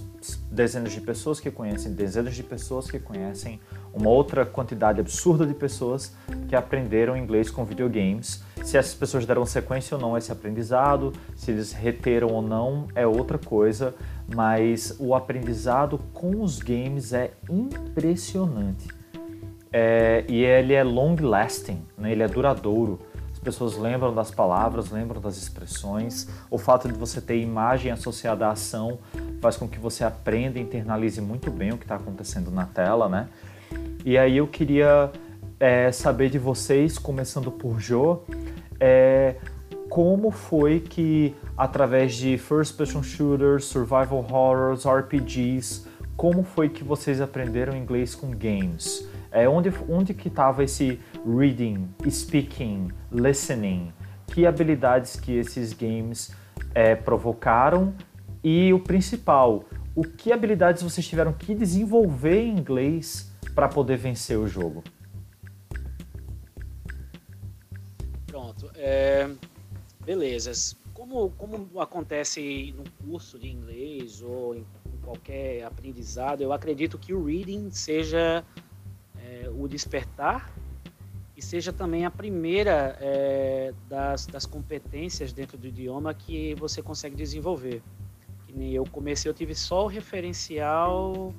dezenas 0.51 0.93
de 0.93 1.01
pessoas 1.01 1.39
que 1.39 1.49
conhecem 1.49 1.93
dezenas 1.93 2.35
de 2.35 2.43
pessoas 2.43 2.89
que 2.89 2.99
conhecem 2.99 3.59
uma 3.91 4.09
outra 4.09 4.45
quantidade 4.45 4.99
absurda 4.99 5.47
de 5.47 5.53
pessoas 5.53 6.15
que 6.47 6.55
aprenderam 6.55 7.17
inglês 7.17 7.49
com 7.49 7.65
videogames. 7.65 8.43
Se 8.63 8.77
essas 8.77 8.93
pessoas 8.93 9.25
deram 9.25 9.43
sequência 9.43 9.95
ou 9.95 10.01
não 10.01 10.13
a 10.13 10.19
esse 10.19 10.31
aprendizado, 10.31 11.11
se 11.35 11.49
eles 11.49 11.71
reteram 11.71 12.27
ou 12.27 12.41
não, 12.41 12.87
é 12.93 13.07
outra 13.07 13.39
coisa, 13.39 13.95
mas 14.33 14.95
o 14.99 15.15
aprendizado 15.15 15.99
com 16.13 16.43
os 16.43 16.59
games 16.59 17.11
é 17.11 17.31
impressionante. 17.49 18.87
é, 19.77 20.23
e 20.29 20.41
ele 20.41 20.73
é 20.73 20.83
long 20.83 21.15
lasting, 21.19 21.81
né? 21.97 22.11
ele 22.13 22.23
é 22.23 22.27
duradouro. 22.27 22.99
As 23.45 23.53
pessoas 23.53 23.77
lembram 23.77 24.11
das 24.11 24.31
palavras, 24.31 24.89
lembram 24.89 25.21
das 25.21 25.37
expressões. 25.37 26.27
O 26.49 26.57
fato 26.57 26.87
de 26.87 26.97
você 26.97 27.21
ter 27.21 27.39
imagem 27.39 27.91
associada 27.91 28.47
à 28.47 28.53
ação 28.53 28.97
faz 29.39 29.55
com 29.55 29.67
que 29.67 29.77
você 29.77 30.03
aprenda 30.03 30.57
e 30.57 30.63
internalize 30.63 31.21
muito 31.21 31.51
bem 31.51 31.71
o 31.71 31.77
que 31.77 31.83
está 31.83 31.93
acontecendo 31.93 32.49
na 32.49 32.65
tela, 32.65 33.07
né? 33.07 33.27
E 34.03 34.17
aí 34.17 34.37
eu 34.37 34.47
queria 34.47 35.11
é, 35.59 35.91
saber 35.91 36.31
de 36.31 36.39
vocês, 36.39 36.97
começando 36.97 37.51
por 37.51 37.79
Jo, 37.79 38.23
é, 38.79 39.35
como 39.91 40.31
foi 40.31 40.79
que 40.79 41.35
através 41.55 42.15
de 42.15 42.39
first 42.39 42.75
person 42.75 43.03
shooters, 43.03 43.65
survival 43.65 44.25
horrors, 44.27 44.85
RPGs, 44.87 45.85
como 46.17 46.43
foi 46.43 46.67
que 46.67 46.83
vocês 46.83 47.21
aprenderam 47.21 47.77
inglês 47.77 48.15
com 48.15 48.31
games? 48.31 49.07
É, 49.31 49.47
onde, 49.47 49.71
onde 49.87 50.15
que 50.15 50.29
estava 50.29 50.63
esse 50.63 50.99
reading, 51.25 51.89
speaking, 52.09 52.91
listening? 53.11 53.91
Que 54.27 54.45
habilidades 54.45 55.19
que 55.19 55.37
esses 55.37 55.73
games 55.73 56.31
é, 56.73 56.95
provocaram? 56.95 57.95
E 58.43 58.71
o 58.71 58.79
principal, 58.79 59.65
o 59.95 60.03
que 60.03 60.31
habilidades 60.31 60.83
vocês 60.83 61.07
tiveram 61.07 61.33
que 61.33 61.55
desenvolver 61.55 62.41
em 62.41 62.55
inglês 62.57 63.31
para 63.55 63.67
poder 63.67 63.97
vencer 63.97 64.37
o 64.37 64.47
jogo? 64.47 64.83
Pronto. 68.27 68.69
É, 68.75 69.27
beleza. 70.05 70.51
Como, 70.93 71.31
como 71.31 71.79
acontece 71.79 72.73
no 72.77 72.83
curso 73.05 73.39
de 73.39 73.49
inglês 73.49 74.21
ou 74.21 74.55
em 74.55 74.65
qualquer 75.03 75.63
aprendizado, 75.63 76.41
eu 76.41 76.53
acredito 76.53 76.97
que 76.97 77.13
o 77.13 77.25
reading 77.25 77.69
seja 77.71 78.43
é, 79.17 79.49
o 79.49 79.67
despertar 79.67 80.51
e 81.37 81.41
seja 81.41 81.73
também 81.73 82.05
a 82.05 82.11
primeira 82.11 82.97
é, 83.01 83.73
das, 83.89 84.25
das 84.25 84.45
competências 84.45 85.33
dentro 85.33 85.57
do 85.57 85.67
idioma 85.67 86.13
que 86.13 86.55
você 86.55 86.81
consegue 86.81 87.15
desenvolver. 87.15 87.81
Que 88.47 88.53
nem 88.53 88.71
eu 88.71 88.85
comecei, 88.85 89.29
eu 89.29 89.33
tive 89.33 89.53
só 89.53 89.85
o 89.85 89.87
referencial 89.87 91.33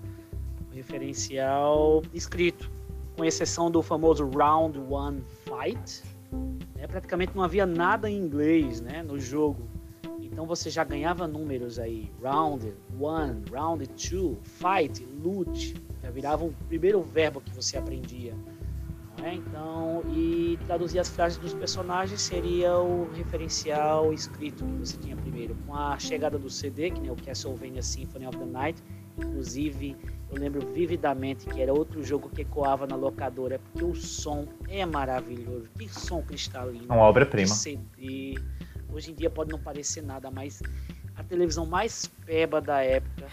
referencial 0.76 2.02
escrito, 2.12 2.70
com 3.16 3.24
exceção 3.24 3.70
do 3.70 3.82
famoso 3.82 4.28
Round 4.28 4.78
One 4.78 5.22
Fight. 5.44 6.02
Né? 6.74 6.86
Praticamente 6.86 7.34
não 7.34 7.42
havia 7.42 7.64
nada 7.64 8.10
em 8.10 8.18
inglês 8.18 8.82
né, 8.82 9.02
no 9.02 9.18
jogo. 9.18 9.66
Então 10.20 10.44
você 10.44 10.68
já 10.68 10.84
ganhava 10.84 11.26
números 11.26 11.78
aí. 11.78 12.12
Round 12.22 12.74
One, 13.00 13.42
Round 13.50 13.86
Two, 13.86 14.38
Fight, 14.42 15.02
Loot. 15.24 15.74
Já 16.02 16.10
virava 16.10 16.44
o 16.44 16.52
primeiro 16.68 17.02
verbo 17.02 17.40
que 17.40 17.50
você 17.54 17.78
aprendia. 17.78 18.34
É? 19.22 19.34
Então, 19.34 20.02
e 20.08 20.58
traduzir 20.66 20.98
as 20.98 21.08
frases 21.08 21.38
dos 21.38 21.54
personagens 21.54 22.20
seria 22.20 22.76
o 22.78 23.10
referencial 23.12 24.12
escrito 24.12 24.64
que 24.64 24.78
você 24.78 24.96
tinha 24.98 25.16
primeiro. 25.16 25.56
Com 25.66 25.74
a 25.74 25.98
chegada 25.98 26.38
do 26.38 26.50
CD, 26.50 26.90
que 26.90 27.00
nem 27.00 27.10
o 27.10 27.16
Castlevania 27.16 27.82
Symphony 27.82 28.26
of 28.26 28.36
the 28.36 28.44
Night, 28.44 28.82
inclusive 29.18 29.96
eu 30.30 30.38
lembro 30.38 30.66
vividamente 30.72 31.46
que 31.46 31.62
era 31.62 31.72
outro 31.72 32.02
jogo 32.02 32.28
que 32.28 32.42
ecoava 32.42 32.86
na 32.86 32.96
locadora, 32.96 33.58
porque 33.58 33.84
o 33.84 33.94
som 33.94 34.46
é 34.68 34.84
maravilhoso. 34.84 35.68
Que 35.78 35.88
som 35.88 36.20
cristalino. 36.22 36.86
Uma 36.86 37.04
obra-prima. 37.04 37.48
CD. 37.48 38.34
Hoje 38.92 39.12
em 39.12 39.14
dia 39.14 39.30
pode 39.30 39.52
não 39.52 39.58
parecer 39.58 40.02
nada, 40.02 40.30
mas 40.30 40.62
a 41.14 41.22
televisão 41.22 41.64
mais 41.64 42.10
peba 42.24 42.60
da 42.60 42.82
época 42.82 43.26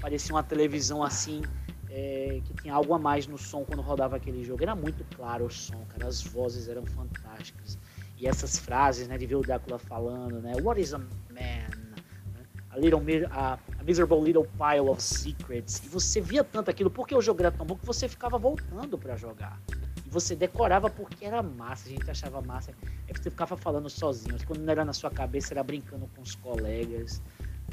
parecia 0.00 0.34
uma 0.34 0.42
televisão 0.42 1.02
assim, 1.02 1.42
é, 1.90 2.40
que 2.44 2.54
tinha 2.54 2.74
algo 2.74 2.94
a 2.94 2.98
mais 2.98 3.26
no 3.26 3.38
som 3.38 3.64
quando 3.64 3.82
rodava 3.82 4.16
aquele 4.16 4.44
jogo. 4.44 4.62
Era 4.62 4.74
muito 4.74 5.04
claro 5.16 5.46
o 5.46 5.50
som, 5.50 5.84
cara. 5.88 6.06
As 6.06 6.22
vozes 6.22 6.68
eram 6.68 6.84
fantásticas. 6.86 7.78
E 8.18 8.26
essas 8.26 8.58
frases, 8.58 9.06
né, 9.06 9.16
de 9.16 9.26
ver 9.26 9.36
o 9.36 9.42
Drácula 9.42 9.78
falando, 9.78 10.40
né? 10.40 10.52
What 10.62 10.80
is 10.80 10.92
a 10.92 10.98
man? 10.98 11.88
A 12.70 12.76
little, 12.76 13.00
a, 13.30 13.58
Miserable 13.84 14.20
Little 14.20 14.46
Pile 14.58 14.88
of 14.88 15.02
Secrets. 15.02 15.80
E 15.84 15.88
você 15.88 16.20
via 16.20 16.44
tanto 16.44 16.70
aquilo, 16.70 16.90
porque 16.90 17.14
o 17.14 17.22
jogo 17.22 17.40
era 17.40 17.50
tão 17.50 17.64
bom 17.64 17.76
que 17.76 17.86
você 17.86 18.08
ficava 18.08 18.36
voltando 18.36 18.98
para 18.98 19.16
jogar. 19.16 19.58
E 20.04 20.10
você 20.10 20.36
decorava 20.36 20.90
porque 20.90 21.24
era 21.24 21.42
massa, 21.42 21.88
a 21.88 21.92
gente 21.92 22.10
achava 22.10 22.42
massa. 22.42 22.72
Aí 22.82 23.14
você 23.14 23.30
ficava 23.30 23.56
falando 23.56 23.88
sozinho. 23.88 24.36
Quando 24.46 24.60
não 24.60 24.70
era 24.70 24.84
na 24.84 24.92
sua 24.92 25.10
cabeça, 25.10 25.54
era 25.54 25.62
brincando 25.62 26.06
com 26.14 26.20
os 26.20 26.34
colegas. 26.34 27.22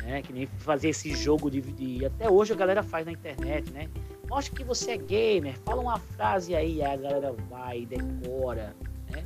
Né? 0.04 0.22
Que 0.22 0.34
nem 0.34 0.48
fazer 0.58 0.90
esse 0.90 1.14
jogo 1.16 1.50
de, 1.50 1.62
de. 1.62 2.06
Até 2.06 2.30
hoje 2.30 2.54
a 2.54 2.56
galera 2.56 2.84
faz 2.84 3.06
na 3.06 3.12
internet, 3.12 3.72
né? 3.72 3.90
Mostra 4.30 4.56
que 4.56 4.64
você 4.64 4.92
é 4.92 4.98
gamer, 4.98 5.56
fala 5.64 5.82
uma 5.82 6.00
frase 6.00 6.56
aí, 6.56 6.82
aí 6.82 6.94
a 6.94 6.98
galera 6.98 7.36
vai, 7.50 7.86
decora. 7.86 8.76
Né? 9.10 9.24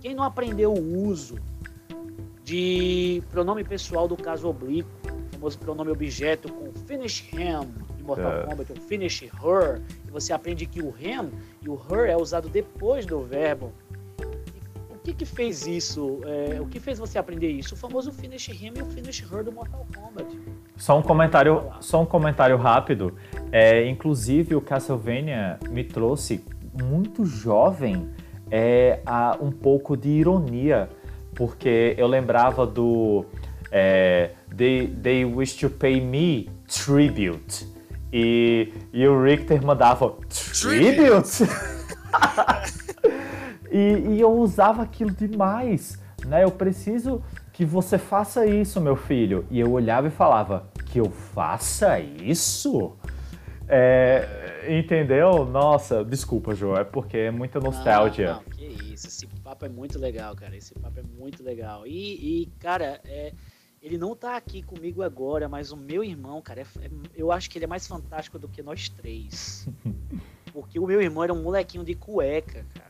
Quem 0.00 0.14
não 0.14 0.24
aprendeu 0.24 0.72
o 0.72 1.06
uso 1.06 1.38
de 2.42 3.22
pronome 3.30 3.62
pessoal 3.62 4.08
do 4.08 4.16
caso 4.16 4.48
oblíquo, 4.48 4.88
famoso 5.32 5.58
pronome 5.58 5.90
objeto 5.90 6.50
com 6.52 6.72
finish 6.86 7.30
him 7.32 7.60
de 7.96 8.02
Mortal 8.02 8.32
é. 8.32 8.46
Kombat, 8.46 8.72
ou 8.72 8.80
finish 8.80 9.22
her, 9.22 9.82
e 10.06 10.10
você 10.10 10.32
aprende 10.32 10.64
que 10.66 10.80
o 10.80 10.88
him 10.98 11.30
e 11.62 11.68
o 11.68 11.74
her 11.74 12.08
é 12.08 12.16
usado 12.16 12.48
depois 12.48 13.04
do 13.04 13.22
verbo. 13.22 13.72
O 15.08 15.10
que 15.10 15.24
que 15.24 15.24
fez 15.24 15.66
isso? 15.66 16.20
É, 16.26 16.60
o 16.60 16.66
que 16.66 16.78
fez 16.78 16.98
você 16.98 17.18
aprender 17.18 17.48
isso? 17.48 17.74
O 17.74 17.78
famoso 17.78 18.12
finish 18.12 18.48
him 18.48 18.74
e 18.76 18.82
o 18.82 18.84
finish 18.84 19.24
her 19.32 19.42
do 19.42 19.50
Mortal 19.50 19.86
Kombat. 19.96 20.38
Só 20.76 20.98
um 20.98 21.02
comentário, 21.02 21.64
só 21.80 22.02
um 22.02 22.04
comentário 22.04 22.58
rápido. 22.58 23.14
É, 23.50 23.88
inclusive 23.88 24.54
o 24.54 24.60
Castlevania 24.60 25.58
me 25.70 25.82
trouxe 25.82 26.44
muito 26.74 27.24
jovem 27.24 28.10
é, 28.50 29.00
a 29.06 29.38
um 29.40 29.50
pouco 29.50 29.96
de 29.96 30.10
ironia, 30.10 30.90
porque 31.34 31.94
eu 31.96 32.06
lembrava 32.06 32.66
do 32.66 33.24
é, 33.72 34.32
they, 34.54 34.88
they 34.88 35.24
wish 35.24 35.56
to 35.56 35.70
pay 35.70 36.02
me 36.02 36.50
tribute. 36.66 37.66
E, 38.12 38.74
e 38.92 39.08
o 39.08 39.22
Richter 39.22 39.64
mandava 39.64 40.18
tribute? 40.28 41.48
e, 43.70 44.14
e 44.14 44.20
eu 44.20 44.32
usava 44.32 44.82
aquilo 44.82 45.10
demais, 45.10 45.98
né? 46.26 46.44
Eu 46.44 46.50
preciso 46.50 47.22
que 47.52 47.64
você 47.64 47.98
faça 47.98 48.46
isso, 48.46 48.80
meu 48.80 48.96
filho. 48.96 49.46
E 49.50 49.58
eu 49.58 49.70
olhava 49.72 50.06
e 50.06 50.10
falava, 50.10 50.68
que 50.86 50.98
eu 50.98 51.10
faça 51.10 51.98
isso? 52.00 52.96
É, 53.68 54.66
entendeu? 54.78 55.44
Nossa, 55.44 56.04
desculpa, 56.04 56.54
João, 56.54 56.76
é 56.76 56.84
porque 56.84 57.16
é 57.16 57.30
muita 57.30 57.60
nostalgia. 57.60 58.34
Não, 58.34 58.34
não, 58.36 58.44
que 58.44 58.64
isso, 58.64 59.06
esse 59.06 59.26
papo 59.26 59.66
é 59.66 59.68
muito 59.68 59.98
legal, 59.98 60.34
cara. 60.34 60.56
Esse 60.56 60.74
papo 60.74 61.00
é 61.00 61.02
muito 61.02 61.42
legal. 61.42 61.86
E, 61.86 62.42
e 62.42 62.46
cara, 62.58 63.00
é, 63.04 63.32
ele 63.82 63.98
não 63.98 64.16
tá 64.16 64.36
aqui 64.36 64.62
comigo 64.62 65.02
agora, 65.02 65.48
mas 65.48 65.70
o 65.70 65.76
meu 65.76 66.02
irmão, 66.02 66.40
cara, 66.40 66.62
é, 66.62 66.66
é, 66.80 66.90
eu 67.14 67.30
acho 67.30 67.50
que 67.50 67.58
ele 67.58 67.64
é 67.64 67.68
mais 67.68 67.86
fantástico 67.86 68.38
do 68.38 68.48
que 68.48 68.62
nós 68.62 68.88
três. 68.88 69.68
Porque 70.52 70.78
o 70.78 70.86
meu 70.86 71.00
irmão 71.00 71.22
era 71.22 71.32
um 71.32 71.42
molequinho 71.42 71.84
de 71.84 71.94
cueca, 71.94 72.64
cara. 72.74 72.87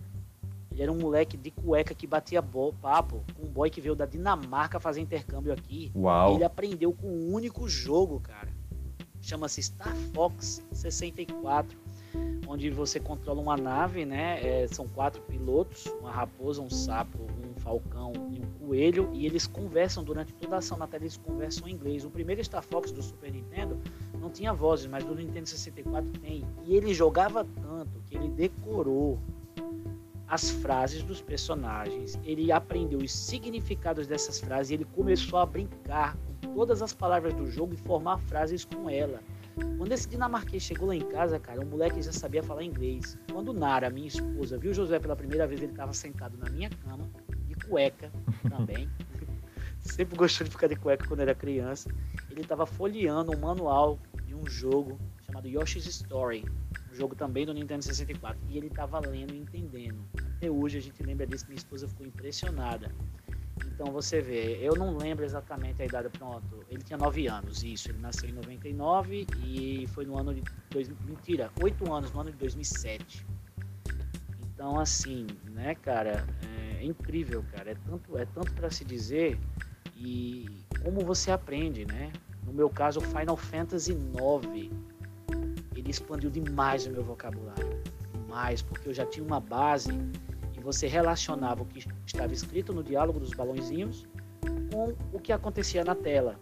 Ele 0.78 0.84
era 0.84 0.92
um 0.92 0.98
moleque 0.98 1.36
de 1.36 1.50
cueca 1.50 1.92
que 1.92 2.06
batia 2.06 2.40
papo 2.40 3.24
com 3.34 3.46
um 3.46 3.50
boy 3.50 3.68
que 3.68 3.80
veio 3.80 3.96
da 3.96 4.06
Dinamarca 4.06 4.78
fazer 4.78 5.00
intercâmbio 5.00 5.52
aqui. 5.52 5.90
Uau. 5.92 6.36
Ele 6.36 6.44
aprendeu 6.44 6.92
com 6.92 7.08
um 7.08 7.32
único 7.34 7.68
jogo, 7.68 8.20
cara. 8.20 8.48
Chama-se 9.20 9.60
Star 9.60 9.96
Fox 10.14 10.64
64 10.70 11.76
onde 12.46 12.70
você 12.70 13.00
controla 13.00 13.40
uma 13.40 13.56
nave, 13.56 14.06
né? 14.06 14.62
É, 14.62 14.68
são 14.68 14.86
quatro 14.88 15.20
pilotos, 15.22 15.86
uma 16.00 16.12
raposa, 16.12 16.62
um 16.62 16.70
sapo, 16.70 17.18
um 17.18 17.60
falcão 17.60 18.12
e 18.30 18.40
um 18.40 18.66
coelho, 18.66 19.10
e 19.12 19.26
eles 19.26 19.46
conversam 19.46 20.02
durante 20.04 20.32
toda 20.32 20.54
a 20.54 20.58
ação 20.60 20.78
na 20.78 20.86
tela, 20.86 21.02
eles 21.02 21.16
conversam 21.16 21.68
em 21.68 21.72
inglês. 21.72 22.04
O 22.04 22.10
primeiro 22.10 22.42
Star 22.42 22.62
Fox 22.62 22.92
do 22.92 23.02
Super 23.02 23.32
Nintendo 23.32 23.78
não 24.18 24.30
tinha 24.30 24.54
vozes, 24.54 24.86
mas 24.86 25.04
do 25.04 25.14
Nintendo 25.14 25.46
64 25.46 26.08
tem. 26.20 26.44
E 26.64 26.74
ele 26.74 26.94
jogava 26.94 27.44
tanto 27.44 28.00
que 28.06 28.16
ele 28.16 28.28
decorou 28.28 29.18
as 30.28 30.50
frases 30.50 31.02
dos 31.02 31.22
personagens, 31.22 32.18
ele 32.22 32.52
aprendeu 32.52 32.98
os 32.98 33.12
significados 33.12 34.06
dessas 34.06 34.38
frases 34.38 34.70
ele 34.70 34.84
começou 34.84 35.38
a 35.38 35.46
brincar 35.46 36.16
com 36.16 36.54
todas 36.54 36.82
as 36.82 36.92
palavras 36.92 37.32
do 37.34 37.50
jogo 37.50 37.72
e 37.74 37.76
formar 37.78 38.18
frases 38.18 38.64
com 38.64 38.90
ela. 38.90 39.20
Quando 39.76 39.90
esse 39.92 40.08
dinamarquês 40.08 40.62
chegou 40.62 40.88
lá 40.88 40.94
em 40.94 41.08
casa, 41.08 41.38
cara, 41.38 41.60
o 41.60 41.66
moleque 41.66 42.00
já 42.02 42.12
sabia 42.12 42.42
falar 42.42 42.62
inglês. 42.62 43.18
Quando 43.32 43.52
Nara, 43.52 43.90
minha 43.90 44.06
esposa, 44.06 44.58
viu 44.58 44.70
o 44.70 44.74
Josué 44.74 45.00
pela 45.00 45.16
primeira 45.16 45.46
vez, 45.46 45.62
ele 45.62 45.72
estava 45.72 45.92
sentado 45.92 46.36
na 46.36 46.48
minha 46.50 46.70
cama, 46.70 47.08
de 47.46 47.54
cueca 47.66 48.12
também. 48.48 48.88
Sempre 49.80 50.16
gostou 50.16 50.44
de 50.44 50.50
ficar 50.50 50.68
de 50.68 50.76
cueca 50.76 51.06
quando 51.06 51.20
era 51.20 51.34
criança. 51.34 51.90
Ele 52.30 52.42
estava 52.42 52.66
folheando 52.66 53.32
um 53.32 53.40
manual 53.40 53.98
de 54.24 54.34
um 54.34 54.46
jogo 54.46 54.98
chamado 55.24 55.48
Yoshi's 55.48 55.86
Story, 55.86 56.44
jogo 56.98 57.14
também 57.14 57.46
do 57.46 57.54
Nintendo 57.54 57.82
64. 57.82 58.40
E 58.48 58.58
ele 58.58 58.66
estava 58.66 58.98
lendo 58.98 59.34
e 59.34 59.38
entendendo. 59.38 60.04
Até 60.36 60.50
hoje 60.50 60.78
a 60.78 60.80
gente 60.80 61.02
lembra 61.02 61.26
disso, 61.26 61.46
minha 61.48 61.56
esposa 61.56 61.88
ficou 61.88 62.06
impressionada. 62.06 62.92
Então 63.66 63.92
você 63.92 64.20
vê, 64.20 64.58
eu 64.60 64.74
não 64.74 64.96
lembro 64.96 65.24
exatamente 65.24 65.80
a 65.80 65.86
idade, 65.86 66.08
pronto. 66.10 66.64
Ele 66.68 66.82
tinha 66.82 66.98
9 66.98 67.28
anos, 67.28 67.62
isso. 67.62 67.90
Ele 67.90 67.98
nasceu 67.98 68.28
em 68.28 68.32
99 68.32 69.26
e 69.44 69.86
foi 69.88 70.04
no 70.04 70.18
ano 70.18 70.34
de. 70.34 70.42
Dois, 70.70 70.88
mentira, 71.06 71.50
8 71.62 71.92
anos, 71.92 72.12
no 72.12 72.20
ano 72.20 72.30
de 72.30 72.36
2007. 72.38 73.24
Então, 74.52 74.78
assim, 74.80 75.26
né, 75.50 75.76
cara, 75.76 76.26
é 76.76 76.84
incrível, 76.84 77.44
cara. 77.52 77.70
É 77.70 77.74
tanto, 77.86 78.18
é 78.18 78.26
tanto 78.26 78.52
para 78.54 78.70
se 78.70 78.84
dizer 78.84 79.38
e 79.96 80.64
como 80.82 81.00
você 81.00 81.30
aprende, 81.30 81.84
né? 81.84 82.12
No 82.44 82.52
meu 82.52 82.70
caso, 82.70 83.00
Final 83.00 83.36
Fantasy 83.36 83.92
IX, 83.92 84.70
ele 85.74 85.90
expandiu 85.90 86.30
demais 86.30 86.86
o 86.86 86.90
meu 86.90 87.02
vocabulário. 87.02 87.82
Demais, 88.12 88.62
porque 88.62 88.88
eu 88.88 88.94
já 88.94 89.06
tinha 89.06 89.24
uma 89.24 89.40
base 89.40 89.90
e 90.56 90.60
você 90.60 90.86
relacionava 90.86 91.62
o 91.62 91.66
que 91.66 91.86
estava 92.04 92.32
escrito 92.32 92.72
no 92.72 92.82
diálogo 92.82 93.18
dos 93.18 93.32
balãozinhos 93.32 94.06
com 94.70 94.94
o 95.12 95.18
que 95.18 95.32
acontecia 95.32 95.84
na 95.84 95.94
tela. 95.94 96.38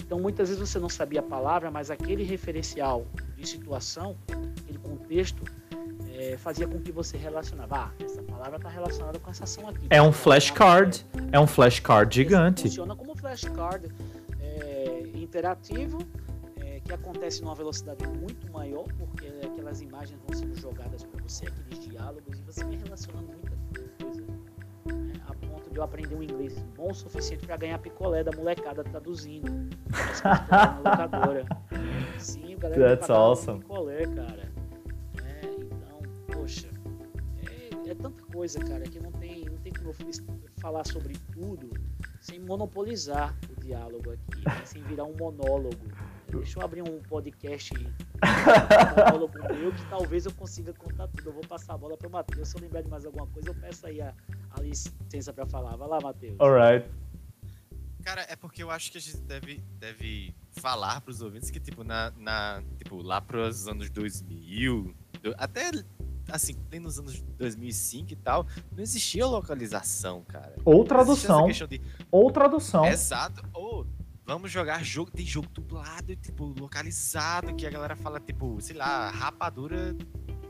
Então, 0.00 0.18
muitas 0.18 0.48
vezes 0.48 0.68
você 0.68 0.78
não 0.78 0.88
sabia 0.88 1.20
a 1.20 1.22
palavra, 1.22 1.70
mas 1.70 1.90
aquele 1.90 2.22
referencial 2.22 3.06
de 3.36 3.46
situação, 3.46 4.16
aquele 4.62 4.78
contexto, 4.78 5.44
é, 6.18 6.36
fazia 6.38 6.66
com 6.66 6.80
que 6.80 6.90
você 6.90 7.16
relacionava. 7.16 7.76
Ah, 7.76 7.90
essa 8.02 8.22
palavra 8.22 8.56
está 8.56 8.68
relacionada 8.68 9.18
com 9.18 9.30
essa 9.30 9.44
ação 9.44 9.68
aqui. 9.68 9.86
É 9.90 10.00
um 10.00 10.10
flashcard. 10.10 11.04
É 11.30 11.38
um 11.38 11.46
flashcard 11.46 12.14
gigante. 12.14 12.62
Funciona 12.62 12.96
como 12.96 13.14
flashcard 13.14 13.88
é, 14.40 15.02
interativo, 15.14 15.98
que 16.88 16.94
acontece 16.94 17.42
numa 17.42 17.54
velocidade 17.54 18.06
muito 18.06 18.50
maior, 18.50 18.86
porque 18.96 19.26
aquelas 19.44 19.82
imagens 19.82 20.18
vão 20.26 20.36
sendo 20.36 20.58
jogadas 20.58 21.04
para 21.04 21.22
você, 21.22 21.46
aqueles 21.46 21.84
diálogos, 21.86 22.38
e 22.38 22.42
você 22.42 22.64
vai 22.64 22.76
relacionando 22.76 23.28
muita 23.28 23.56
coisa. 24.00 24.22
Né, 24.86 25.12
a 25.28 25.34
ponto 25.34 25.70
de 25.70 25.76
eu 25.76 25.82
aprender 25.82 26.14
um 26.14 26.22
inglês 26.22 26.58
bom 26.74 26.90
o 26.90 26.94
suficiente 26.94 27.46
para 27.46 27.58
ganhar 27.58 27.78
picolé 27.78 28.24
da 28.24 28.34
molecada 28.34 28.82
traduzindo. 28.82 29.50
na 30.50 30.78
locadora. 30.78 31.44
Sim, 32.18 32.54
o 32.54 32.58
galera 32.58 32.96
That's 32.96 33.10
awesome. 33.10 33.60
picolé, 33.60 34.06
cara. 34.06 34.50
É, 35.22 35.44
então, 35.60 36.00
poxa, 36.32 36.68
é, 37.44 37.90
é, 37.90 37.94
tanta 37.94 38.22
coisa, 38.32 38.60
cara, 38.60 38.84
que 38.84 38.98
não 38.98 39.12
tem, 39.12 39.44
não 39.44 39.58
tem 39.58 39.74
como 39.74 39.90
eu 39.90 39.94
falar 40.56 40.86
sobre 40.86 41.18
tudo 41.32 41.68
sem 42.18 42.40
monopolizar 42.40 43.36
o 43.50 43.60
diálogo 43.60 44.10
aqui, 44.10 44.42
né? 44.42 44.62
sem 44.64 44.82
virar 44.84 45.04
um 45.04 45.14
monólogo. 45.14 45.76
Deixa 46.30 46.58
eu 46.58 46.64
abrir 46.64 46.82
um 46.82 47.00
podcast 47.02 47.72
um 47.74 49.12
monólogo 49.12 49.38
meu 49.54 49.72
que 49.72 49.84
talvez 49.88 50.26
eu 50.26 50.32
consiga 50.34 50.74
contar 50.74 51.08
tudo. 51.08 51.30
Eu 51.30 51.32
vou 51.32 51.42
passar 51.46 51.74
a 51.74 51.78
bola 51.78 51.96
para 51.96 52.06
o 52.06 52.10
Matheus. 52.10 52.48
Se 52.48 52.56
eu 52.56 52.60
lembrar 52.60 52.82
de 52.82 52.88
mais 52.88 53.06
alguma 53.06 53.26
coisa, 53.28 53.48
eu 53.48 53.54
peço 53.54 53.86
aí 53.86 54.00
a, 54.00 54.14
a 54.50 54.60
licença 54.60 55.32
para 55.32 55.46
falar. 55.46 55.76
Vai 55.76 55.88
lá, 55.88 56.00
Matheus. 56.00 56.36
Alright. 56.38 56.86
Cara, 58.04 58.26
é 58.28 58.36
porque 58.36 58.62
eu 58.62 58.70
acho 58.70 58.92
que 58.92 58.98
a 58.98 59.00
gente 59.00 59.18
deve, 59.18 59.62
deve 59.78 60.34
falar 60.52 61.00
para 61.00 61.10
os 61.10 61.20
ouvintes 61.20 61.50
que, 61.50 61.60
tipo, 61.60 61.82
na, 61.82 62.12
na, 62.16 62.62
tipo, 62.76 63.02
lá 63.02 63.20
para 63.20 63.48
os 63.48 63.66
anos 63.66 63.90
2000, 63.90 64.94
até 65.36 65.70
assim, 66.30 66.54
tem 66.70 66.78
nos 66.78 66.98
anos 66.98 67.22
2005 67.38 68.12
e 68.12 68.16
tal, 68.16 68.46
não 68.72 68.82
existia 68.82 69.26
localização, 69.26 70.22
cara. 70.24 70.54
Ou 70.64 70.84
tradução. 70.84 71.48
De... 71.48 71.80
Ou 72.10 72.30
tradução. 72.30 72.84
Exato. 72.84 73.42
Ou 73.52 73.86
vamos 74.28 74.50
jogar 74.50 74.84
jogo, 74.84 75.10
tem 75.10 75.24
jogo 75.24 75.48
dublado 75.48 76.14
tipo 76.14 76.54
localizado 76.60 77.54
que 77.54 77.66
a 77.66 77.70
galera 77.70 77.96
fala 77.96 78.20
tipo, 78.20 78.60
sei 78.60 78.76
lá, 78.76 79.08
rapadura 79.08 79.96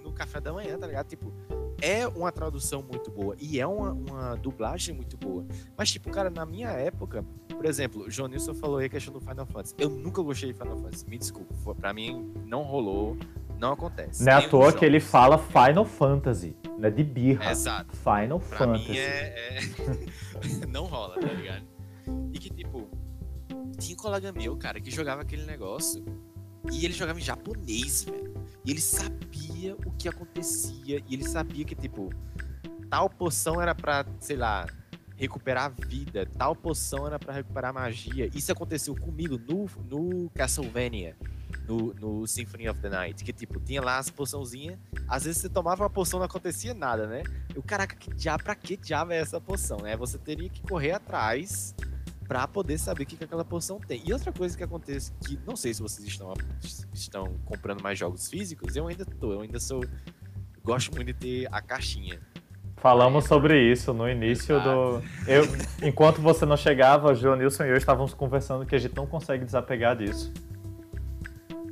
no 0.03 0.13
café 0.13 0.41
da 0.41 0.53
manhã, 0.53 0.77
tá 0.77 0.89
ligado? 0.89 1.07
Tipo, 1.07 1.33
é 1.81 2.07
uma 2.09 2.33
tradução 2.33 2.83
muito 2.83 3.09
boa 3.09 3.37
e 3.39 3.61
é 3.61 3.67
uma, 3.67 3.93
uma 3.93 4.35
dublagem 4.35 4.97
muito 4.97 5.17
boa. 5.17 5.47
Mas 5.77 5.93
tipo, 5.93 6.11
cara, 6.11 6.29
na 6.29 6.45
minha 6.45 6.71
época, 6.71 7.25
por 7.49 7.65
exemplo, 7.65 8.03
o 8.03 8.11
João 8.11 8.29
Nilson 8.29 8.53
falou 8.53 8.79
aí 8.79 8.87
a 8.87 8.89
questão 8.89 9.15
do 9.15 9.21
Final 9.21 9.47
Fantasy. 9.47 9.77
Eu 9.79 9.89
nunca 9.89 10.21
gostei 10.23 10.53
de 10.53 10.59
Final 10.59 10.77
Fantasy, 10.77 11.09
me 11.09 11.17
desculpa, 11.17 11.73
para 11.77 11.93
mim 11.93 12.33
não 12.45 12.65
rolou. 12.65 13.17
Não 13.61 13.73
acontece. 13.73 14.25
Não 14.25 14.33
é 14.33 14.37
à 14.37 14.49
toa 14.49 14.73
que 14.73 14.85
ele 14.85 15.01
fala 15.01 15.37
Final 15.37 15.85
Fantasy, 15.85 16.57
né? 16.79 16.91
De 16.91 17.03
birra. 17.03 17.51
Exato. 17.51 17.97
Final 17.97 18.39
pra 18.39 18.59
Fantasy. 18.59 18.91
Mim 18.91 18.99
é, 18.99 19.59
é... 19.59 20.67
não 20.69 20.85
rola, 20.85 21.19
tá 21.19 21.27
ligado? 21.27 21.65
E 22.33 22.39
que, 22.39 22.51
tipo, 22.51 22.89
tinha 23.79 23.95
um 23.95 24.01
colega 24.01 24.33
meu, 24.33 24.57
cara, 24.57 24.81
que 24.81 24.91
jogava 24.91 25.23
aquele 25.23 25.45
negócio 25.45 26.05
e 26.71 26.85
ele 26.85 26.95
jogava 26.95 27.19
em 27.19 27.23
japonês, 27.23 28.05
velho. 28.05 28.35
E 28.65 28.71
ele 28.71 28.81
sabia 28.81 29.75
o 29.87 29.91
que 29.93 30.09
acontecia 30.09 31.03
e 31.09 31.15
ele 31.15 31.27
sabia 31.29 31.65
que, 31.65 31.75
tipo, 31.75 32.11
tal 32.91 33.09
poção 33.09 33.61
era 33.61 33.75
pra, 33.75 34.05
sei 34.21 34.37
lá, 34.37 34.67
recuperar 35.17 35.65
a 35.65 35.87
vida, 35.87 36.27
tal 36.37 36.55
poção 36.55 37.07
era 37.07 37.19
para 37.19 37.33
recuperar 37.33 37.71
a 37.71 37.73
magia. 37.73 38.31
Isso 38.35 38.53
aconteceu 38.53 38.95
comigo 38.95 39.39
no, 39.39 39.67
no 39.89 40.31
Castlevania 40.31 41.17
no, 41.69 41.95
no 41.95 42.27
Symphony 42.27 42.69
of 42.69 42.81
the 42.81 42.89
Night, 42.89 43.23
que 43.23 43.33
tipo, 43.33 43.61
tinha 43.61 43.83
lá 43.83 43.99
as 43.99 44.09
poçãozinhas, 44.09 44.79
às 45.07 45.25
vezes 45.25 45.43
você 45.43 45.49
tomava 45.49 45.83
uma 45.83 45.91
poção 45.91 46.19
não 46.19 46.27
acontecia 46.27 46.73
nada, 46.73 47.07
né? 47.07 47.23
Eu, 47.55 47.63
caraca, 47.63 47.95
que 47.95 48.13
diabo, 48.15 48.43
pra 48.43 48.55
que 48.55 48.77
diabo 48.77 49.13
é 49.13 49.19
essa 49.19 49.41
poção, 49.41 49.79
né? 49.79 49.97
Você 49.97 50.19
teria 50.19 50.49
que 50.49 50.63
correr 50.63 50.93
atrás 50.93 51.75
para 52.29 52.47
poder 52.47 52.79
saber 52.79 53.05
o 53.05 53.07
que, 53.07 53.17
que 53.17 53.25
aquela 53.25 53.45
poção 53.45 53.81
tem. 53.81 54.03
E 54.05 54.13
outra 54.13 54.31
coisa 54.31 54.57
que 54.57 54.63
acontece, 54.63 55.11
que 55.27 55.41
não 55.47 55.57
sei 55.57 55.73
se 55.73 55.81
vocês 55.81 56.07
estão, 56.07 56.35
estão 56.93 57.39
comprando 57.47 57.83
mais 57.83 57.99
jogos 57.99 58.29
físicos, 58.29 58.77
eu 58.77 58.87
ainda 58.87 59.07
tô, 59.07 59.33
eu 59.33 59.41
ainda 59.41 59.59
sou. 59.59 59.83
Gosto 60.63 60.95
muito 60.95 61.07
de 61.07 61.15
ter 61.15 61.49
a 61.51 61.63
caixinha. 61.63 62.21
Falamos 62.77 63.25
sobre 63.25 63.73
isso 63.73 63.95
no 63.95 64.09
início 64.09 64.57
Exato. 64.57 65.01
do. 65.01 65.03
Eu, 65.27 65.45
enquanto 65.83 66.21
você 66.21 66.45
não 66.45 66.57
chegava, 66.57 67.11
o 67.11 67.15
João 67.15 67.35
Nilson 67.35 67.65
e 67.65 67.71
eu 67.71 67.77
estávamos 67.77 68.13
conversando 68.13 68.67
que 68.67 68.75
a 68.75 68.79
gente 68.79 68.95
não 68.95 69.07
consegue 69.07 69.45
desapegar 69.45 69.97
disso. 69.97 70.31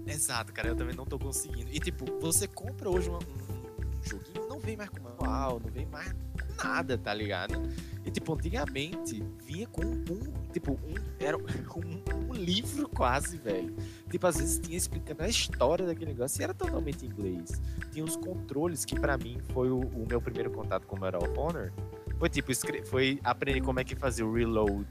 Exato, 0.06 0.52
cara, 0.52 0.68
eu 0.68 0.74
também 0.74 0.96
não 0.96 1.04
tô 1.04 1.18
conseguindo. 1.18 1.70
E 1.70 1.78
tipo, 1.78 2.06
você 2.18 2.48
compra 2.48 2.88
hoje 2.88 3.10
um, 3.10 3.14
um, 3.14 3.18
um 3.18 4.02
joguinho, 4.02 4.48
não 4.48 4.58
vem 4.58 4.76
mais 4.76 4.88
com 4.88 5.00
manual, 5.00 5.60
não 5.62 5.70
vem 5.70 5.84
mais 5.86 6.14
nada, 6.62 6.96
tá 6.98 7.12
ligado? 7.12 7.62
E 8.04 8.10
tipo, 8.10 8.34
antigamente 8.34 9.22
vinha 9.44 9.66
com 9.66 9.82
um, 9.84 10.50
tipo, 10.52 10.72
um, 10.72 10.94
era 11.18 11.36
um, 11.36 12.30
um 12.30 12.32
livro 12.32 12.88
quase, 12.88 13.36
velho. 13.36 13.74
Tipo, 14.10 14.26
às 14.26 14.36
vezes 14.36 14.58
tinha 14.60 14.76
explicando 14.76 15.22
a 15.22 15.28
história 15.28 15.84
daquele 15.84 16.12
negócio 16.12 16.40
e 16.40 16.44
era 16.44 16.54
totalmente 16.54 17.04
em 17.04 17.08
inglês. 17.08 17.60
Tinha 17.92 18.04
os 18.04 18.16
controles 18.16 18.84
que 18.84 18.98
para 18.98 19.18
mim 19.18 19.38
foi 19.52 19.70
o, 19.70 19.80
o, 19.80 20.06
meu 20.08 20.20
primeiro 20.20 20.50
contato 20.50 20.86
com 20.86 20.96
o 20.96 21.00
Medal 21.00 21.22
of 21.22 21.38
Honor. 21.38 21.72
Foi 22.18 22.28
tipo, 22.28 22.52
foi 22.86 23.20
aprender 23.24 23.60
como 23.60 23.80
é 23.80 23.84
que 23.84 23.96
fazia 23.96 24.24
o 24.24 24.32
reload, 24.32 24.86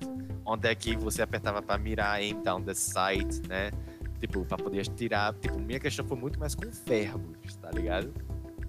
onde 0.45 0.68
é 0.68 0.76
que 0.76 0.95
você 0.95 1.22
apertava 1.22 1.61
para 1.61 1.78
mirar 1.78 2.16
aim 2.16 2.41
down 2.43 2.61
the 2.61 2.74
sight, 2.74 3.41
né? 3.47 3.72
Tipo, 4.20 4.45
pra 4.45 4.57
poder 4.57 4.86
tirar. 4.88 5.34
Tipo, 5.36 5.59
minha 5.59 5.80
questão 5.80 6.05
foi 6.05 6.18
muito 6.18 6.39
mais 6.39 6.53
com 6.53 6.70
verbos, 6.86 7.55
tá 7.61 7.72
ligado? 7.72 8.13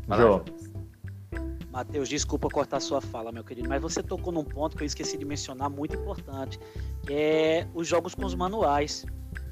Fala, 0.07 0.44
Matheus, 1.70 2.09
desculpa 2.09 2.49
cortar 2.49 2.81
sua 2.81 3.01
fala, 3.01 3.31
meu 3.31 3.45
querido, 3.45 3.68
mas 3.68 3.83
você 3.83 4.03
tocou 4.03 4.33
num 4.33 4.45
ponto 4.45 4.77
que 4.77 4.83
eu 4.83 4.87
esqueci 4.87 5.18
de 5.18 5.24
mencionar, 5.24 5.68
muito 5.68 5.95
importante, 5.95 6.59
que 7.03 7.12
é 7.12 7.68
os 7.74 7.87
jogos 7.87 8.14
com 8.14 8.24
os 8.24 8.35
manuais, 8.35 9.05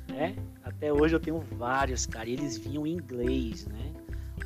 né? 0.09 0.35
Até 0.62 0.91
hoje 0.93 1.14
eu 1.14 1.20
tenho 1.20 1.41
vários, 1.41 2.07
cara, 2.07 2.29
e 2.29 2.33
eles 2.33 2.57
vinham 2.57 2.87
em 2.87 2.95
inglês, 2.95 3.66
né? 3.66 3.93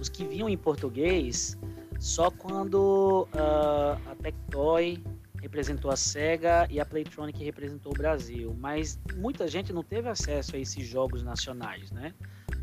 Os 0.00 0.08
que 0.08 0.24
vinham 0.24 0.48
em 0.48 0.56
português, 0.56 1.56
só 2.00 2.30
quando 2.30 3.28
uh, 3.32 4.10
a 4.10 4.16
Tectoy 4.22 5.02
representou 5.40 5.90
a 5.90 5.96
SEGA 5.96 6.66
e 6.70 6.80
a 6.80 6.84
Playtronic 6.84 7.42
representou 7.44 7.92
o 7.92 7.96
Brasil. 7.96 8.56
Mas 8.58 8.98
muita 9.16 9.46
gente 9.48 9.72
não 9.72 9.82
teve 9.82 10.08
acesso 10.08 10.56
a 10.56 10.58
esses 10.58 10.86
jogos 10.86 11.22
nacionais, 11.22 11.90
né? 11.90 12.14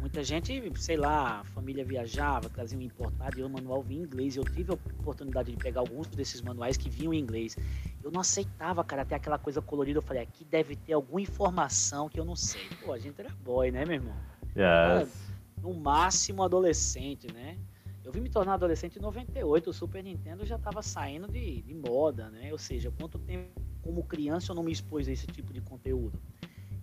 Muita 0.05 0.23
gente, 0.23 0.71
sei 0.75 0.97
lá, 0.97 1.39
a 1.39 1.43
família 1.45 1.83
viajava, 1.83 2.47
trazia 2.47 2.77
um 2.77 2.81
importado 2.83 3.39
e 3.39 3.43
o 3.43 3.49
manual 3.49 3.81
vinha 3.81 4.01
em 4.01 4.03
inglês. 4.03 4.37
Eu 4.37 4.43
tive 4.43 4.69
a 4.69 4.75
oportunidade 4.75 5.49
de 5.49 5.57
pegar 5.57 5.79
alguns 5.79 6.05
desses 6.09 6.41
manuais 6.41 6.77
que 6.77 6.91
vinham 6.91 7.11
em 7.11 7.19
inglês. 7.19 7.57
Eu 8.03 8.11
não 8.11 8.21
aceitava, 8.21 8.83
cara, 8.83 9.01
até 9.01 9.15
aquela 9.15 9.39
coisa 9.39 9.63
colorida. 9.63 9.97
Eu 9.97 10.03
falei, 10.03 10.21
aqui 10.21 10.45
deve 10.45 10.75
ter 10.75 10.93
alguma 10.93 11.19
informação 11.19 12.07
que 12.07 12.19
eu 12.19 12.23
não 12.23 12.35
sei. 12.35 12.69
Pô, 12.79 12.93
a 12.93 12.99
gente 12.99 13.19
era 13.19 13.31
boy, 13.43 13.71
né, 13.71 13.83
meu 13.83 13.95
irmão? 13.95 14.15
Yes. 14.55 15.11
no 15.59 15.73
máximo 15.73 16.43
adolescente, 16.43 17.25
né? 17.33 17.57
Eu 18.03 18.11
vim 18.11 18.19
me 18.19 18.29
tornar 18.29 18.53
adolescente 18.53 18.99
em 18.99 19.01
98, 19.01 19.71
o 19.71 19.73
Super 19.73 20.03
Nintendo 20.03 20.45
já 20.45 20.57
estava 20.57 20.83
saindo 20.83 21.27
de, 21.27 21.63
de 21.63 21.73
moda, 21.73 22.29
né? 22.29 22.51
Ou 22.51 22.59
seja, 22.59 22.91
quanto 22.91 23.17
tempo 23.17 23.59
como 23.81 24.03
criança 24.03 24.51
eu 24.51 24.55
não 24.55 24.61
me 24.61 24.71
expus 24.71 25.07
a 25.07 25.11
esse 25.11 25.25
tipo 25.25 25.51
de 25.51 25.61
conteúdo. 25.61 26.21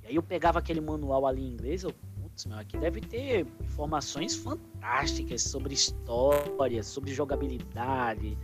E 0.03 0.09
aí 0.09 0.17
eu 0.17 0.23
pegava 0.25 0.59
aquele 0.59 0.81
manual 0.81 1.25
ali 1.25 1.43
em 1.43 1.53
inglês, 1.53 1.85
eu, 1.85 1.95
putz, 2.33 2.47
meu, 2.47 2.59
aqui 2.59 2.77
deve 2.79 3.01
ter 3.01 3.47
informações 3.63 4.35
fantásticas 4.35 5.43
sobre 5.43 5.75
história, 5.75 6.83
sobre 6.83 7.13
jogabilidade, 7.13 8.37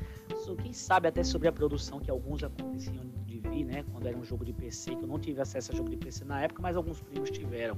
sobre, 0.45 0.65
quem 0.65 0.73
sabe 0.73 1.09
até 1.09 1.25
sobre 1.25 1.49
a 1.49 1.53
produção 1.53 1.99
que 1.99 2.11
alguns 2.11 2.45
aconteciam 2.45 3.05
de 3.27 3.41
vir, 3.41 3.65
né? 3.65 3.85
Quando 3.91 4.07
era 4.07 4.17
um 4.17 4.25
jogo 4.25 4.45
de 4.45 4.53
PC, 4.53 4.95
que 4.95 5.03
eu 5.03 5.09
não 5.09 5.19
tive 5.19 5.41
acesso 5.41 5.73
a 5.73 5.75
jogo 5.75 5.89
de 5.89 5.97
PC 5.97 6.25
na 6.25 6.43
época, 6.43 6.63
mas 6.63 6.77
alguns 6.77 7.01
primos 7.01 7.31
tiveram. 7.31 7.77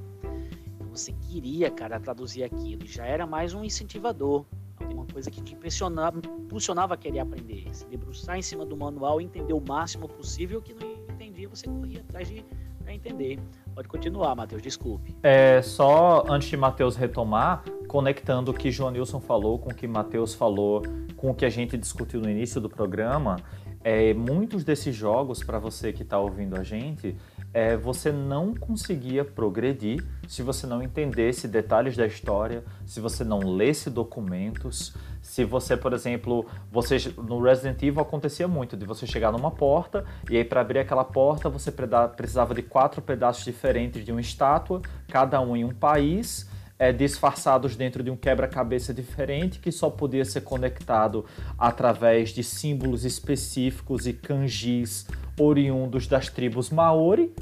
Então 0.74 0.88
você 0.88 1.12
queria, 1.12 1.70
cara, 1.70 2.00
traduzir 2.00 2.42
aquilo, 2.42 2.84
já 2.86 3.06
era 3.06 3.26
mais 3.26 3.54
um 3.54 3.64
incentivador 3.64 4.44
uma 4.92 5.06
coisa 5.06 5.30
que 5.30 5.40
te 5.40 5.54
impressionava, 5.54 6.18
impulsionava 6.18 6.94
a 6.94 6.96
querer 6.96 7.20
aprender. 7.20 7.66
Se 7.72 7.86
debruçar 7.86 8.36
em 8.36 8.42
cima 8.42 8.66
do 8.66 8.76
manual 8.76 9.20
e 9.20 9.24
entender 9.24 9.52
o 9.52 9.60
máximo 9.60 10.08
possível, 10.08 10.60
que 10.60 10.74
não 10.74 10.90
entendia, 11.14 11.48
você 11.48 11.66
corria 11.66 12.00
atrás 12.00 12.28
de 12.28 12.44
entender. 12.88 13.38
Pode 13.80 13.88
continuar, 13.88 14.36
Matheus, 14.36 14.60
desculpe. 14.60 15.16
É, 15.22 15.62
só 15.62 16.26
antes 16.28 16.50
de 16.50 16.56
Matheus 16.58 16.96
retomar, 16.96 17.64
conectando 17.88 18.50
o 18.50 18.54
que 18.54 18.70
João 18.70 18.90
Nilson 18.90 19.20
falou 19.20 19.58
com 19.58 19.70
o 19.70 19.74
que 19.74 19.88
Matheus 19.88 20.34
falou, 20.34 20.82
com 21.16 21.30
o 21.30 21.34
que 21.34 21.46
a 21.46 21.48
gente 21.48 21.78
discutiu 21.78 22.20
no 22.20 22.28
início 22.28 22.60
do 22.60 22.68
programa, 22.68 23.36
é, 23.82 24.12
muitos 24.12 24.64
desses 24.64 24.94
jogos, 24.94 25.42
para 25.42 25.58
você 25.58 25.94
que 25.94 26.02
está 26.02 26.18
ouvindo 26.18 26.56
a 26.56 26.62
gente, 26.62 27.16
é, 27.52 27.76
você 27.76 28.12
não 28.12 28.54
conseguia 28.54 29.24
progredir 29.24 30.04
se 30.28 30.42
você 30.42 30.66
não 30.66 30.82
entendesse 30.82 31.48
detalhes 31.48 31.96
da 31.96 32.06
história, 32.06 32.64
se 32.86 33.00
você 33.00 33.24
não 33.24 33.40
lesse 33.40 33.90
documentos, 33.90 34.94
se 35.20 35.44
você, 35.44 35.76
por 35.76 35.92
exemplo, 35.92 36.46
você 36.70 36.96
no 37.16 37.42
Resident 37.42 37.82
Evil 37.82 38.00
acontecia 38.00 38.46
muito 38.46 38.76
de 38.76 38.86
você 38.86 39.06
chegar 39.06 39.32
numa 39.32 39.50
porta 39.50 40.04
e 40.30 40.36
aí 40.36 40.44
para 40.44 40.60
abrir 40.60 40.78
aquela 40.78 41.04
porta 41.04 41.48
você 41.48 41.72
precisava 42.16 42.54
de 42.54 42.62
quatro 42.62 43.02
pedaços 43.02 43.44
diferentes 43.44 44.04
de 44.04 44.12
uma 44.12 44.20
estátua, 44.20 44.80
cada 45.08 45.40
um 45.40 45.56
em 45.56 45.64
um 45.64 45.74
país 45.74 46.49
é, 46.80 46.94
disfarçados 46.94 47.76
dentro 47.76 48.02
de 48.02 48.10
um 48.10 48.16
quebra-cabeça 48.16 48.94
diferente 48.94 49.58
que 49.60 49.70
só 49.70 49.90
podia 49.90 50.24
ser 50.24 50.40
conectado 50.40 51.26
através 51.58 52.30
de 52.30 52.42
símbolos 52.42 53.04
específicos 53.04 54.06
e 54.06 54.14
kanjis 54.14 55.06
oriundos 55.38 56.06
das 56.06 56.30
tribos 56.30 56.70
Maori. 56.70 57.34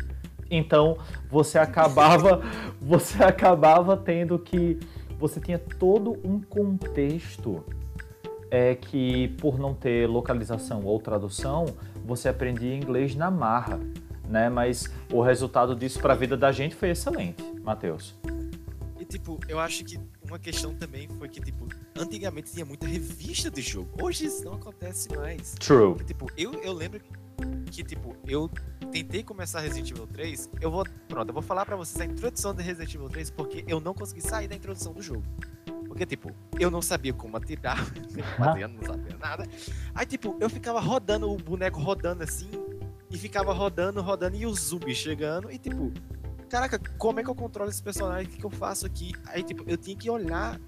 Então 0.50 0.98
você 1.30 1.56
acabava 1.56 2.42
você 2.82 3.22
acabava 3.22 3.96
tendo 3.96 4.40
que 4.40 4.76
você 5.20 5.38
tinha 5.38 5.58
todo 5.58 6.18
um 6.24 6.40
contexto 6.40 7.64
é 8.50 8.74
que 8.74 9.28
por 9.40 9.56
não 9.56 9.72
ter 9.72 10.08
localização 10.08 10.84
ou 10.84 10.98
tradução, 10.98 11.66
você 12.04 12.28
aprendia 12.28 12.74
inglês 12.74 13.14
na 13.14 13.30
marra, 13.30 13.78
né? 14.28 14.48
Mas 14.48 14.92
o 15.12 15.20
resultado 15.22 15.76
disso 15.76 16.00
para 16.00 16.14
a 16.14 16.16
vida 16.16 16.36
da 16.36 16.50
gente 16.50 16.74
foi 16.74 16.90
excelente, 16.90 17.44
Matheus 17.62 18.17
tipo, 19.08 19.38
eu 19.48 19.58
acho 19.58 19.84
que 19.84 19.98
uma 20.22 20.38
questão 20.38 20.74
também 20.74 21.08
foi 21.08 21.28
que, 21.28 21.40
tipo, 21.40 21.66
antigamente 21.96 22.52
tinha 22.52 22.64
muita 22.64 22.86
revista 22.86 23.50
de 23.50 23.62
jogo. 23.62 23.90
Hoje 24.02 24.26
isso 24.26 24.44
não 24.44 24.54
acontece 24.54 25.08
mais. 25.16 25.54
True. 25.54 25.94
Porque, 25.94 26.04
tipo, 26.04 26.30
eu, 26.36 26.52
eu 26.62 26.72
lembro 26.72 27.00
que, 27.70 27.82
tipo, 27.82 28.16
eu 28.26 28.50
tentei 28.92 29.22
começar 29.22 29.60
Resident 29.60 29.90
Evil 29.90 30.06
3. 30.06 30.50
Eu 30.60 30.70
vou. 30.70 30.84
Pronto, 31.08 31.28
eu 31.28 31.34
vou 31.34 31.42
falar 31.42 31.64
pra 31.64 31.76
vocês 31.76 32.00
a 32.00 32.04
introdução 32.04 32.54
de 32.54 32.62
Resident 32.62 32.94
Evil 32.94 33.08
3 33.08 33.30
porque 33.30 33.64
eu 33.66 33.80
não 33.80 33.94
consegui 33.94 34.20
sair 34.20 34.48
da 34.48 34.54
introdução 34.54 34.92
do 34.92 35.02
jogo. 35.02 35.24
Porque, 35.86 36.04
tipo, 36.04 36.30
eu 36.60 36.70
não 36.70 36.82
sabia 36.82 37.12
como 37.12 37.36
atirar, 37.36 37.78
eu 38.60 38.68
não 38.68 38.82
sabia 38.82 39.16
nada. 39.18 39.48
Aí, 39.94 40.06
tipo, 40.06 40.36
eu 40.38 40.48
ficava 40.48 40.78
rodando, 40.80 41.30
o 41.30 41.36
boneco 41.36 41.80
rodando 41.80 42.22
assim, 42.22 42.50
e 43.10 43.18
ficava 43.18 43.52
rodando, 43.52 44.00
rodando, 44.00 44.36
e 44.36 44.46
o 44.46 44.54
zumbi 44.54 44.94
chegando, 44.94 45.50
e, 45.50 45.58
tipo, 45.58 45.92
caraca, 46.48 46.78
como 46.98 47.20
é 47.20 47.22
que 47.22 47.30
eu 47.30 47.34
controlo 47.34 47.70
esse 47.70 47.82
personagem? 47.82 48.26
O 48.26 48.30
que, 48.30 48.38
que 48.38 48.46
eu 48.46 48.50
faço 48.50 48.86
aqui? 48.86 49.12
Aí, 49.26 49.42
tipo, 49.42 49.64
eu 49.66 49.76
tinha 49.76 49.96
que 49.96 50.10
olhar 50.10 50.60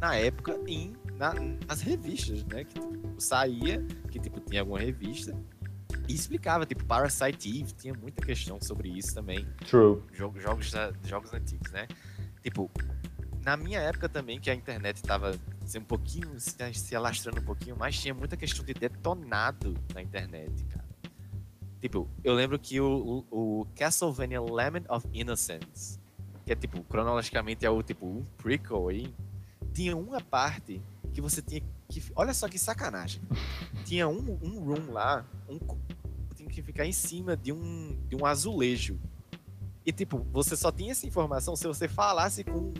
na 0.00 0.14
época 0.14 0.58
em, 0.66 0.94
na, 1.16 1.34
nas 1.66 1.80
revistas, 1.80 2.44
né? 2.44 2.64
Que 2.64 2.74
tipo, 2.80 3.20
saía, 3.20 3.84
que 4.10 4.18
tipo, 4.18 4.40
tinha 4.40 4.62
alguma 4.62 4.78
revista. 4.78 5.36
E 6.08 6.14
explicava, 6.14 6.64
tipo, 6.64 6.84
Parasite 6.84 7.60
Eve, 7.60 7.72
tinha 7.72 7.94
muita 7.94 8.24
questão 8.24 8.58
sobre 8.60 8.88
isso 8.88 9.14
também. 9.14 9.46
True. 9.68 10.02
Jogos, 10.12 10.42
jogos, 10.42 10.72
jogos 11.04 11.32
antigos, 11.34 11.70
né? 11.70 11.86
Tipo, 12.42 12.70
na 13.44 13.56
minha 13.56 13.80
época 13.80 14.08
também, 14.08 14.40
que 14.40 14.50
a 14.50 14.54
internet 14.54 15.02
tava 15.02 15.34
assim, 15.62 15.78
um 15.78 15.84
pouquinho, 15.84 16.38
se, 16.40 16.56
se 16.72 16.96
alastrando 16.96 17.40
um 17.40 17.44
pouquinho 17.44 17.76
mais, 17.76 17.98
tinha 17.98 18.14
muita 18.14 18.36
questão 18.36 18.64
de 18.64 18.72
detonado 18.72 19.74
na 19.94 20.02
internet, 20.02 20.64
cara. 20.64 20.87
Tipo, 21.80 22.08
eu 22.24 22.34
lembro 22.34 22.58
que 22.58 22.80
o, 22.80 23.24
o, 23.30 23.60
o 23.60 23.66
Castlevania 23.76 24.40
Lament 24.40 24.84
of 24.88 25.06
Innocence, 25.12 25.98
que 26.44 26.52
é 26.52 26.56
tipo, 26.56 26.82
cronologicamente 26.82 27.64
é 27.64 27.70
o 27.70 27.82
tipo 27.82 28.06
um 28.06 28.24
prequel 28.36 28.88
aí, 28.88 29.14
tinha 29.72 29.96
uma 29.96 30.20
parte 30.20 30.82
que 31.14 31.20
você 31.20 31.40
tinha 31.40 31.62
que. 31.88 32.02
Olha 32.16 32.34
só 32.34 32.48
que 32.48 32.58
sacanagem. 32.58 33.22
tinha 33.84 34.08
um, 34.08 34.38
um 34.42 34.60
room 34.60 34.90
lá, 34.90 35.24
um 35.48 35.58
tinha 36.34 36.48
que 36.48 36.62
ficar 36.62 36.84
em 36.84 36.92
cima 36.92 37.36
de 37.36 37.52
um, 37.52 37.96
de 38.08 38.16
um 38.16 38.26
azulejo. 38.26 38.98
E 39.86 39.92
tipo, 39.92 40.18
você 40.32 40.56
só 40.56 40.70
tinha 40.70 40.92
essa 40.92 41.06
informação 41.06 41.56
se 41.56 41.66
você 41.66 41.88
falasse 41.88 42.44
com 42.44 42.58
um, 42.58 42.72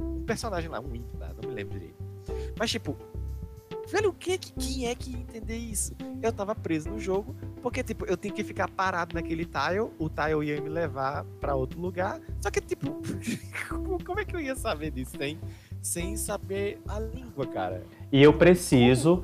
um, 0.00 0.20
um 0.20 0.24
personagem 0.24 0.70
lá, 0.70 0.80
um 0.80 0.94
imp 0.94 1.14
lá, 1.18 1.32
não 1.34 1.48
me 1.50 1.54
lembro 1.54 1.78
direito. 1.78 2.02
Mas 2.58 2.70
tipo, 2.70 2.96
Velho, 3.92 4.10
quem 4.14 4.32
é 4.32 4.38
que, 4.38 4.52
quem 4.54 4.86
é 4.86 4.94
que 4.94 5.10
ia 5.10 5.18
entender 5.18 5.56
isso? 5.58 5.94
Eu 6.22 6.32
tava 6.32 6.54
preso 6.54 6.88
no 6.88 6.98
jogo, 6.98 7.36
porque, 7.60 7.82
tipo, 7.84 8.06
eu 8.06 8.16
tinha 8.16 8.32
que 8.32 8.42
ficar 8.42 8.66
parado 8.66 9.14
naquele 9.14 9.44
tile, 9.44 9.80
o 9.98 10.08
tile 10.08 10.46
ia 10.46 10.62
me 10.62 10.70
levar 10.70 11.26
para 11.38 11.54
outro 11.54 11.78
lugar. 11.78 12.18
Só 12.40 12.50
que, 12.50 12.62
tipo, 12.62 13.02
como 14.02 14.18
é 14.18 14.24
que 14.24 14.34
eu 14.34 14.40
ia 14.40 14.56
saber 14.56 14.92
disso 14.92 15.18
sem, 15.18 15.38
sem 15.82 16.16
saber 16.16 16.80
a 16.88 16.98
língua, 16.98 17.46
cara? 17.46 17.84
E 18.10 18.22
eu 18.22 18.32
preciso. 18.32 19.22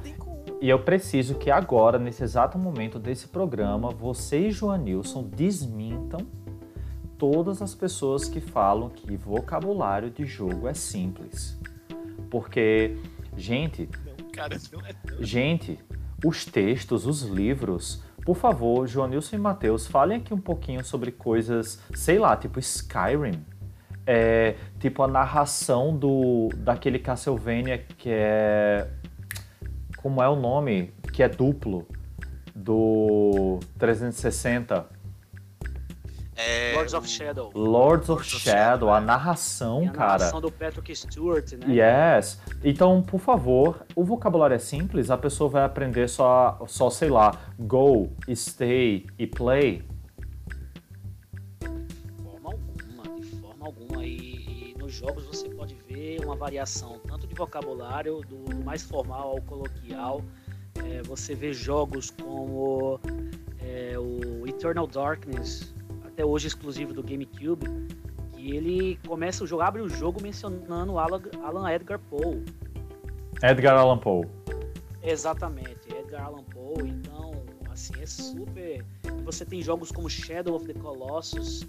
E 0.60 0.68
eu 0.68 0.80
preciso 0.80 1.36
que 1.36 1.50
agora, 1.50 1.98
nesse 1.98 2.22
exato 2.22 2.58
momento 2.58 2.98
desse 2.98 3.26
programa, 3.26 3.88
você 3.88 4.48
e 4.48 4.50
Joanilson 4.50 5.22
desmintam 5.22 6.26
todas 7.16 7.62
as 7.62 7.74
pessoas 7.74 8.28
que 8.28 8.40
falam 8.40 8.90
que 8.90 9.16
vocabulário 9.16 10.10
de 10.10 10.26
jogo 10.26 10.68
é 10.68 10.74
simples. 10.74 11.58
Porque, 12.28 12.98
gente, 13.34 13.88
cara, 14.38 14.54
é 14.54 14.92
tão... 14.92 15.22
Gente, 15.22 15.78
os 16.24 16.44
textos, 16.44 17.06
os 17.06 17.22
livros, 17.22 18.02
por 18.24 18.36
favor, 18.36 18.86
Joanilson 18.86 19.36
e 19.36 19.38
Matheus, 19.38 19.86
falem 19.86 20.18
aqui 20.18 20.32
um 20.32 20.40
pouquinho 20.40 20.84
sobre 20.84 21.10
coisas, 21.10 21.80
sei 21.94 22.18
lá, 22.18 22.36
tipo 22.36 22.58
Skyrim. 22.58 23.44
É, 24.10 24.56
tipo 24.80 25.02
a 25.02 25.08
narração 25.08 25.94
do 25.94 26.48
daquele 26.56 26.98
Castlevania 26.98 27.76
que 27.76 28.08
é 28.08 28.88
como 29.98 30.22
é 30.22 30.28
o 30.28 30.34
nome? 30.34 30.94
Que 31.12 31.22
é 31.22 31.28
duplo 31.28 31.86
do 32.54 33.60
360 33.78 34.86
é, 36.38 36.72
Lords 36.76 36.94
of 36.94 37.08
Shadow. 37.08 37.50
Lords 37.52 38.08
of 38.08 38.24
Shadow, 38.24 38.90
a 38.90 39.00
narração, 39.00 39.84
a 39.88 39.90
cara. 39.90 40.14
A 40.14 40.18
narração 40.18 40.40
do 40.40 40.52
Patrick 40.52 40.94
Stewart, 40.94 41.52
né? 41.54 41.66
Yes. 42.16 42.40
Então, 42.62 43.02
por 43.02 43.18
favor, 43.18 43.84
o 43.96 44.04
vocabulário 44.04 44.54
é 44.54 44.58
simples, 44.58 45.10
a 45.10 45.18
pessoa 45.18 45.50
vai 45.50 45.64
aprender 45.64 46.08
só, 46.08 46.60
só 46.68 46.88
sei 46.90 47.10
lá, 47.10 47.32
go, 47.58 48.12
stay 48.32 49.04
e 49.18 49.26
play. 49.26 49.82
De 51.58 52.22
forma 52.22 52.52
alguma, 52.52 53.20
de 53.20 53.26
forma 53.40 53.66
alguma. 53.66 54.04
E, 54.04 54.70
e 54.70 54.76
nos 54.78 54.92
jogos 54.92 55.26
você 55.26 55.48
pode 55.48 55.74
ver 55.88 56.24
uma 56.24 56.36
variação 56.36 57.00
tanto 57.04 57.26
de 57.26 57.34
vocabulário, 57.34 58.20
do, 58.20 58.44
do 58.44 58.64
mais 58.64 58.82
formal 58.82 59.30
ao 59.30 59.42
coloquial. 59.42 60.22
É, 60.84 61.02
você 61.02 61.34
vê 61.34 61.52
jogos 61.52 62.10
como 62.10 63.00
é, 63.58 63.98
o 63.98 64.46
Eternal 64.46 64.86
Darkness, 64.86 65.74
até 66.18 66.24
hoje 66.24 66.48
exclusivo 66.48 66.92
do 66.92 67.00
GameCube, 67.00 67.64
que 68.32 68.50
ele 68.50 68.98
começa 69.06 69.44
o 69.44 69.46
jogo, 69.46 69.62
abre 69.62 69.82
o 69.82 69.88
jogo 69.88 70.20
mencionando 70.20 70.98
Alan, 70.98 71.22
Alan 71.44 71.72
Edgar 71.72 72.00
Poe. 72.10 72.44
Edgar 73.40 73.78
Allan 73.78 73.98
Poe. 73.98 74.26
Exatamente, 75.00 75.78
Edgar 75.96 76.26
Allan 76.26 76.42
Poe. 76.42 76.88
Então, 76.88 77.40
assim, 77.70 77.92
é 78.00 78.06
super. 78.06 78.84
Você 79.24 79.44
tem 79.44 79.62
jogos 79.62 79.92
como 79.92 80.10
Shadow 80.10 80.56
of 80.56 80.66
the 80.66 80.74
Colossus, 80.74 81.64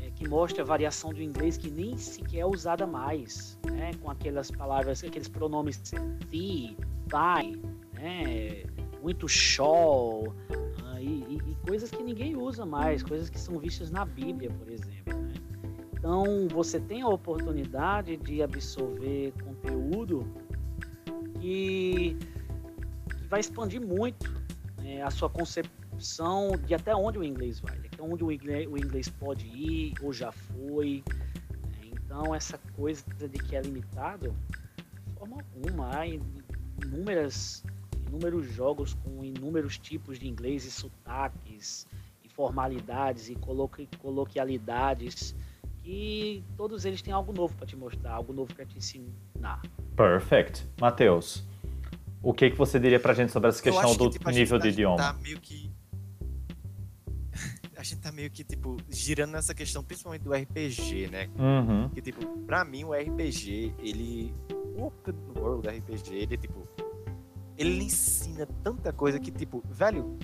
é, 0.00 0.08
que 0.12 0.26
mostra 0.26 0.62
a 0.62 0.66
variação 0.66 1.12
do 1.12 1.20
inglês 1.20 1.58
que 1.58 1.70
nem 1.70 1.94
sequer 1.98 2.38
é 2.38 2.46
usada 2.46 2.86
mais, 2.86 3.58
né? 3.70 3.90
Com 4.00 4.10
aquelas 4.10 4.50
palavras, 4.50 5.04
aqueles 5.04 5.28
pronomes 5.28 5.76
the, 5.76 6.74
by, 7.10 7.60
né? 7.92 8.64
Muito 9.02 9.28
show, 9.28 10.32
e, 11.02 11.40
e, 11.50 11.51
coisas 11.66 11.90
que 11.90 12.02
ninguém 12.02 12.36
usa 12.36 12.66
mais, 12.66 13.02
coisas 13.02 13.30
que 13.30 13.38
são 13.38 13.58
vistas 13.58 13.90
na 13.90 14.04
Bíblia, 14.04 14.50
por 14.50 14.68
exemplo. 14.68 15.14
Né? 15.14 15.34
Então 15.92 16.48
você 16.48 16.80
tem 16.80 17.02
a 17.02 17.08
oportunidade 17.08 18.16
de 18.16 18.42
absorver 18.42 19.32
conteúdo 19.44 20.26
que, 21.40 22.16
que 23.18 23.26
vai 23.28 23.40
expandir 23.40 23.80
muito 23.80 24.30
né, 24.82 25.02
a 25.02 25.10
sua 25.10 25.30
concepção 25.30 26.52
de 26.66 26.74
até 26.74 26.94
onde 26.94 27.18
o 27.18 27.24
inglês 27.24 27.60
vai, 27.60 27.78
até 27.78 28.02
onde 28.02 28.24
o 28.24 28.32
inglês, 28.32 28.68
o 28.68 28.76
inglês 28.76 29.08
pode 29.08 29.46
ir 29.46 29.94
ou 30.02 30.12
já 30.12 30.32
foi. 30.32 31.04
Né? 31.72 31.90
Então 31.92 32.34
essa 32.34 32.58
coisa 32.74 33.04
de 33.16 33.38
que 33.38 33.54
é 33.54 33.60
limitado, 33.60 34.34
de 35.06 35.14
forma 35.18 35.36
alguma, 35.54 35.96
há 35.96 36.06
inúmeras 36.06 37.62
inúmeros 38.12 38.52
jogos 38.52 38.94
com 38.94 39.24
inúmeros 39.24 39.78
tipos 39.78 40.18
de 40.18 40.28
inglês 40.28 40.66
e 40.66 40.70
sotaques, 40.70 41.86
e 42.22 42.28
formalidades 42.28 43.30
e 43.30 43.34
coloqui 43.34 43.88
coloquialidades, 43.98 45.34
e 45.84 46.44
todos 46.56 46.84
eles 46.84 47.00
têm 47.00 47.12
algo 47.12 47.32
novo 47.32 47.54
para 47.56 47.66
te 47.66 47.74
mostrar, 47.74 48.12
algo 48.12 48.32
novo 48.32 48.54
para 48.54 48.66
te 48.66 48.76
ensinar. 48.76 49.62
Perfect. 49.96 50.68
Matheus, 50.78 51.44
o 52.22 52.34
que, 52.34 52.50
que 52.50 52.56
você 52.56 52.78
diria 52.78 53.00
para 53.00 53.12
a 53.12 53.14
gente 53.14 53.32
sobre 53.32 53.48
essa 53.48 53.62
questão 53.62 53.96
do 53.96 54.10
que, 54.10 54.18
tipo, 54.18 54.30
nível 54.30 54.58
de 54.58 54.68
idioma? 54.68 54.96
Tá 54.96 55.12
meio 55.14 55.40
que... 55.40 55.72
a 57.76 57.82
gente 57.82 58.00
tá 58.00 58.12
meio 58.12 58.30
que, 58.30 58.44
tipo, 58.44 58.76
girando 58.90 59.32
nessa 59.32 59.54
questão, 59.54 59.82
principalmente 59.82 60.22
do 60.22 60.32
RPG, 60.32 61.08
né? 61.10 61.30
Uhum. 61.36 61.88
Que, 61.88 62.02
tipo, 62.02 62.24
pra 62.40 62.64
mim 62.64 62.84
o 62.84 62.92
RPG, 62.92 63.74
ele. 63.78 64.32
O 64.76 64.86
Open 64.86 65.14
World 65.36 65.68
RPG, 65.68 66.14
ele, 66.14 66.36
tipo. 66.36 66.61
Ele 67.62 67.84
ensina 67.84 68.46
tanta 68.62 68.92
coisa 68.92 69.20
que, 69.20 69.30
tipo, 69.30 69.62
velho, 69.70 70.18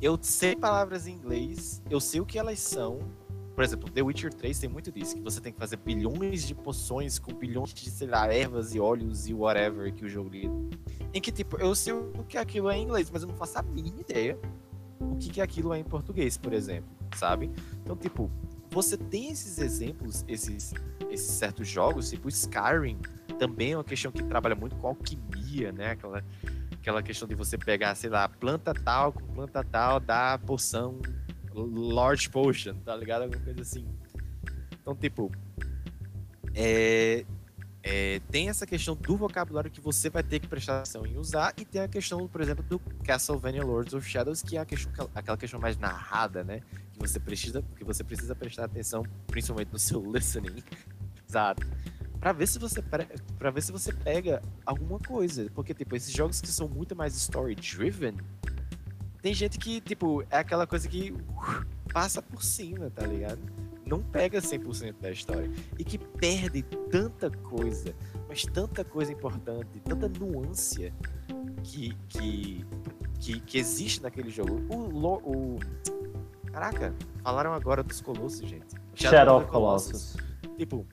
eu 0.00 0.18
sei 0.22 0.54
palavras 0.54 1.06
em 1.06 1.14
inglês, 1.14 1.82
eu 1.90 2.00
sei 2.00 2.20
o 2.20 2.26
que 2.26 2.38
elas 2.38 2.60
são. 2.60 2.98
Por 3.54 3.64
exemplo, 3.64 3.90
The 3.90 4.02
Witcher 4.02 4.32
3 4.32 4.58
tem 4.58 4.70
muito 4.70 4.92
disso, 4.92 5.16
que 5.16 5.20
você 5.20 5.40
tem 5.40 5.52
que 5.52 5.58
fazer 5.58 5.76
bilhões 5.76 6.46
de 6.46 6.54
poções 6.54 7.18
com 7.18 7.34
bilhões 7.34 7.74
de, 7.74 7.90
sei 7.90 8.06
lá, 8.06 8.32
ervas 8.32 8.74
e 8.74 8.80
óleos 8.80 9.26
e 9.28 9.34
whatever 9.34 9.92
que 9.92 10.04
o 10.04 10.08
jogo 10.08 10.30
lida. 10.30 10.54
Em 11.12 11.20
que, 11.20 11.32
tipo, 11.32 11.56
eu 11.56 11.74
sei 11.74 11.92
o 11.92 12.24
que 12.28 12.38
aquilo 12.38 12.70
é 12.70 12.78
em 12.78 12.84
inglês, 12.84 13.10
mas 13.10 13.22
eu 13.22 13.28
não 13.28 13.36
faço 13.36 13.58
a 13.58 13.62
mínima 13.62 14.00
ideia 14.00 14.38
o 15.00 15.16
que, 15.16 15.30
que 15.30 15.40
aquilo 15.40 15.72
é 15.72 15.78
em 15.78 15.84
português, 15.84 16.36
por 16.36 16.52
exemplo, 16.52 16.90
sabe? 17.16 17.50
Então, 17.82 17.96
tipo, 17.96 18.30
você 18.70 18.96
tem 18.96 19.30
esses 19.30 19.58
exemplos, 19.58 20.24
esses, 20.28 20.72
esses 21.10 21.30
certos 21.32 21.66
jogos, 21.66 22.10
tipo 22.10 22.28
Skyrim, 22.28 22.98
também 23.38 23.72
é 23.72 23.76
uma 23.76 23.84
questão 23.84 24.12
que 24.12 24.22
trabalha 24.22 24.54
muito 24.54 24.76
com 24.76 24.88
alquimia, 24.88 25.72
né? 25.72 25.92
Aquela, 25.92 26.22
aquela 26.80 27.02
questão 27.02 27.28
de 27.28 27.34
você 27.34 27.58
pegar, 27.58 27.94
sei 27.94 28.10
lá, 28.10 28.28
planta 28.28 28.72
tal 28.72 29.12
com 29.12 29.20
planta 29.34 29.62
tal, 29.62 30.00
dá 30.00 30.38
poção, 30.38 30.98
large 31.54 32.28
potion, 32.28 32.74
tá 32.84 32.96
ligado? 32.96 33.22
Alguma 33.22 33.42
coisa 33.42 33.60
assim. 33.60 33.86
Então, 34.80 34.96
tipo, 34.96 35.30
é, 36.54 37.24
é, 37.82 38.20
tem 38.30 38.48
essa 38.48 38.66
questão 38.66 38.96
do 38.96 39.16
vocabulário 39.16 39.70
que 39.70 39.80
você 39.80 40.08
vai 40.08 40.22
ter 40.22 40.40
que 40.40 40.48
prestar 40.48 40.78
atenção 40.78 41.06
em 41.06 41.18
usar, 41.18 41.52
e 41.58 41.64
tem 41.66 41.82
a 41.82 41.88
questão, 41.88 42.26
por 42.26 42.40
exemplo, 42.40 42.64
do 42.64 42.78
Castlevania 43.04 43.62
Lords 43.62 43.92
of 43.92 44.08
Shadows, 44.08 44.42
que 44.42 44.56
é 44.56 44.64
questão, 44.64 45.10
aquela 45.14 45.36
questão 45.36 45.60
mais 45.60 45.76
narrada, 45.76 46.42
né? 46.42 46.60
Que 46.92 46.98
você 46.98 47.20
precisa, 47.20 47.62
que 47.76 47.84
você 47.84 48.02
precisa 48.02 48.34
prestar 48.34 48.64
atenção, 48.64 49.04
principalmente 49.26 49.70
no 49.70 49.78
seu 49.78 50.00
listening. 50.10 50.62
Exato. 51.28 51.66
Pra 52.20 52.32
ver 52.32 52.46
se 52.46 52.58
você 52.58 52.82
para 52.82 53.50
ver 53.50 53.62
se 53.62 53.72
você 53.72 53.92
pega 53.92 54.42
alguma 54.66 54.98
coisa, 54.98 55.50
porque 55.54 55.72
tipo, 55.72 55.96
esses 55.96 56.12
jogos 56.12 56.40
que 56.40 56.48
são 56.48 56.68
muito 56.68 56.94
mais 56.94 57.16
story 57.16 57.54
driven, 57.54 58.14
tem 59.22 59.32
gente 59.34 59.58
que, 59.58 59.80
tipo, 59.80 60.22
é 60.30 60.38
aquela 60.38 60.66
coisa 60.66 60.86
que 60.88 61.12
uh, 61.12 61.66
passa 61.92 62.20
por 62.20 62.42
cima, 62.42 62.90
tá 62.90 63.06
ligado? 63.06 63.40
não 63.90 64.00
pega 64.00 64.40
100% 64.40 64.94
da 65.00 65.10
história 65.10 65.50
e 65.76 65.82
que 65.82 65.98
perde 65.98 66.62
tanta 66.62 67.28
coisa, 67.28 67.92
mas 68.28 68.44
tanta 68.44 68.84
coisa 68.84 69.12
importante, 69.12 69.80
tanta 69.80 70.08
nuance 70.08 70.92
que, 71.64 71.96
que, 72.08 72.64
que, 73.18 73.40
que 73.40 73.58
existe 73.58 74.00
naquele 74.00 74.30
jogo. 74.30 74.60
O, 74.72 75.56
o, 75.56 75.58
Caraca, 76.52 76.94
falaram 77.22 77.52
agora 77.52 77.82
dos 77.82 78.00
Colossos, 78.00 78.48
gente. 78.48 78.76
Shadow, 78.94 79.18
Shadow 79.18 79.38
of 79.38 79.46
Colossus. 79.48 79.90
Colossus. 79.90 80.56
Tipo, 80.56 80.86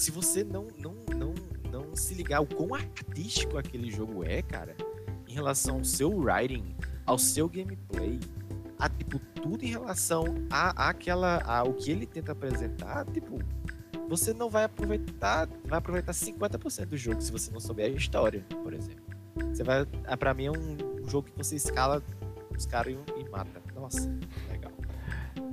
se 0.00 0.10
você 0.10 0.42
não, 0.42 0.68
não, 0.78 0.94
não, 1.14 1.34
não 1.70 1.94
se 1.94 2.14
ligar 2.14 2.40
o 2.40 2.46
quão 2.46 2.74
artístico 2.74 3.58
aquele 3.58 3.90
jogo 3.90 4.24
é, 4.24 4.40
cara, 4.40 4.74
em 5.28 5.34
relação 5.34 5.76
ao 5.76 5.84
seu 5.84 6.10
writing, 6.10 6.74
ao 7.04 7.18
seu 7.18 7.46
gameplay, 7.46 8.18
a 8.78 8.88
tipo 8.88 9.18
tudo 9.18 9.62
em 9.62 9.68
relação 9.68 10.24
a, 10.48 10.86
a 10.86 10.88
aquela 10.88 11.42
a, 11.44 11.62
o 11.64 11.74
que 11.74 11.90
ele 11.90 12.06
tenta 12.06 12.32
apresentar, 12.32 13.04
tipo, 13.12 13.40
você 14.08 14.32
não 14.32 14.48
vai 14.48 14.64
aproveitar, 14.64 15.46
vai 15.66 15.78
aproveitar 15.78 16.12
50% 16.12 16.86
do 16.86 16.96
jogo 16.96 17.20
se 17.20 17.30
você 17.30 17.50
não 17.50 17.60
souber 17.60 17.84
a 17.84 17.94
história, 17.94 18.42
por 18.62 18.72
exemplo. 18.72 19.04
Você 19.52 19.62
vai, 19.62 19.86
ah, 20.06 20.16
para 20.16 20.32
mim 20.32 20.46
é 20.46 20.50
um, 20.50 21.02
um, 21.04 21.08
jogo 21.10 21.28
que 21.28 21.36
você 21.36 21.56
escala 21.56 22.02
os 22.56 22.64
caras 22.64 22.94
e, 22.94 23.20
e, 23.20 23.28
mata. 23.28 23.62
Nossa, 23.74 24.10
legal. 24.50 24.72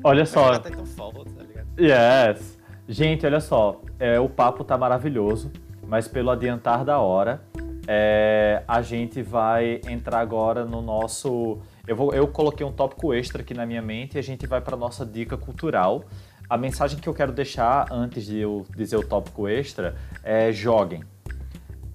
Olha 0.05 0.25
só. 0.25 0.57
Tá 0.57 0.69
tá 0.71 1.43
ligado? 1.43 1.67
Yes. 1.77 2.56
Gente, 2.89 3.25
olha 3.25 3.41
só, 3.41 3.81
é, 3.99 4.19
o 4.19 4.29
papo 4.29 4.63
tá 4.63 4.77
maravilhoso, 4.77 5.51
mas 5.85 6.07
pelo 6.07 6.29
adiantar 6.29 6.85
da 6.85 6.99
hora, 6.99 7.41
é, 7.85 8.63
a 8.67 8.81
gente 8.81 9.21
vai 9.21 9.81
entrar 9.87 10.19
agora 10.19 10.65
no 10.65 10.81
nosso 10.81 11.59
eu, 11.87 11.95
vou, 11.95 12.13
eu 12.13 12.27
coloquei 12.27 12.65
um 12.65 12.71
tópico 12.71 13.13
extra 13.13 13.41
aqui 13.41 13.53
na 13.53 13.65
minha 13.65 13.81
mente 13.81 14.15
e 14.15 14.19
a 14.19 14.21
gente 14.21 14.45
vai 14.45 14.59
para 14.59 14.75
nossa 14.75 15.05
dica 15.05 15.37
cultural. 15.37 16.03
A 16.49 16.57
mensagem 16.57 16.99
que 16.99 17.07
eu 17.07 17.13
quero 17.13 17.31
deixar 17.31 17.87
antes 17.89 18.25
de 18.25 18.39
eu 18.39 18.65
dizer 18.75 18.97
o 18.97 19.07
tópico 19.07 19.47
extra 19.47 19.95
é 20.21 20.51
joguem. 20.51 21.03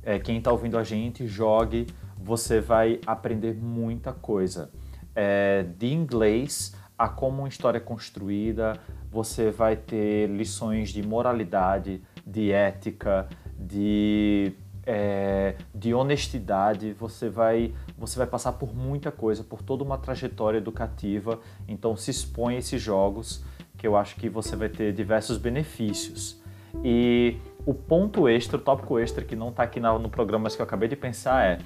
É, 0.02 0.18
quem 0.18 0.38
está 0.38 0.50
ouvindo 0.50 0.78
a 0.78 0.82
gente, 0.82 1.26
jogue. 1.26 1.86
Você 2.16 2.58
vai 2.58 3.00
aprender 3.06 3.54
muita 3.54 4.14
coisa. 4.14 4.70
É, 5.14 5.66
de 5.76 5.92
inglês 5.92 6.74
a 7.02 7.08
como 7.08 7.40
uma 7.40 7.48
história 7.48 7.78
é 7.78 7.80
construída, 7.80 8.78
você 9.10 9.50
vai 9.50 9.74
ter 9.74 10.28
lições 10.28 10.90
de 10.90 11.02
moralidade, 11.02 12.00
de 12.24 12.52
ética, 12.52 13.28
de 13.58 14.52
é, 14.84 15.54
de 15.74 15.94
honestidade, 15.94 16.92
você 16.92 17.28
vai, 17.28 17.72
você 17.96 18.18
vai 18.18 18.26
passar 18.26 18.52
por 18.52 18.74
muita 18.74 19.12
coisa, 19.12 19.44
por 19.44 19.62
toda 19.62 19.84
uma 19.84 19.96
trajetória 19.96 20.58
educativa. 20.58 21.40
Então 21.68 21.96
se 21.96 22.10
expõe 22.10 22.56
a 22.56 22.58
esses 22.58 22.80
jogos, 22.80 23.44
que 23.76 23.86
eu 23.86 23.96
acho 23.96 24.16
que 24.16 24.28
você 24.28 24.56
vai 24.56 24.68
ter 24.68 24.92
diversos 24.92 25.38
benefícios. 25.38 26.40
E 26.84 27.36
o 27.66 27.74
ponto 27.74 28.28
extra, 28.28 28.56
o 28.56 28.60
tópico 28.60 28.98
extra 28.98 29.24
que 29.24 29.36
não 29.36 29.50
está 29.50 29.62
aqui 29.64 29.78
no 29.78 30.08
programa, 30.08 30.44
mas 30.44 30.56
que 30.56 30.62
eu 30.62 30.64
acabei 30.64 30.88
de 30.88 30.96
pensar 30.96 31.44
é: 31.44 31.58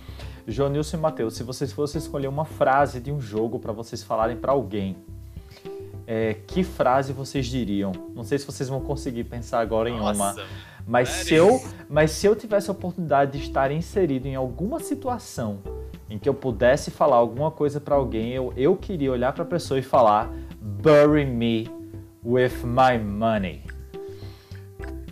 João 0.47 0.69
Nilson 0.69 0.97
e 0.97 1.01
Matheus, 1.01 1.35
se 1.35 1.43
vocês 1.43 1.73
fossem 1.73 1.99
escolher 1.99 2.29
uma 2.29 2.45
frase 2.45 3.01
de 3.01 3.13
um 3.13 3.21
jogo 3.21 3.59
para 3.59 3.73
vocês 3.73 4.03
falarem 4.03 4.37
para 4.37 4.53
alguém, 4.53 4.97
é, 6.07 6.37
que 6.47 6.63
frase 6.63 7.13
vocês 7.13 7.47
diriam? 7.47 7.93
Não 8.15 8.23
sei 8.23 8.39
se 8.39 8.47
vocês 8.47 8.69
vão 8.69 8.81
conseguir 8.81 9.25
pensar 9.25 9.61
agora 9.61 9.91
em 9.91 9.99
Nossa. 9.99 10.15
uma. 10.15 10.37
Mas 10.87 11.09
se, 11.09 11.35
eu, 11.35 11.61
mas 11.89 12.13
se 12.13 12.27
eu 12.27 12.37
tivesse 12.37 12.71
a 12.71 12.73
oportunidade 12.73 13.33
de 13.33 13.45
estar 13.45 13.73
inserido 13.73 14.27
em 14.27 14.37
alguma 14.37 14.79
situação 14.79 15.59
em 16.09 16.17
que 16.17 16.29
eu 16.29 16.35
pudesse 16.35 16.93
falar 16.93 17.17
alguma 17.17 17.51
coisa 17.51 17.81
para 17.81 17.97
alguém, 17.97 18.31
eu, 18.31 18.53
eu 18.57 18.77
queria 18.77 19.11
olhar 19.11 19.33
para 19.33 19.43
a 19.43 19.47
pessoa 19.47 19.81
e 19.81 19.83
falar: 19.83 20.31
Bury 20.61 21.27
me 21.27 21.69
with 22.25 22.65
my 22.65 23.03
money. 23.03 23.65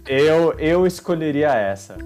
Eu, 0.06 0.52
eu 0.58 0.86
escolheria 0.86 1.52
essa. 1.52 1.96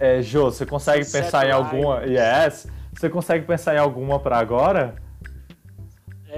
É, 0.00 0.22
Jô, 0.22 0.50
você 0.50 0.64
consegue 0.64 1.04
pensar 1.10 1.46
em 1.46 1.50
alguma? 1.50 2.04
Yes. 2.04 2.66
Você 2.94 3.10
consegue 3.10 3.44
pensar 3.44 3.74
em 3.74 3.78
alguma 3.78 4.18
para 4.18 4.38
agora? 4.38 4.94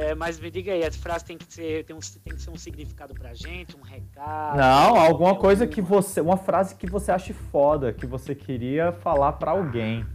É, 0.01 0.15
mas 0.15 0.41
me 0.41 0.51
diga 0.51 0.73
aí, 0.73 0.83
a 0.83 0.91
frase 0.91 1.27
tem 1.27 1.37
que 1.37 1.45
ser, 1.53 1.85
tem, 1.85 1.95
um, 1.95 2.01
tem 2.25 2.35
que 2.35 2.41
ser 2.41 2.49
um 2.49 2.57
significado 2.57 3.13
pra 3.13 3.35
gente, 3.35 3.77
um 3.77 3.83
recado. 3.83 4.57
Não, 4.57 4.97
alguma 4.97 5.35
coisa 5.37 5.67
que 5.67 5.83
você. 5.83 6.23
Uma 6.23 6.39
frase 6.39 6.75
que 6.75 6.87
você 6.89 7.13
ache 7.13 7.35
foda, 7.35 7.93
que 7.93 8.07
você 8.07 8.35
queria 8.35 8.93
falar 8.93 9.33
pra 9.33 9.51
alguém. 9.51 10.07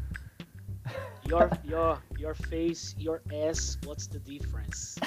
Your, 1.29 1.51
your, 1.63 2.01
your 2.17 2.33
face, 2.33 2.95
your 2.97 3.21
ass, 3.47 3.77
what's 3.85 4.07
the 4.07 4.17
difference? 4.17 4.99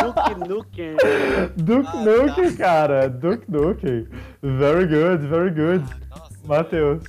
Duke 0.00 0.48
Nukem. 0.48 0.96
Duke 1.56 1.86
ah, 1.86 2.04
Nukem, 2.04 2.50
tá. 2.52 2.56
cara. 2.56 3.10
Duke 3.10 3.50
Nukem. 3.50 4.08
Very 4.40 4.86
good, 4.86 5.28
very 5.28 5.50
good. 5.50 5.84
Ah, 6.10 6.26
Matheus. 6.46 7.04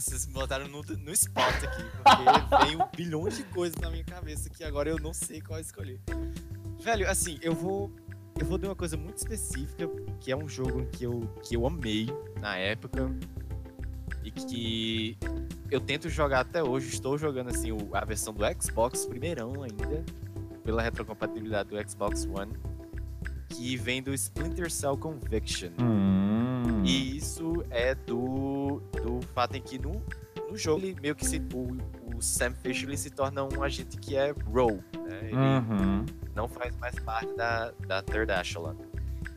Nossa, 0.00 0.12
vocês 0.12 0.26
me 0.26 0.32
botaram 0.32 0.66
no, 0.66 0.82
no 0.82 1.12
spot 1.12 1.62
aqui, 1.62 1.82
porque 1.92 2.64
veio 2.64 2.88
bilhões 2.96 3.36
de 3.36 3.44
coisas 3.44 3.78
na 3.82 3.90
minha 3.90 4.02
cabeça 4.02 4.48
que 4.48 4.64
agora 4.64 4.88
eu 4.88 4.98
não 4.98 5.12
sei 5.12 5.42
qual 5.42 5.60
escolher. 5.60 6.00
Velho, 6.78 7.06
assim, 7.06 7.38
eu 7.42 7.54
vou. 7.54 7.92
Eu 8.38 8.46
vou 8.46 8.56
dar 8.56 8.68
uma 8.68 8.74
coisa 8.74 8.96
muito 8.96 9.18
específica, 9.18 9.86
que 10.18 10.32
é 10.32 10.36
um 10.36 10.48
jogo 10.48 10.86
que 10.86 11.04
eu, 11.04 11.20
que 11.42 11.54
eu 11.54 11.66
amei 11.66 12.08
na 12.40 12.56
época. 12.56 13.14
E 14.24 14.30
que 14.30 15.18
eu 15.70 15.82
tento 15.82 16.08
jogar 16.08 16.40
até 16.40 16.62
hoje. 16.62 16.88
Estou 16.88 17.18
jogando 17.18 17.50
assim 17.50 17.68
a 17.92 18.04
versão 18.06 18.32
do 18.32 18.42
Xbox 18.58 19.04
primeirão 19.04 19.62
ainda. 19.62 20.02
Pela 20.64 20.80
retrocompatibilidade 20.80 21.68
do 21.68 21.90
Xbox 21.90 22.24
One. 22.24 22.54
Que 23.50 23.76
vem 23.76 24.02
do 24.02 24.14
Splinter 24.14 24.70
Cell 24.70 24.96
Conviction. 24.96 25.70
Hum. 25.80 26.82
E 26.84 27.16
isso 27.16 27.64
é 27.70 27.94
do, 27.94 28.80
do 29.02 29.20
fato 29.34 29.56
em 29.56 29.62
que 29.62 29.78
no, 29.78 30.02
no 30.48 30.56
jogo 30.56 30.84
ele 30.84 30.96
meio 31.00 31.14
que 31.14 31.26
se, 31.26 31.42
o, 31.52 32.16
o 32.16 32.22
Sam 32.22 32.52
Fisher 32.52 32.88
ele 32.88 32.96
se 32.96 33.10
torna 33.10 33.44
um 33.44 33.62
agente 33.62 33.96
que 33.96 34.16
é 34.16 34.32
row, 34.46 34.72
né? 34.94 35.20
Ele 35.24 35.36
uhum. 35.36 36.06
não 36.34 36.48
faz 36.48 36.76
mais 36.76 36.94
parte 37.00 37.34
da, 37.34 37.72
da 37.86 38.02
Third 38.02 38.32
Echelon. 38.32 38.74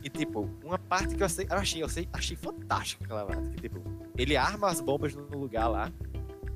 E 0.02 0.08
tipo, 0.08 0.48
uma 0.62 0.78
parte 0.78 1.14
que 1.14 1.22
eu, 1.22 1.28
sei, 1.28 1.46
eu 1.48 1.56
achei, 1.56 1.82
eu 1.82 1.88
sei, 1.88 2.08
achei 2.12 2.36
fantástica 2.36 3.04
aquela 3.04 3.24
parte, 3.24 3.48
que 3.50 3.60
tipo, 3.62 3.82
ele 4.16 4.36
arma 4.36 4.68
as 4.68 4.80
bombas 4.80 5.14
no 5.14 5.24
lugar 5.38 5.68
lá. 5.68 5.92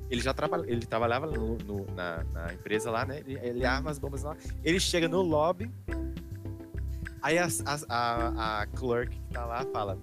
Ele 0.09 0.21
já 0.21 0.33
trabalha, 0.33 0.63
ele 0.67 0.85
trabalhava 0.85 1.27
no, 1.27 1.55
no, 1.57 1.85
na, 1.95 2.23
na, 2.31 2.53
empresa 2.53 2.89
lá, 2.89 3.05
né? 3.05 3.19
Ele, 3.19 3.39
ele 3.41 3.65
arma 3.65 3.91
as 3.91 3.99
bombas 3.99 4.23
lá. 4.23 4.35
Ele 4.63 4.79
chega 4.79 5.07
no 5.07 5.21
lobby, 5.21 5.71
Aí 7.21 7.37
a, 7.37 7.47
a, 7.89 8.61
a, 8.61 8.67
clerk 8.67 9.15
que 9.15 9.33
tá 9.33 9.45
lá 9.45 9.65
fala: 9.73 9.97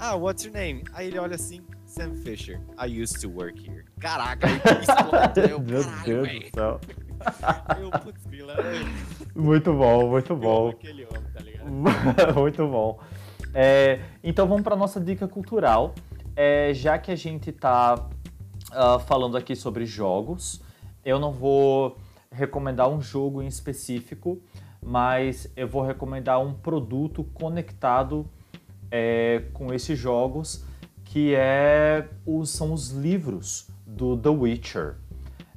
Ah, 0.00 0.14
what's 0.14 0.44
your 0.44 0.52
name? 0.52 0.82
Aí 0.92 1.08
ele 1.08 1.18
olha 1.18 1.36
assim: 1.36 1.62
Sam 1.86 2.14
Fisher. 2.16 2.60
I 2.78 3.02
used 3.02 3.20
to 3.20 3.28
work 3.28 3.58
here. 3.58 3.84
Caraca, 4.00 4.48
isso 4.80 5.48
Meu 5.48 5.60
Deus 5.60 5.86
do 5.86 6.50
céu. 6.54 6.80
Eu, 7.80 7.90
putz, 8.00 8.24
Muito 9.34 9.72
bom, 9.72 10.10
muito 10.10 10.34
bom. 10.34 10.70
aquele 10.70 11.04
homem, 11.04 11.30
tá 11.32 11.40
ligado? 11.40 12.34
muito 12.34 12.66
bom. 12.66 12.98
É, 13.54 14.00
então 14.24 14.46
vamos 14.48 14.62
para 14.62 14.74
nossa 14.74 15.00
dica 15.00 15.28
cultural. 15.28 15.94
É, 16.34 16.72
já 16.74 16.98
que 16.98 17.10
a 17.10 17.16
gente 17.16 17.50
está 17.50 17.94
uh, 17.94 18.98
falando 19.06 19.36
aqui 19.36 19.54
sobre 19.54 19.84
jogos, 19.84 20.62
eu 21.04 21.18
não 21.18 21.30
vou 21.30 21.98
recomendar 22.30 22.88
um 22.88 23.00
jogo 23.00 23.42
em 23.42 23.46
específico, 23.46 24.40
mas 24.82 25.50
eu 25.56 25.68
vou 25.68 25.82
recomendar 25.82 26.40
um 26.40 26.52
produto 26.52 27.24
conectado 27.32 28.26
é, 28.90 29.44
com 29.52 29.72
esses 29.72 29.98
jogos, 29.98 30.64
que 31.04 31.34
é 31.34 32.08
os, 32.26 32.50
são 32.50 32.72
os 32.72 32.90
livros 32.90 33.68
do 33.86 34.16
The 34.16 34.28
Witcher. 34.28 34.96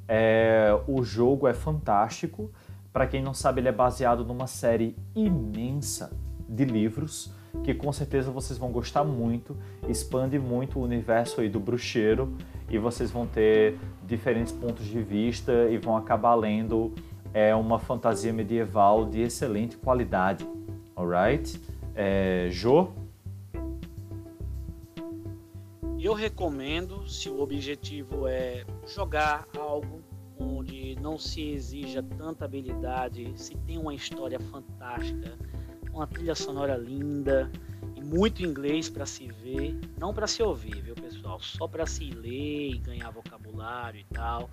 É, 0.08 0.70
o 0.88 1.04
jogo 1.04 1.48
é 1.48 1.54
fantástico. 1.54 2.52
Para 2.94 3.08
quem 3.08 3.22
não 3.22 3.34
sabe, 3.34 3.62
ele 3.62 3.70
é 3.70 3.72
baseado 3.72 4.24
numa 4.24 4.48
série 4.48 4.96
imensa 5.16 6.12
de 6.48 6.64
livros 6.64 7.34
que 7.64 7.74
com 7.74 7.92
certeza 7.92 8.32
vocês 8.32 8.60
vão 8.60 8.72
gostar 8.72 9.04
muito. 9.04 9.56
Expande 9.88 10.38
muito 10.38 10.80
o 10.80 10.84
universo 10.84 11.42
aí 11.42 11.50
do 11.50 11.60
bruxeiro 11.60 12.36
e 12.70 12.78
vocês 12.78 13.12
vão 13.12 13.26
ter 13.26 13.78
diferentes 14.06 14.52
pontos 14.52 14.86
de 14.86 15.02
vista 15.02 15.52
e 15.70 15.78
vão 15.78 15.96
acabar 15.96 16.36
lendo 16.36 16.94
é, 17.36 17.54
uma 17.54 17.78
fantasia 17.78 18.32
medieval 18.32 19.06
de 19.06 19.20
excelente 19.20 19.76
qualidade. 19.76 20.48
Alright? 20.96 21.62
É, 21.94 22.48
jo? 22.50 22.94
Eu 26.00 26.14
recomendo, 26.14 27.06
se 27.10 27.30
o 27.30 27.42
objetivo 27.42 28.26
é 28.26 28.64
jogar 28.88 29.46
algo 29.58 30.02
onde 30.40 30.96
não 31.02 31.20
se 31.20 31.42
exija 31.50 32.02
tanta 32.02 32.46
habilidade, 32.46 33.34
se 33.36 33.54
tem 33.68 33.78
uma 33.78 33.94
história 33.94 34.40
fantástica, 34.40 35.38
uma 35.92 36.08
trilha 36.08 36.36
sonora 36.36 36.78
linda 36.78 37.52
e 37.98 38.02
muito 38.02 38.46
inglês 38.46 38.90
para 38.90 39.06
se 39.06 39.28
ver, 39.28 39.78
não 40.00 40.14
para 40.14 40.26
se 40.26 40.42
ouvir, 40.42 40.82
viu 40.82 40.96
pessoal? 40.96 41.38
Só 41.42 41.68
para 41.68 41.86
se 41.86 42.12
ler 42.12 42.76
e 42.76 42.78
ganhar 42.78 43.10
vocabulário 43.10 44.00
e 44.00 44.06
tal. 44.06 44.50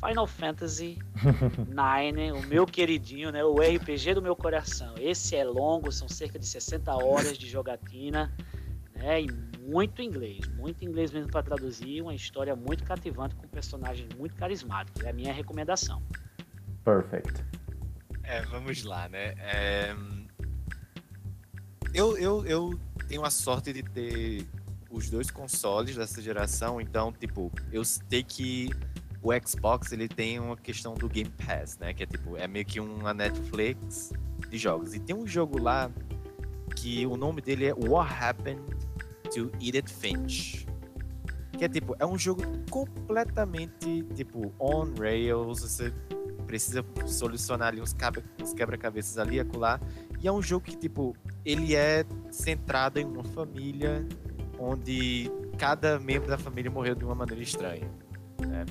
Final 0.00 0.26
Fantasy 0.26 0.98
IX, 1.18 2.32
o 2.32 2.48
meu 2.48 2.66
queridinho, 2.66 3.30
né? 3.30 3.44
O 3.44 3.56
RPG 3.56 4.14
do 4.14 4.22
meu 4.22 4.34
coração. 4.34 4.94
Esse 4.98 5.36
é 5.36 5.44
longo, 5.44 5.92
são 5.92 6.08
cerca 6.08 6.38
de 6.38 6.46
60 6.46 6.92
horas 6.94 7.36
de 7.36 7.46
jogatina, 7.46 8.34
né? 8.94 9.22
E 9.22 9.30
muito 9.60 10.00
inglês, 10.00 10.48
muito 10.56 10.84
inglês 10.84 11.12
mesmo 11.12 11.30
para 11.30 11.42
traduzir, 11.42 12.00
uma 12.00 12.14
história 12.14 12.56
muito 12.56 12.82
cativante 12.82 13.34
com 13.36 13.46
personagens 13.46 14.08
muito 14.16 14.34
carismáticos. 14.34 15.04
É 15.04 15.10
a 15.10 15.12
minha 15.12 15.32
recomendação. 15.32 16.02
Perfect. 16.82 17.44
É, 18.22 18.42
vamos 18.46 18.82
lá, 18.84 19.08
né? 19.08 19.34
É... 19.38 19.94
Eu, 21.92 22.16
eu, 22.16 22.46
eu 22.46 22.80
tenho 23.06 23.24
a 23.24 23.30
sorte 23.30 23.72
de 23.72 23.82
ter 23.82 24.46
os 24.90 25.10
dois 25.10 25.30
consoles 25.30 25.96
dessa 25.96 26.22
geração, 26.22 26.80
então, 26.80 27.12
tipo, 27.12 27.52
eu 27.70 27.84
sei 27.84 28.22
que 28.22 28.70
o 29.22 29.30
Xbox 29.46 29.92
ele 29.92 30.08
tem 30.08 30.38
uma 30.38 30.56
questão 30.56 30.94
do 30.94 31.08
Game 31.08 31.30
Pass, 31.46 31.78
né? 31.78 31.92
Que 31.92 32.04
é 32.04 32.06
tipo, 32.06 32.36
é 32.36 32.48
meio 32.48 32.64
que 32.64 32.80
uma 32.80 33.12
Netflix 33.12 34.12
de 34.48 34.58
jogos. 34.58 34.94
E 34.94 35.00
tem 35.00 35.14
um 35.14 35.26
jogo 35.26 35.58
lá 35.58 35.90
que 36.76 37.06
o 37.06 37.16
nome 37.16 37.42
dele 37.42 37.66
é 37.66 37.74
What 37.74 38.12
Happened 38.12 38.62
to 39.34 39.50
Edith 39.60 39.90
Finch. 39.90 40.66
Que 41.58 41.64
é 41.64 41.68
tipo, 41.68 41.94
é 41.98 42.06
um 42.06 42.16
jogo 42.16 42.42
completamente 42.70 44.02
tipo 44.14 44.52
on 44.58 44.94
rails, 44.98 45.60
você 45.60 45.92
precisa 46.46 46.84
solucionar 47.06 47.68
ali 47.68 47.80
uns, 47.80 47.94
quebra-cabeças 48.56 49.18
ali 49.18 49.36
e 49.36 49.40
acolá. 49.40 49.78
E 50.20 50.26
é 50.26 50.32
um 50.32 50.42
jogo 50.42 50.64
que, 50.64 50.76
tipo, 50.76 51.14
ele 51.44 51.76
é 51.76 52.04
centrado 52.30 52.98
em 52.98 53.04
uma 53.04 53.22
família 53.22 54.04
onde 54.58 55.30
cada 55.56 56.00
membro 56.00 56.28
da 56.28 56.36
família 56.36 56.70
morreu 56.70 56.94
de 56.94 57.04
uma 57.04 57.14
maneira 57.14 57.40
estranha. 57.42 57.88
Né? 58.40 58.66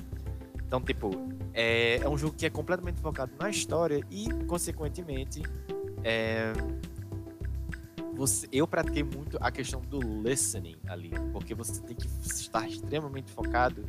Então, 0.70 0.80
tipo, 0.80 1.10
é, 1.52 1.96
é 1.96 2.08
um 2.08 2.16
jogo 2.16 2.36
que 2.36 2.46
é 2.46 2.50
completamente 2.50 3.00
focado 3.00 3.32
na 3.36 3.50
história 3.50 4.00
e, 4.08 4.28
consequentemente, 4.46 5.42
é, 6.04 6.52
você, 8.14 8.46
eu 8.52 8.68
pratiquei 8.68 9.02
muito 9.02 9.36
a 9.40 9.50
questão 9.50 9.80
do 9.80 9.98
listening 10.22 10.76
ali, 10.86 11.10
porque 11.32 11.56
você 11.56 11.82
tem 11.82 11.96
que 11.96 12.06
estar 12.06 12.68
extremamente 12.68 13.32
focado 13.32 13.84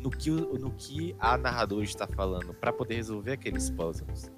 no 0.00 0.08
que, 0.08 0.30
no 0.30 0.70
que 0.70 1.14
a 1.18 1.36
narradora 1.36 1.84
está 1.84 2.06
falando 2.06 2.54
para 2.54 2.72
poder 2.72 2.94
resolver 2.94 3.32
aqueles 3.32 3.68
puzzles. 3.68 4.32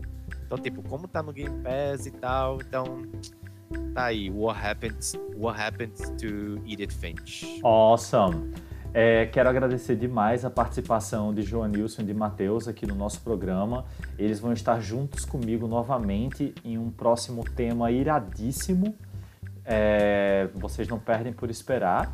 Então, 0.44 0.58
tipo, 0.58 0.82
como 0.82 1.06
tá 1.06 1.22
no 1.22 1.32
Game 1.32 1.62
Pass 1.62 2.04
e 2.04 2.10
tal, 2.10 2.60
então 2.62 3.02
tá 3.94 4.06
aí, 4.06 4.28
What 4.28 4.58
Happened, 4.58 4.98
What 5.36 5.56
happened 5.56 5.94
to 6.18 6.60
Edith 6.66 6.94
Finch. 6.94 7.60
Awesome. 7.62 8.52
É, 8.98 9.26
quero 9.26 9.46
agradecer 9.46 9.94
demais 9.94 10.42
a 10.42 10.48
participação 10.48 11.34
de 11.34 11.42
Joanilson 11.42 12.00
e 12.00 12.04
de 12.06 12.14
Matheus 12.14 12.66
aqui 12.66 12.86
no 12.86 12.94
nosso 12.94 13.20
programa. 13.20 13.84
Eles 14.18 14.40
vão 14.40 14.54
estar 14.54 14.80
juntos 14.80 15.26
comigo 15.26 15.68
novamente 15.68 16.54
em 16.64 16.78
um 16.78 16.90
próximo 16.90 17.44
tema 17.44 17.90
iradíssimo. 17.90 18.94
É, 19.66 20.48
vocês 20.54 20.88
não 20.88 20.98
perdem 20.98 21.30
por 21.30 21.50
esperar. 21.50 22.10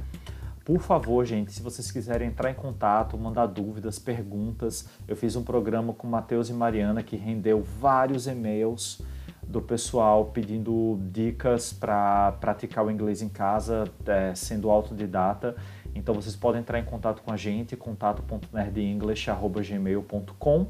Por 0.64 0.80
favor, 0.80 1.24
gente, 1.24 1.52
se 1.52 1.62
vocês 1.62 1.88
quiserem 1.88 2.30
entrar 2.30 2.50
em 2.50 2.54
contato, 2.54 3.16
mandar 3.16 3.46
dúvidas, 3.46 4.00
perguntas, 4.00 4.88
eu 5.06 5.14
fiz 5.14 5.36
um 5.36 5.44
programa 5.44 5.92
com 5.92 6.08
Matheus 6.08 6.50
e 6.50 6.52
Mariana 6.52 7.00
que 7.00 7.14
rendeu 7.14 7.62
vários 7.62 8.26
e-mails 8.26 9.00
do 9.40 9.60
pessoal 9.60 10.26
pedindo 10.26 10.98
dicas 11.12 11.72
para 11.72 12.32
praticar 12.40 12.84
o 12.84 12.90
inglês 12.90 13.22
em 13.22 13.28
casa, 13.28 13.84
é, 14.06 14.34
sendo 14.34 14.70
autodidata. 14.70 15.54
Então 15.94 16.14
vocês 16.14 16.36
podem 16.36 16.60
entrar 16.60 16.78
em 16.78 16.84
contato 16.84 17.22
com 17.22 17.32
a 17.32 17.36
gente, 17.36 17.76
contato.nerdenglish.gmail.com. 17.76 20.66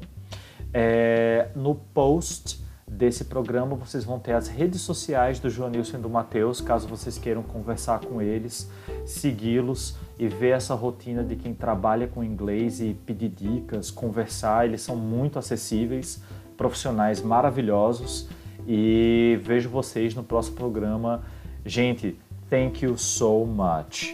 É, 0.73 1.49
no 1.55 1.75
post 1.75 2.63
desse 2.87 3.25
programa 3.25 3.75
vocês 3.75 4.03
vão 4.03 4.19
ter 4.19 4.33
as 4.33 4.47
redes 4.47 4.81
sociais 4.81 5.39
do 5.39 5.49
Joanilson 5.49 5.97
e 5.97 6.01
do 6.01 6.09
Matheus, 6.09 6.61
caso 6.61 6.87
vocês 6.87 7.17
queiram 7.17 7.41
conversar 7.41 8.01
com 8.01 8.21
eles, 8.21 8.69
segui-los 9.05 9.95
e 10.17 10.27
ver 10.27 10.49
essa 10.49 10.75
rotina 10.75 11.23
de 11.23 11.35
quem 11.35 11.53
trabalha 11.53 12.07
com 12.07 12.23
inglês 12.23 12.79
e 12.79 12.93
pedir 12.93 13.29
dicas, 13.29 13.89
conversar. 13.89 14.65
Eles 14.65 14.81
são 14.81 14.95
muito 14.95 15.39
acessíveis, 15.39 16.21
profissionais 16.55 17.21
maravilhosos 17.21 18.27
e 18.67 19.39
vejo 19.41 19.69
vocês 19.69 20.13
no 20.13 20.23
próximo 20.23 20.55
programa. 20.55 21.23
Gente, 21.65 22.17
thank 22.49 22.85
you 22.85 22.97
so 22.97 23.45
much. 23.45 24.13